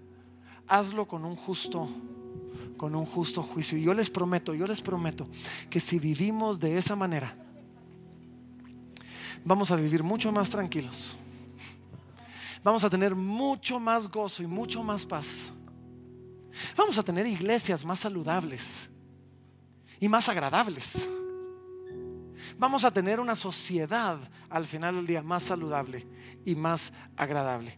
hazlo 0.70 1.07
con 1.07 1.26
un 1.26 1.36
justo 1.36 1.89
con 2.80 2.95
un 2.95 3.05
justo 3.05 3.43
juicio. 3.43 3.78
Y 3.78 3.84
yo 3.84 3.93
les 3.93 4.09
prometo, 4.09 4.55
yo 4.55 4.65
les 4.65 4.82
prometo 4.82 5.28
que 5.70 5.80
si 5.80 5.99
vivimos 5.99 6.59
de 6.59 6.78
esa 6.78 6.95
manera, 6.95 7.36
vamos 9.43 9.70
a 9.70 9.76
vivir 9.76 10.01
mucho 10.01 10.32
más 10.32 10.49
tranquilos. 10.49 11.17
Vamos 12.63 12.84
a 12.84 12.89
tener 12.89 13.13
mucho 13.13 13.80
más 13.80 14.09
gozo 14.09 14.41
y 14.41 14.47
mucho 14.47 14.82
más 14.82 15.05
paz. 15.05 15.51
Vamos 16.76 16.97
a 16.97 17.03
tener 17.03 17.28
iglesias 17.28 17.86
más 17.86 17.99
saludables 17.99 18.89
y 19.99 20.07
más 20.07 20.28
agradables. 20.30 21.07
Vamos 22.57 22.84
a 22.84 22.91
tener 22.91 23.20
una 23.20 23.36
sociedad 23.36 24.20
al 24.49 24.65
final 24.65 24.95
del 24.95 25.07
día 25.07 25.22
más 25.22 25.43
saludable 25.43 26.07
y 26.45 26.55
más 26.55 26.91
agradable. 27.15 27.78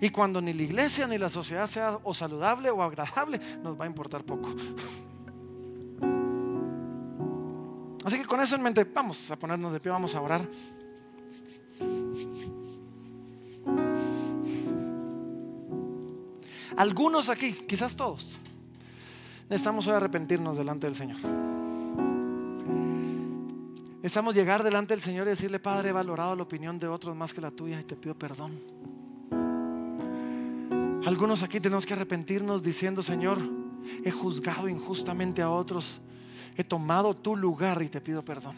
Y 0.00 0.10
cuando 0.10 0.40
ni 0.40 0.52
la 0.52 0.62
iglesia 0.62 1.06
ni 1.06 1.18
la 1.18 1.28
sociedad 1.28 1.68
sea 1.68 1.98
o 2.02 2.14
saludable 2.14 2.70
o 2.70 2.82
agradable, 2.82 3.40
nos 3.62 3.78
va 3.78 3.84
a 3.84 3.88
importar 3.88 4.24
poco. 4.24 4.54
Así 8.04 8.18
que 8.18 8.24
con 8.24 8.40
eso 8.40 8.56
en 8.56 8.62
mente, 8.62 8.84
vamos 8.84 9.30
a 9.30 9.38
ponernos 9.38 9.72
de 9.72 9.80
pie, 9.80 9.92
vamos 9.92 10.14
a 10.14 10.20
orar. 10.20 10.48
Algunos 16.76 17.28
aquí, 17.28 17.52
quizás 17.52 17.94
todos, 17.94 18.38
necesitamos 19.50 19.86
hoy 19.86 19.94
arrepentirnos 19.94 20.56
delante 20.56 20.86
del 20.86 20.96
Señor. 20.96 21.20
Necesitamos 23.96 24.34
llegar 24.34 24.62
delante 24.62 24.94
del 24.94 25.02
Señor 25.02 25.26
y 25.26 25.30
decirle, 25.30 25.58
Padre, 25.60 25.90
he 25.90 25.92
valorado 25.92 26.34
la 26.34 26.42
opinión 26.42 26.78
de 26.78 26.88
otros 26.88 27.14
más 27.14 27.34
que 27.34 27.42
la 27.42 27.50
tuya 27.50 27.78
y 27.78 27.84
te 27.84 27.96
pido 27.96 28.14
perdón. 28.14 28.58
Algunos 31.06 31.42
aquí 31.42 31.60
tenemos 31.60 31.86
que 31.86 31.94
arrepentirnos 31.94 32.62
diciendo, 32.62 33.02
Señor, 33.02 33.38
he 34.04 34.10
juzgado 34.10 34.68
injustamente 34.68 35.40
a 35.42 35.50
otros, 35.50 36.00
he 36.56 36.64
tomado 36.64 37.14
tu 37.14 37.36
lugar 37.36 37.82
y 37.82 37.88
te 37.88 38.00
pido 38.00 38.22
perdón. 38.24 38.54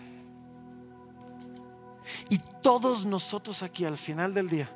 Y 2.29 2.39
todos 2.63 3.05
nosotros 3.05 3.63
aquí 3.63 3.85
al 3.85 3.97
final 3.97 4.35
del 4.35 4.49
día 4.49 4.71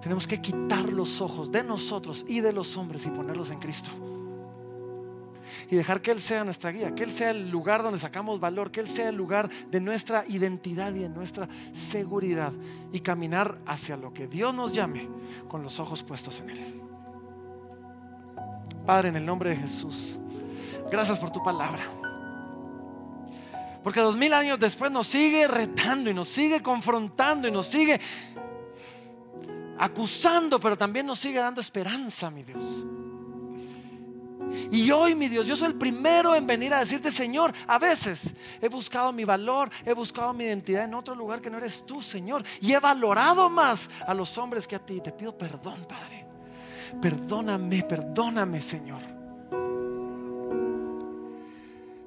tenemos 0.00 0.26
que 0.26 0.40
quitar 0.40 0.92
los 0.92 1.20
ojos 1.20 1.52
de 1.52 1.62
nosotros 1.62 2.24
y 2.26 2.40
de 2.40 2.52
los 2.52 2.76
hombres 2.76 3.06
y 3.06 3.10
ponerlos 3.10 3.50
en 3.50 3.58
Cristo. 3.58 3.90
Y 5.70 5.76
dejar 5.76 6.02
que 6.02 6.10
Él 6.10 6.20
sea 6.20 6.42
nuestra 6.42 6.72
guía, 6.72 6.94
que 6.94 7.04
Él 7.04 7.12
sea 7.12 7.30
el 7.30 7.48
lugar 7.48 7.82
donde 7.82 7.98
sacamos 7.98 8.40
valor, 8.40 8.72
que 8.72 8.80
Él 8.80 8.88
sea 8.88 9.08
el 9.08 9.14
lugar 9.14 9.48
de 9.70 9.80
nuestra 9.80 10.24
identidad 10.26 10.92
y 10.94 11.00
de 11.00 11.08
nuestra 11.08 11.48
seguridad. 11.72 12.52
Y 12.92 13.00
caminar 13.00 13.58
hacia 13.66 13.96
lo 13.96 14.12
que 14.12 14.26
Dios 14.26 14.52
nos 14.52 14.72
llame 14.72 15.08
con 15.48 15.62
los 15.62 15.78
ojos 15.78 16.02
puestos 16.02 16.40
en 16.40 16.50
Él. 16.50 16.80
Padre, 18.84 19.10
en 19.10 19.16
el 19.16 19.24
nombre 19.24 19.50
de 19.50 19.56
Jesús, 19.56 20.18
gracias 20.90 21.18
por 21.18 21.30
tu 21.30 21.42
palabra. 21.42 21.84
Porque 23.84 24.00
dos 24.00 24.16
mil 24.16 24.32
años 24.34 24.58
después 24.58 24.90
nos 24.90 25.06
sigue 25.06 25.46
retando 25.46 26.10
y 26.10 26.14
nos 26.14 26.28
sigue 26.28 26.62
confrontando 26.62 27.46
y 27.46 27.52
nos 27.52 27.66
sigue 27.66 28.00
acusando, 29.78 30.60
pero 30.60 30.76
también 30.76 31.06
nos 31.06 31.18
sigue 31.18 31.38
dando 31.38 31.60
esperanza, 31.60 32.30
mi 32.30 32.42
Dios. 32.42 32.86
Y 34.70 34.90
hoy, 34.90 35.14
mi 35.14 35.28
Dios, 35.28 35.46
yo 35.46 35.56
soy 35.56 35.68
el 35.68 35.74
primero 35.74 36.34
en 36.34 36.46
venir 36.46 36.72
a 36.74 36.80
decirte, 36.80 37.10
Señor, 37.10 37.52
a 37.66 37.78
veces 37.78 38.34
he 38.60 38.68
buscado 38.68 39.12
mi 39.12 39.24
valor, 39.24 39.70
he 39.84 39.92
buscado 39.92 40.32
mi 40.32 40.44
identidad 40.44 40.84
en 40.84 40.94
otro 40.94 41.14
lugar 41.14 41.40
que 41.40 41.50
no 41.50 41.58
eres 41.58 41.84
tú, 41.86 42.00
Señor. 42.02 42.44
Y 42.60 42.72
he 42.72 42.78
valorado 42.78 43.48
más 43.48 43.88
a 44.06 44.14
los 44.14 44.36
hombres 44.38 44.66
que 44.66 44.76
a 44.76 44.78
ti. 44.78 45.00
Te 45.00 45.12
pido 45.12 45.36
perdón, 45.36 45.86
Padre. 45.88 46.26
Perdóname, 47.00 47.82
perdóname, 47.82 48.60
Señor. 48.60 49.02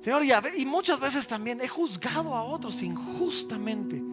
Señor, 0.04 0.22
y, 0.58 0.66
muchas 0.66 1.00
veces 1.00 1.26
también 1.26 1.62
he 1.62 1.68
juzgado 1.70 2.36
a 2.36 2.44
otros 2.44 2.82
injustamente. 2.82 4.04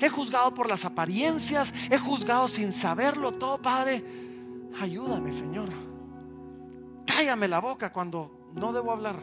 He 0.00 0.08
juzgado 0.08 0.54
por 0.54 0.68
las 0.68 0.84
apariencias, 0.84 1.72
he 1.90 1.98
juzgado 1.98 2.46
sin 2.46 2.72
saberlo 2.72 3.32
todo, 3.32 3.58
Padre. 3.58 4.04
Ayúdame, 4.80 5.32
Señor. 5.32 5.89
Cállame 7.10 7.48
la 7.48 7.60
boca 7.60 7.92
cuando 7.92 8.50
no 8.54 8.72
debo 8.72 8.92
hablar. 8.92 9.16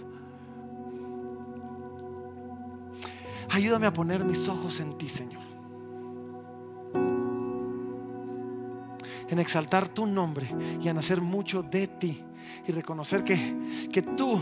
Ayúdame 3.50 3.88
a 3.88 3.94
poner 3.94 4.26
mis 4.26 4.48
ojos 4.50 4.80
en 4.80 4.98
ti, 4.98 5.08
Señor. 5.08 5.44
En 9.30 9.40
exaltar 9.40 9.88
tu 9.88 10.06
nombre 10.06 10.50
y 10.82 10.88
en 10.90 10.98
hacer 10.98 11.22
mucho 11.22 11.64
de 11.64 11.88
ti. 11.88 12.24
Y 12.68 12.72
reconocer 12.72 13.24
que, 13.24 13.88
que 13.92 14.02
tú 14.02 14.40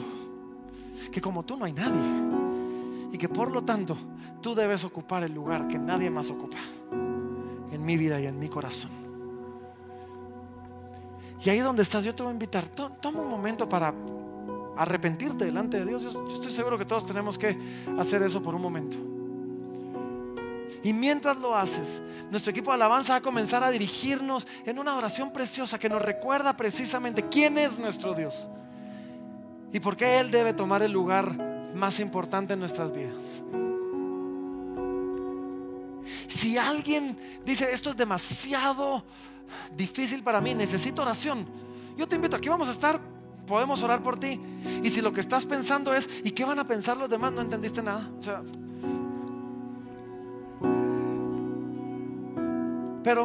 que 1.12 1.22
como 1.22 1.43
tú 1.43 1.56
no 1.56 1.66
hay 1.66 1.74
nadie 1.74 3.12
y 3.12 3.18
que 3.18 3.30
por 3.30 3.52
lo 3.52 3.64
tanto 3.64 3.96
tú 4.41 4.56
debes 4.56 4.84
ocupar 4.84 5.24
el 5.24 5.34
lugar 5.34 5.68
que 5.68 5.80
nadie 5.80 6.10
más 6.10 6.30
ocupa 6.30 6.58
en 7.72 7.86
mi 7.86 7.98
vida 7.98 8.20
y 8.20 8.26
en 8.26 8.38
mi 8.39 8.50
corazón. 8.50 9.05
Y 11.44 11.50
ahí 11.50 11.60
donde 11.60 11.84
estás, 11.84 12.04
yo 12.04 12.16
te 12.16 12.24
voy 12.24 12.32
a 12.32 12.34
invitar, 12.34 12.68
toma 12.70 13.22
un 13.22 13.30
momento 13.30 13.68
para 13.68 13.94
arrepentirte 14.78 15.46
delante 15.46 15.80
de 15.80 15.86
Dios. 15.86 16.02
Yo, 16.02 16.28
estoy 16.34 16.52
seguro 16.52 16.78
que 16.78 16.86
todos 16.86 17.06
tenemos 17.06 17.38
que 17.38 17.58
hacer 17.98 18.22
eso 18.24 18.42
por 18.42 18.56
un 18.56 18.62
momento. 18.62 18.98
Y 20.84 20.94
mientras 20.94 21.38
lo 21.38 21.56
haces, 21.56 22.02
nuestro 22.30 22.52
equipo 22.52 22.72
de 22.72 22.76
alabanza 22.76 23.14
va 23.14 23.18
a 23.18 23.22
comenzar 23.22 23.64
a 23.64 23.70
dirigirnos 23.70 24.48
en 24.66 24.80
una 24.80 24.96
oración 24.96 25.32
preciosa 25.32 25.80
que 25.80 25.90
nos 25.90 26.02
recuerda 26.02 26.56
precisamente 26.56 27.28
quién 27.30 27.58
es 27.58 27.78
nuestro 27.78 28.14
Dios 28.14 28.50
y 29.72 29.80
por 29.80 29.98
qué 29.98 30.20
Él 30.20 30.32
debe 30.32 30.54
tomar 30.54 30.84
el 30.84 30.92
lugar 30.92 31.74
más 31.74 32.00
importante 32.00 32.54
en 32.54 32.60
nuestras 32.60 32.94
vidas. 32.94 33.44
Si 36.28 36.58
alguien 36.58 37.18
dice, 37.46 37.72
esto 37.72 37.92
es 37.92 37.98
demasiado 37.98 39.04
difícil 39.76 40.24
para 40.24 40.41
mí, 40.41 40.54
necesito 40.54 41.02
oración, 41.02 41.46
yo 41.98 42.08
te 42.08 42.16
invito, 42.16 42.36
aquí 42.36 42.50
vamos 42.50 42.68
a 42.68 42.72
estar, 42.72 43.00
podemos 43.48 43.82
orar 43.84 44.02
por 44.02 44.20
ti. 44.20 44.39
Y 44.84 44.89
si 44.89 45.02
lo 45.02 45.14
que 45.14 45.22
estás 45.22 45.46
pensando 45.46 45.93
es, 45.93 46.10
¿y 46.24 46.32
qué 46.32 46.43
van 46.43 46.60
a 46.60 46.68
pensar 46.68 46.98
los 46.98 47.10
demás? 47.10 47.32
No 47.32 47.41
entendiste 47.41 47.82
nada. 47.82 48.10
pero 53.06 53.24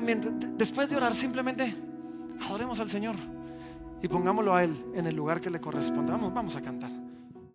después 0.58 0.90
de 0.90 0.96
orar, 0.96 1.14
simplemente 1.14 1.74
adoremos 2.42 2.78
al 2.80 2.90
Señor 2.90 3.16
y 4.02 4.08
pongámoslo 4.08 4.54
a 4.54 4.62
Él 4.62 4.76
en 4.94 5.06
el 5.06 5.16
lugar 5.16 5.40
que 5.40 5.48
le 5.48 5.58
corresponde. 5.58 6.12
Vamos, 6.12 6.34
vamos 6.34 6.54
a 6.54 6.60
cantar. 6.60 6.90